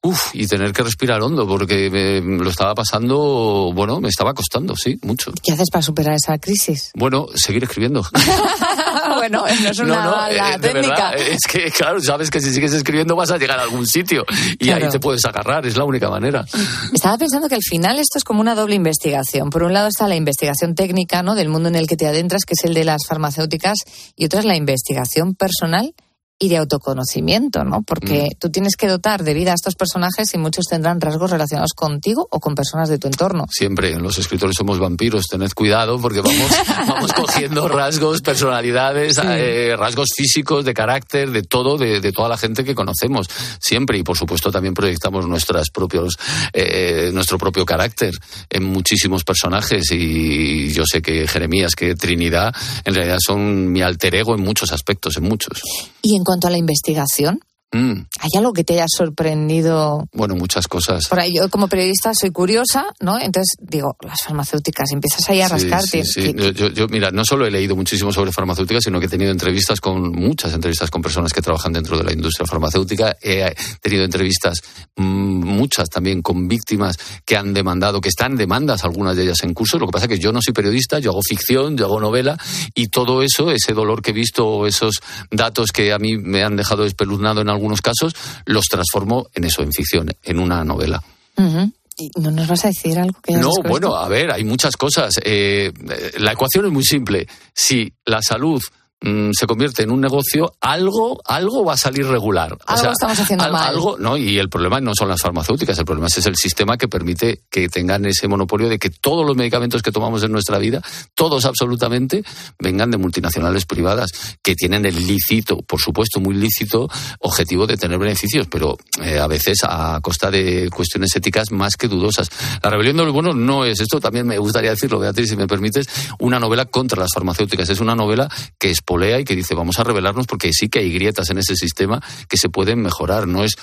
Uf, 0.03 0.29
y 0.35 0.47
tener 0.47 0.73
que 0.73 0.85
respirar 0.85 1.21
hondo, 1.21 1.49
porque 1.49 1.91
me- 1.91 2.21
lo 2.21 2.49
estaba 2.49 2.77
pasando, 2.77 3.73
bueno, 3.75 4.01
me 4.01 4.09
estaba 4.09 4.35
costando, 4.35 4.77
sí, 4.77 4.97
mucho. 5.03 5.33
¿Qué 5.43 5.51
haces 5.53 5.69
para 5.73 5.83
superar 5.83 6.15
esa 6.15 6.39
crisis? 6.39 6.93
Bueno, 6.95 7.27
seguir 7.35 7.65
escribiendo. 7.65 8.07
bueno, 9.17 9.41
no 9.63 9.69
es 9.71 9.79
una 9.81 9.97
mala 10.05 10.51
eh, 10.55 10.59
de 10.59 10.69
técnica. 10.73 11.11
verdad, 11.11 11.17
es 11.17 11.41
que, 11.51 11.71
claro, 11.73 12.01
sabes 12.01 12.31
que 12.31 12.41
si 12.41 12.53
sigues 12.53 12.73
escribiendo 12.73 13.17
vas 13.17 13.33
a 13.33 13.39
llegar 13.39 13.59
a 13.59 13.63
algún 13.63 13.85
sitio 13.87 14.25
y 14.61 14.67
Claro. 14.67 14.85
ahí 14.87 14.91
te 14.93 15.01
puedes 15.01 15.25
agarrar, 15.25 15.67
es 15.67 15.77
la 15.77 15.85
única 15.85 16.09
manera. 16.09 16.45
Estaba 16.93 17.19
pensando 17.19 17.49
que 17.49 17.57
al 17.57 17.63
final 17.63 17.99
esto 17.99 18.19
es 18.19 18.23
como 18.25 18.41
una 18.41 18.55
doble 18.55 18.77
investigación. 18.77 19.51
Por 19.51 19.65
un 19.65 19.73
lado 19.73 19.89
está 19.89 20.07
la 20.07 20.15
investigación 20.15 20.77
técnica, 20.77 21.25
¿no? 21.25 21.35
Del 21.35 21.49
mundo 21.49 21.69
en 21.69 21.75
el 21.75 21.89
que 21.89 21.97
te 21.97 22.07
adentras, 22.07 22.43
que 22.47 22.55
es 22.57 22.65
el 22.65 22.75
de 22.75 22.85
las 22.85 23.07
farmacéuticas, 23.09 23.79
y 24.15 24.27
otra 24.27 24.39
es 24.41 24.45
la 24.47 24.55
investigación 24.57 25.35
personal 25.35 25.95
y 26.39 26.49
de 26.51 26.59
autoconocimiento, 26.59 27.65
¿no? 27.65 27.83
Porque 27.83 28.29
Mm. 28.31 28.39
tú 28.39 28.51
tienes 28.51 28.77
que 28.77 28.89
dotar 28.89 29.25
de 29.25 29.33
vida 29.33 29.53
a 29.53 29.55
estos 29.55 29.75
personajes 29.75 30.33
y 30.35 30.39
muchos 30.39 30.67
tendrán 30.67 31.01
rasgos 31.01 31.31
relacionados 31.31 31.73
contigo 31.75 32.29
o 32.31 32.41
con 32.41 32.55
personas 32.55 32.89
de 32.91 32.99
tu 32.99 33.07
entorno. 33.07 33.47
Siempre 33.51 33.99
los 33.99 34.19
escritores 34.19 34.55
somos 34.57 34.79
vampiros, 34.79 35.27
tened 35.29 35.51
cuidado 35.53 35.99
porque 35.99 36.21
vamos, 36.21 36.51
vamos 36.89 37.13
cogiendo 37.15 37.69
rasgos, 37.69 38.21
personalidades, 38.21 39.19
eh, 39.25 39.75
rasgos 39.79 40.11
físicos, 40.15 40.65
de 40.65 40.75
carácter, 40.75 41.31
de 41.31 41.43
todo, 41.43 41.79
de, 41.79 42.01
de 42.01 42.13
toda 42.13 42.29
la 42.29 42.37
gente 42.37 42.65
que 42.65 42.75
conocemos. 42.75 43.29
Siempre, 43.59 43.97
y 43.99 44.03
por 44.03 44.19
supuesto 44.19 44.51
también 44.51 44.75
proyectamos 44.75 45.27
nuestras 45.27 45.71
propios, 45.71 46.17
eh, 46.53 47.11
nuestro 47.15 47.39
propio 47.39 47.65
carácter 47.65 48.13
en 48.51 48.65
muchísimos 48.65 49.25
personajes. 49.25 49.91
Y 49.93 50.73
yo 50.73 50.85
sé 50.85 51.01
que 51.01 51.27
Jeremías, 51.27 51.75
que 51.75 51.95
Trinidad, 51.95 52.55
en 52.85 52.95
realidad 52.95 53.19
son 53.25 53.73
mi 53.73 53.81
alter 53.81 54.15
ego 54.17 54.35
en 54.35 54.43
muchos 54.43 54.73
aspectos, 54.73 55.17
en 55.17 55.25
muchos. 55.25 55.63
Y 56.03 56.17
en 56.17 56.26
cuanto 56.27 56.49
a 56.49 56.51
la 56.51 56.59
investigación, 56.59 57.39
Mm, 57.73 58.07
¿hay 58.21 58.31
algo 58.39 58.53
que 58.53 58.63
te 58.65 58.75
haya 58.75 58.87
sorprendido? 58.89 60.05
bueno, 60.13 60.35
muchas 60.37 60.69
cosas. 60.69 61.09
Por 61.09 61.19
ahí, 61.21 61.33
yo 61.37 61.49
como 61.51 61.69
periodista 61.69 62.13
soy 62.15 62.31
curiosa, 62.31 62.87
¿no? 63.01 63.19
Entonces 63.19 63.57
digo, 63.61 63.97
las 64.01 64.23
farmacéuticas, 64.23 64.93
empiezas 64.93 65.29
ahí 65.29 65.41
a 65.41 65.49
Sí, 65.49 65.53
rascarte. 65.55 66.05
sí, 66.05 66.23
sí. 66.23 66.35
Yo, 66.37 66.51
yo- 66.51 66.69
yo, 66.69 66.87
mira, 66.89 67.11
no 67.11 67.25
solo 67.25 67.45
he 67.47 67.51
leído 67.51 67.75
muchísimo 67.77 68.13
sobre 68.13 68.33
farmacéuticas, 68.33 68.85
sino 68.85 69.01
que 69.01 69.07
he 69.07 69.09
tenido 69.09 69.31
entrevistas 69.33 69.81
con 69.81 70.11
muchas 70.13 70.55
entrevistas 70.55 70.91
con 70.91 71.03
personas 71.03 71.33
que 71.33 71.43
trabajan 71.43 71.73
dentro 71.73 71.99
de 71.99 72.05
la 72.05 72.13
industria 72.13 72.47
farmacéutica. 72.47 73.17
He 73.21 73.53
tenido 73.83 74.05
entrevistas, 74.05 74.63
mm, 74.97 75.03
muchas 75.45 75.89
también, 75.91 76.23
con 76.23 76.47
víctimas 76.49 76.97
que 77.25 77.37
han 77.37 77.53
demandado, 77.53 78.01
que 78.01 78.09
están 78.09 78.37
demandas, 78.37 78.85
algunas 78.85 79.17
de 79.17 79.25
ellas 79.25 79.43
en 79.43 79.53
curso. 79.55 79.79
Lo 79.79 79.87
que 79.87 79.93
pasa 79.93 80.05
es 80.07 80.11
que 80.11 80.19
yo 80.19 80.33
no 80.33 80.41
soy 80.41 80.55
periodista, 80.55 80.99
yo 81.01 81.11
hago 81.11 81.21
ficción, 81.23 81.77
yo 81.77 81.87
hago 81.87 82.01
novela, 82.01 82.39
y 82.75 82.89
todo 82.89 83.23
eso, 83.23 83.51
ese 83.51 83.73
dolor 83.75 84.03
que 84.03 84.11
he 84.13 84.15
visto, 84.15 84.67
esos 84.67 84.95
datos 85.31 85.73
que 85.73 85.93
a 85.93 85.99
mí 85.99 86.17
me 86.17 86.43
han 86.45 86.57
dejado 86.57 86.85
espeluznado 86.85 87.41
en 87.41 87.49
algunos 87.57 87.81
casos, 87.81 88.15
los 88.45 88.67
transformo 88.67 89.29
en 89.35 89.45
eso, 89.45 89.63
en 89.63 89.73
ficción, 89.73 90.15
en 90.23 90.39
una 90.39 90.65
novela. 90.65 91.03
Ujú. 91.37 91.73
¿Y 91.99 92.11
¿No 92.21 92.31
nos 92.31 92.47
vas 92.47 92.65
a 92.67 92.69
decir 92.69 92.99
algo 92.99 93.19
que 93.23 93.33
No, 93.33 93.51
bueno, 93.67 93.97
a 93.97 94.07
ver, 94.09 94.31
hay 94.31 94.45
muchas 94.45 94.77
cosas. 94.77 95.19
Eh, 95.25 95.73
la 96.19 96.33
ecuación 96.33 96.67
es 96.67 96.73
muy 96.73 96.85
simple. 96.85 97.27
Si 97.55 97.93
la 98.05 98.21
salud 98.21 98.63
mm, 99.01 99.31
se 99.33 99.47
convierte 99.47 99.83
en 99.83 99.91
un 99.91 100.01
negocio, 100.01 100.55
algo, 100.61 101.21
algo 101.25 101.65
va 101.65 101.75
a 101.75 101.77
salir 101.77 102.07
regular. 102.07 102.57
Algo 102.67 102.93
estamos 102.93 103.19
haciendo 103.19 103.51
mal. 103.51 103.69
Algo, 103.69 103.99
no, 103.99 104.17
y 104.17 104.39
el 104.39 104.49
problema 104.49 104.81
no 104.81 104.93
son 104.95 105.09
las 105.09 105.21
farmacéuticas, 105.21 105.79
el 105.79 105.85
problema 105.85 106.09
es 106.09 106.27
el 106.27 106.37
sistema 106.37 106.77
que 106.77 106.89
permite 106.89 107.43
que 107.51 107.69
tengan 107.69 108.05
ese 108.07 108.29
monopolio 108.29 108.69
de 108.69 108.79
que 108.79 108.91
todos 108.91 109.27
los 109.27 109.37
medicamentos 109.37 109.83
que 109.83 109.93
tomamos 109.93 110.23
en 110.23 110.33
nuestra 110.33 110.59
vida, 110.59 110.83
todos 111.15 111.45
absolutamente, 111.45 112.25
vengan 112.59 112.91
de 112.91 112.99
multinacionales 112.99 113.67
privadas 113.67 114.11
que 114.43 114.55
tienen 114.55 114.87
el 114.87 115.07
lícito, 115.07 115.63
por 115.63 115.81
supuesto, 115.81 116.21
muy 116.21 116.35
lícito 116.35 116.89
objetivo 117.21 117.67
de 117.67 117.77
tener 117.77 117.99
beneficios, 117.99 118.47
pero 118.51 118.77
eh, 119.03 119.19
a 119.19 119.27
veces 119.27 119.59
a 119.63 120.01
costa 120.03 120.31
de 120.31 120.71
cuestiones 120.71 121.15
éticas 121.15 121.51
más 121.51 121.77
que 121.77 121.89
dudosas. 121.89 122.31
La 122.63 122.71
rebelión 122.71 122.97
de 122.97 123.05
los 123.05 123.13
buenos 123.13 123.37
no 123.37 123.65
es, 123.65 123.81
esto 123.81 124.01
también 124.01 124.27
me 124.27 124.39
gustaría 124.39 124.71
decirlo, 124.71 124.99
Beatriz, 124.99 125.31
si 125.31 125.37
me 125.37 125.47
permites, 125.47 125.87
una 126.19 126.39
novela 126.39 126.67
contra 126.67 127.01
las 127.01 127.11
farmacéuticas. 127.15 127.69
Es 127.69 127.81
una 127.81 127.95
novela 127.95 128.29
que 128.59 128.71
espolea 128.87 129.19
y 129.19 129.25
que 129.25 129.35
dice, 129.35 129.55
vamos 129.57 129.79
a 129.81 129.85
rebelarnos 129.85 130.27
porque 130.27 130.53
sí 130.53 130.69
que 130.69 130.79
hay 130.79 130.93
grietas 130.93 131.29
en 131.31 131.39
ese 131.39 131.57
sistema 131.57 132.01
que 132.29 132.37
se 132.37 132.49
pueden 132.49 132.81
mejorar. 132.81 133.27
No 133.27 133.43
es 133.43 133.55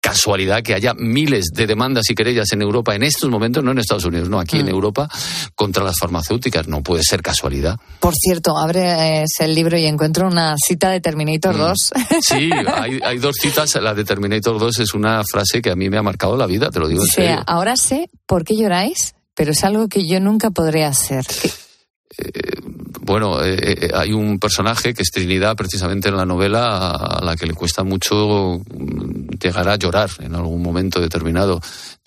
casualidad 0.00 0.62
que 0.62 0.72
haya 0.72 0.94
miles 0.94 1.48
de 1.52 1.66
demandas 1.66 2.08
y 2.08 2.14
querellas 2.14 2.50
en 2.52 2.62
Europa 2.62 2.94
en 2.94 3.02
estos 3.02 3.28
momentos, 3.28 3.62
no 3.62 3.72
en 3.72 3.78
Estados 3.78 4.06
Unidos, 4.06 4.30
no, 4.30 4.40
aquí 4.40 4.58
en 4.58 4.64
Mm. 4.66 4.70
Europa, 4.70 5.08
contra 5.54 5.84
las 5.84 5.98
farmacéuticas. 6.00 6.66
No 6.68 6.82
puede 6.82 7.02
ser 7.02 7.20
casualidad. 7.20 7.76
Por 8.00 8.14
cierto, 8.14 8.56
abres 8.56 9.28
el 9.40 9.54
libro 9.54 9.76
y 9.76 9.84
encuentro 9.84 10.26
una 10.26 10.54
cita 10.56 10.88
de 10.88 11.00
Terminator 11.02 11.54
Mm. 11.54 11.58
2. 11.58 11.76
Sí, 12.26 12.50
hay, 12.74 12.98
hay 13.04 13.18
dos 13.18 13.36
citas. 13.38 13.74
La 13.74 13.92
de 13.92 14.04
Terminator 14.04 14.58
2 14.58 14.78
es 14.78 14.94
una 14.94 15.22
frase 15.30 15.60
que 15.60 15.70
a 15.70 15.76
mí 15.76 15.90
me 15.90 15.98
ha 15.98 16.02
marcado 16.02 16.38
la 16.38 16.46
vida, 16.46 16.70
te 16.70 16.80
lo 16.80 16.88
digo 16.88 17.02
O 17.02 17.04
en 17.04 17.10
serio. 17.10 17.30
sea, 17.32 17.44
ahora 17.46 17.76
sé 17.76 18.08
por 18.24 18.44
qué 18.44 18.56
lloráis, 18.56 19.14
pero 19.34 19.52
es 19.52 19.62
algo 19.62 19.88
que 19.88 20.08
yo 20.08 20.18
nunca 20.20 20.50
podré 20.50 20.86
hacer. 20.86 21.26
Bueno, 21.26 21.54
eh, 22.18 23.76
eh, 23.82 23.90
hay 23.94 24.12
un 24.12 24.38
personaje 24.38 24.94
que 24.94 25.02
es 25.02 25.10
Trinidad, 25.10 25.56
precisamente 25.56 26.08
en 26.08 26.16
la 26.16 26.24
novela, 26.24 26.90
a 26.90 27.24
la 27.24 27.36
que 27.36 27.46
le 27.46 27.54
cuesta 27.54 27.82
mucho 27.82 28.60
mm, 28.60 29.30
llegar 29.40 29.68
a 29.68 29.76
llorar 29.76 30.10
en 30.20 30.34
algún 30.34 30.62
momento 30.62 31.00
determinado. 31.00 31.60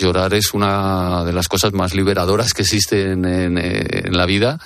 Llorar 0.03 0.33
es 0.33 0.53
una 0.53 1.23
de 1.23 1.31
las 1.31 1.47
cosas 1.47 1.71
más 1.71 1.95
liberadoras 1.95 2.53
que 2.53 2.63
existen 2.63 3.23
en, 3.23 3.57
en 3.57 4.17
la 4.17 4.25
vida 4.25 4.59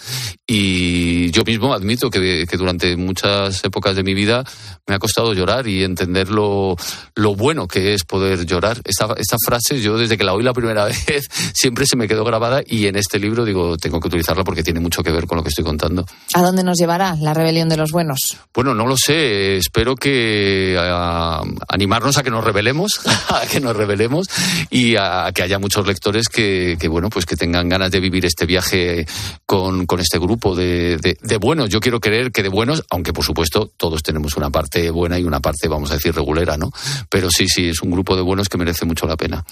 y 0.49 1.29
yo 1.31 1.43
mismo 1.43 1.73
admito 1.73 2.09
que, 2.09 2.47
que 2.49 2.57
durante 2.57 2.95
muchas 2.95 3.63
épocas 3.65 3.95
de 3.97 4.03
mi 4.03 4.13
vida 4.13 4.45
me 4.87 4.95
ha 4.95 4.99
costado 4.99 5.33
llorar 5.33 5.67
y 5.67 5.83
entender 5.83 6.29
lo, 6.29 6.77
lo 7.15 7.35
bueno 7.35 7.67
que 7.67 7.93
es 7.93 8.05
poder 8.05 8.45
llorar. 8.45 8.79
Esta, 8.85 9.13
esta 9.17 9.35
frase 9.45 9.81
yo 9.81 9.97
desde 9.97 10.17
que 10.17 10.23
la 10.23 10.33
oí 10.33 10.43
la 10.43 10.53
primera 10.53 10.85
vez 11.07 11.27
siempre 11.53 11.85
se 11.85 11.97
me 11.97 12.07
quedó 12.07 12.23
grabada 12.23 12.61
y 12.65 12.87
en 12.87 12.95
este 12.95 13.19
libro 13.19 13.43
digo 13.43 13.77
tengo 13.77 13.99
que 13.99 14.07
utilizarla 14.07 14.45
porque 14.45 14.63
tiene 14.63 14.79
mucho 14.79 15.03
que 15.03 15.11
ver 15.11 15.27
con 15.27 15.37
lo 15.37 15.43
que 15.43 15.49
estoy 15.49 15.65
contando. 15.65 16.05
¿A 16.33 16.41
dónde 16.41 16.63
nos 16.63 16.77
llevará 16.77 17.15
la 17.19 17.33
rebelión 17.33 17.67
de 17.67 17.75
los 17.75 17.91
buenos? 17.91 18.37
Bueno, 18.53 18.73
no 18.73 18.87
lo 18.87 18.95
sé. 18.95 19.57
Espero 19.57 19.95
que 19.95 20.77
a, 20.79 21.41
animarnos 21.67 22.17
a 22.17 22.23
que 22.23 22.31
nos 22.31 22.43
rebelemos, 22.43 22.93
a 23.29 23.45
que 23.47 23.59
nos 23.59 23.75
rebelemos 23.75 24.27
y 24.69 24.95
a 24.95 25.26
que 25.31 25.43
haya 25.43 25.59
muchos 25.59 25.85
lectores 25.85 26.29
que, 26.29 26.77
bueno, 26.89 27.09
pues 27.09 27.25
que 27.25 27.35
tengan 27.35 27.69
ganas 27.69 27.91
de 27.91 27.99
vivir 27.99 28.25
este 28.25 28.45
viaje 28.45 29.05
con, 29.45 29.85
con 29.85 29.99
este 29.99 30.19
grupo 30.19 30.55
de, 30.55 30.97
de, 30.97 31.17
de, 31.21 31.37
buenos. 31.37 31.69
Yo 31.69 31.79
quiero 31.79 31.99
creer 31.99 32.31
que 32.31 32.43
de 32.43 32.49
buenos, 32.49 32.83
aunque 32.89 33.13
por 33.13 33.23
supuesto 33.23 33.71
todos 33.77 34.03
tenemos 34.03 34.37
una 34.37 34.49
parte 34.49 34.89
buena 34.91 35.19
y 35.19 35.23
una 35.23 35.39
parte, 35.39 35.67
vamos 35.67 35.91
a 35.91 35.95
decir, 35.95 36.13
regulera, 36.13 36.57
¿no? 36.57 36.71
Pero 37.09 37.29
sí, 37.29 37.47
sí, 37.47 37.69
es 37.69 37.81
un 37.81 37.91
grupo 37.91 38.15
de 38.15 38.21
buenos 38.21 38.49
que 38.49 38.57
merece 38.57 38.85
mucho 38.85 39.07
la 39.07 39.17
pena. 39.17 39.43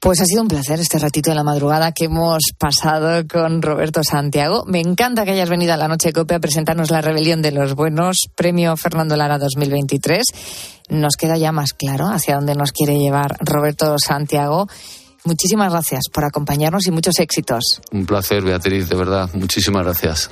Pues 0.00 0.20
ha 0.20 0.24
sido 0.26 0.42
un 0.42 0.48
placer 0.48 0.78
este 0.78 1.00
ratito 1.00 1.30
de 1.30 1.34
la 1.34 1.42
madrugada 1.42 1.90
que 1.90 2.04
hemos 2.04 2.38
pasado 2.56 3.26
con 3.26 3.62
Roberto 3.62 4.04
Santiago. 4.04 4.64
Me 4.64 4.80
encanta 4.80 5.24
que 5.24 5.32
hayas 5.32 5.50
venido 5.50 5.74
a 5.74 5.76
la 5.76 5.88
Noche 5.88 6.12
Cope 6.12 6.36
a 6.36 6.38
presentarnos 6.38 6.92
la 6.92 7.00
rebelión 7.00 7.42
de 7.42 7.50
los 7.50 7.74
buenos, 7.74 8.28
premio 8.36 8.76
Fernando 8.76 9.16
Lara 9.16 9.38
2023. 9.38 10.22
Nos 10.90 11.16
queda 11.16 11.36
ya 11.36 11.50
más 11.50 11.72
claro 11.72 12.06
hacia 12.06 12.36
dónde 12.36 12.54
nos 12.54 12.70
quiere 12.70 12.96
llevar 12.96 13.38
Roberto 13.40 13.96
Santiago. 13.98 14.68
Muchísimas 15.28 15.70
gracias 15.70 16.04
por 16.10 16.24
acompañarnos 16.24 16.86
y 16.86 16.90
muchos 16.90 17.18
éxitos. 17.18 17.82
Un 17.92 18.06
placer, 18.06 18.42
Beatriz, 18.42 18.88
de 18.88 18.96
verdad. 18.96 19.28
Muchísimas 19.34 19.84
gracias. 19.84 20.30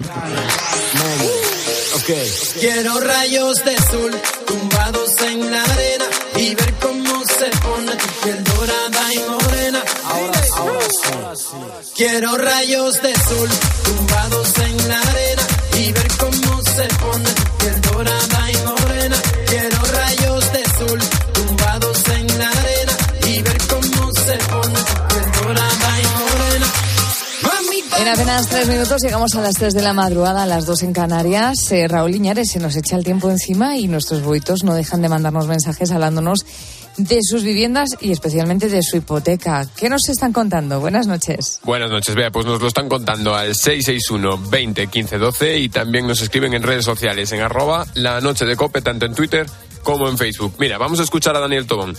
Okay. 2.00 2.32
Quiero 2.58 2.98
rayos 3.00 3.62
de 3.62 3.76
sol 3.76 4.12
tumbados 4.46 5.10
en 5.20 5.50
la 5.50 5.62
arena 5.62 6.04
y 6.38 6.54
ver 6.54 6.74
cómo 6.80 7.22
se 7.26 7.50
pone 7.58 7.92
tu 7.96 8.08
piel 8.22 8.42
dorada 8.44 9.02
y 9.12 9.18
morena. 9.30 9.82
Ahora, 10.06 10.42
ahora 10.56 11.36
sí. 11.36 11.92
Quiero 11.94 12.38
rayos 12.38 13.02
de 13.02 13.14
sol 13.14 13.50
tumbados 13.84 14.58
en 14.58 14.88
la 14.88 14.98
arena 14.98 15.42
y 15.78 15.92
ver 15.92 16.08
cómo 16.18 16.62
se 16.62 16.84
pone 17.04 17.30
tu 17.32 17.44
piel 17.58 17.80
dorada 17.82 18.35
En 27.98 28.08
apenas 28.08 28.48
tres 28.48 28.68
minutos 28.68 29.02
llegamos 29.02 29.34
a 29.34 29.40
las 29.40 29.54
tres 29.54 29.72
de 29.72 29.82
la 29.82 29.92
madrugada, 29.92 30.42
a 30.42 30.46
las 30.46 30.66
dos 30.66 30.82
en 30.82 30.92
Canarias. 30.92 31.72
Eh, 31.72 31.88
Raúl 31.88 32.14
Iñares 32.14 32.50
se 32.50 32.60
nos 32.60 32.76
echa 32.76 32.96
el 32.96 33.04
tiempo 33.04 33.30
encima 33.30 33.76
y 33.76 33.88
nuestros 33.88 34.22
buitos 34.22 34.64
no 34.64 34.74
dejan 34.74 35.02
de 35.02 35.08
mandarnos 35.08 35.46
mensajes 35.46 35.90
hablándonos 35.90 36.44
de 36.98 37.18
sus 37.22 37.42
viviendas 37.42 37.90
y 38.00 38.12
especialmente 38.12 38.68
de 38.68 38.82
su 38.82 38.98
hipoteca. 38.98 39.66
¿Qué 39.76 39.88
nos 39.88 40.08
están 40.08 40.32
contando? 40.32 40.80
Buenas 40.80 41.06
noches. 41.06 41.60
Buenas 41.64 41.90
noches, 41.90 42.14
Bea. 42.14 42.30
Pues 42.30 42.46
nos 42.46 42.60
lo 42.60 42.68
están 42.68 42.88
contando 42.88 43.34
al 43.34 43.54
661 43.54 44.50
20 44.50 44.86
15 44.88 45.18
12 45.18 45.58
y 45.58 45.68
también 45.68 46.06
nos 46.06 46.20
escriben 46.20 46.54
en 46.54 46.62
redes 46.62 46.84
sociales 46.84 47.32
en 47.32 47.40
arroba 47.40 47.86
la 47.94 48.20
noche 48.20 48.44
de 48.44 48.56
cope, 48.56 48.82
tanto 48.82 49.06
en 49.06 49.14
Twitter 49.14 49.46
como 49.82 50.08
en 50.08 50.18
Facebook. 50.18 50.54
Mira, 50.58 50.78
vamos 50.78 50.98
a 51.00 51.04
escuchar 51.04 51.36
a 51.36 51.40
Daniel 51.40 51.66
Tobón. 51.66 51.96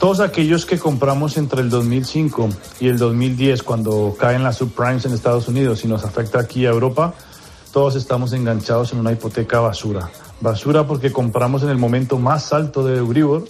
Todos 0.00 0.20
aquellos 0.20 0.64
que 0.64 0.78
compramos 0.78 1.36
entre 1.36 1.60
el 1.60 1.68
2005 1.68 2.48
y 2.80 2.88
el 2.88 2.96
2010, 2.96 3.62
cuando 3.62 4.16
caen 4.18 4.42
las 4.42 4.56
subprimes 4.56 5.04
en 5.04 5.12
Estados 5.12 5.46
Unidos 5.46 5.84
y 5.84 5.88
nos 5.88 6.06
afecta 6.06 6.40
aquí 6.40 6.64
a 6.64 6.70
Europa, 6.70 7.12
todos 7.70 7.96
estamos 7.96 8.32
enganchados 8.32 8.94
en 8.94 9.00
una 9.00 9.12
hipoteca 9.12 9.60
basura. 9.60 10.08
Basura 10.40 10.86
porque 10.86 11.12
compramos 11.12 11.62
en 11.64 11.68
el 11.68 11.76
momento 11.76 12.18
más 12.18 12.54
alto 12.54 12.82
de 12.82 12.96
Euribor, 12.96 13.44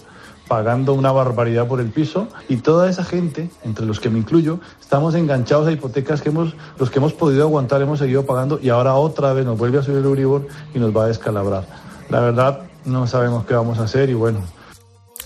pagando 0.49 0.93
una 0.93 1.13
barbaridad 1.13 1.69
por 1.69 1.79
el 1.79 1.89
piso 1.89 2.27
y 2.49 2.57
toda 2.57 2.89
esa 2.89 3.05
gente, 3.05 3.49
entre 3.63 3.85
los 3.85 4.01
que 4.01 4.09
me 4.09 4.19
incluyo, 4.19 4.59
estamos 4.81 5.15
enganchados 5.15 5.69
a 5.69 5.71
hipotecas 5.71 6.21
que 6.21 6.27
hemos, 6.27 6.53
los 6.77 6.89
que 6.89 6.99
hemos 6.99 7.13
podido 7.13 7.43
aguantar 7.43 7.81
hemos 7.81 7.99
seguido 7.99 8.25
pagando 8.25 8.59
y 8.61 8.67
ahora 8.67 8.95
otra 8.95 9.31
vez 9.31 9.45
nos 9.45 9.57
vuelve 9.57 9.77
a 9.77 9.83
subir 9.83 9.99
el 9.99 10.03
Euribor 10.03 10.49
y 10.75 10.79
nos 10.79 10.93
va 10.93 11.05
a 11.05 11.07
descalabrar. 11.07 11.65
La 12.09 12.19
verdad, 12.19 12.63
no 12.83 13.07
sabemos 13.07 13.45
qué 13.45 13.53
vamos 13.53 13.79
a 13.79 13.83
hacer 13.83 14.09
y 14.09 14.15
bueno, 14.15 14.41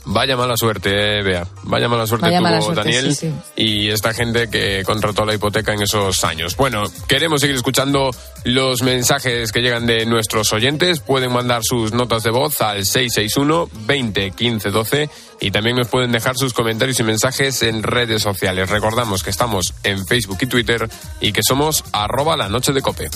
Vaya 0.06 0.38
mala 0.38 0.56
suerte, 0.56 1.20
eh, 1.20 1.24
Bea. 1.24 1.48
Vaya 1.64 1.88
mala 1.88 2.06
suerte 2.06 2.28
Vaya 2.28 2.38
tuvo 2.38 2.50
mala 2.50 2.62
suerte, 2.62 2.82
Daniel 2.84 3.16
sí, 3.16 3.28
sí. 3.28 3.34
y 3.56 3.90
esta 3.90 4.14
gente 4.14 4.50
que 4.50 4.84
contrató 4.86 5.26
la 5.26 5.34
hipoteca 5.34 5.74
en 5.74 5.82
esos 5.82 6.24
años. 6.24 6.56
Bueno, 6.56 6.84
queremos 7.08 7.42
seguir 7.42 7.56
escuchando 7.56 8.12
los 8.44 8.84
mensajes 8.84 9.52
que 9.52 9.62
llegan 9.62 9.86
de 9.86 10.06
nuestros 10.06 10.54
oyentes. 10.54 11.00
Pueden 11.00 11.32
mandar 11.32 11.64
sus 11.64 11.92
notas 11.94 12.24
de 12.24 12.32
voz 12.32 12.62
al 12.62 12.86
661 12.86 13.70
20 13.88 14.32
15 14.32 14.70
12 14.70 15.10
y 15.42 15.52
también 15.52 15.76
nos 15.76 15.88
pueden 15.88 16.12
dejar 16.12 16.36
sus 16.38 16.54
comentarios 16.54 17.00
y 17.00 17.04
mensajes 17.04 17.62
en 17.64 17.84
redes 17.84 18.22
sociales. 18.22 18.70
Recordamos 18.70 19.24
que 19.24 19.32
estamos 19.32 19.74
en 19.84 20.06
Facebook 20.06 20.38
y 20.42 20.48
Twitter 20.48 20.88
y 21.20 21.32
que 21.32 21.42
somos 21.46 21.84
arroba 21.92 22.38
la 22.38 22.48
noche 22.48 22.74
de 22.74 22.82
cope. 22.82 23.10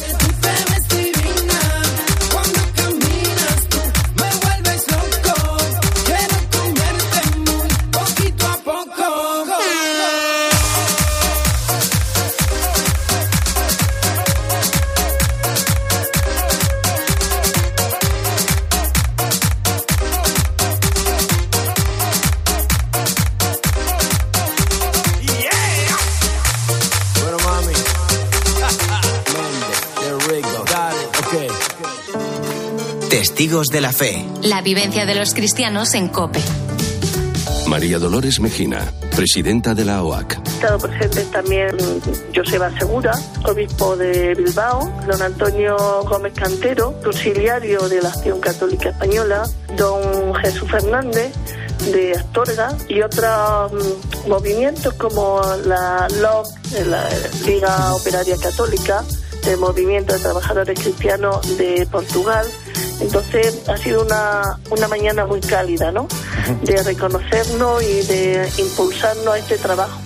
Testigos 33.40 33.68
de 33.68 33.80
la 33.80 33.94
fe. 33.94 34.26
La 34.44 34.62
vivencia 34.62 35.06
de 35.06 35.16
los 35.16 35.34
cristianos 35.34 35.94
en 35.94 36.10
COPE. 36.10 36.42
María 37.68 37.98
Dolores 37.98 38.42
Mejina, 38.42 38.92
presidenta 39.16 39.74
de 39.74 39.86
la 39.86 40.04
OAC. 40.04 40.46
estado 40.46 40.78
presente 40.78 41.24
también 41.32 41.70
Joseba 42.36 42.70
Segura, 42.78 43.14
obispo 43.46 43.96
de 43.96 44.36
Bilbao, 44.36 44.92
don 45.08 45.22
Antonio 45.22 45.78
Gómez 46.04 46.34
Cantero, 46.34 47.00
auxiliario 47.06 47.88
de 47.88 48.02
la 48.02 48.10
Acción 48.10 48.42
Católica 48.42 48.90
Española, 48.90 49.50
don 49.78 50.36
Jesús 50.36 50.70
Fernández 50.70 51.32
de 51.94 52.12
Astorga 52.12 52.76
y 52.90 53.02
otros 53.02 53.72
mm, 53.72 54.28
movimientos 54.28 54.96
como 54.96 55.42
la 55.66 56.10
LOC, 56.20 56.46
la 56.88 57.08
Liga 57.46 57.94
Operaria 57.94 58.36
Católica, 58.36 59.06
el 59.48 59.58
Movimiento 59.60 60.12
de 60.12 60.20
Trabajadores 60.20 60.78
Cristianos 60.78 61.58
de 61.58 61.88
Portugal. 61.90 62.46
Entonces 63.00 63.68
ha 63.68 63.78
sido 63.78 64.04
una, 64.04 64.60
una 64.72 64.88
mañana 64.88 65.26
muy 65.26 65.39
cálida, 65.39 65.91
¿no? 65.91 66.08
De 66.64 66.84
reconocernos 66.84 67.82
y 67.84 68.02
de 68.04 68.50
impulsarnos 68.58 69.28
a 69.28 69.38
este 69.38 69.58
trabajo. 69.58 70.00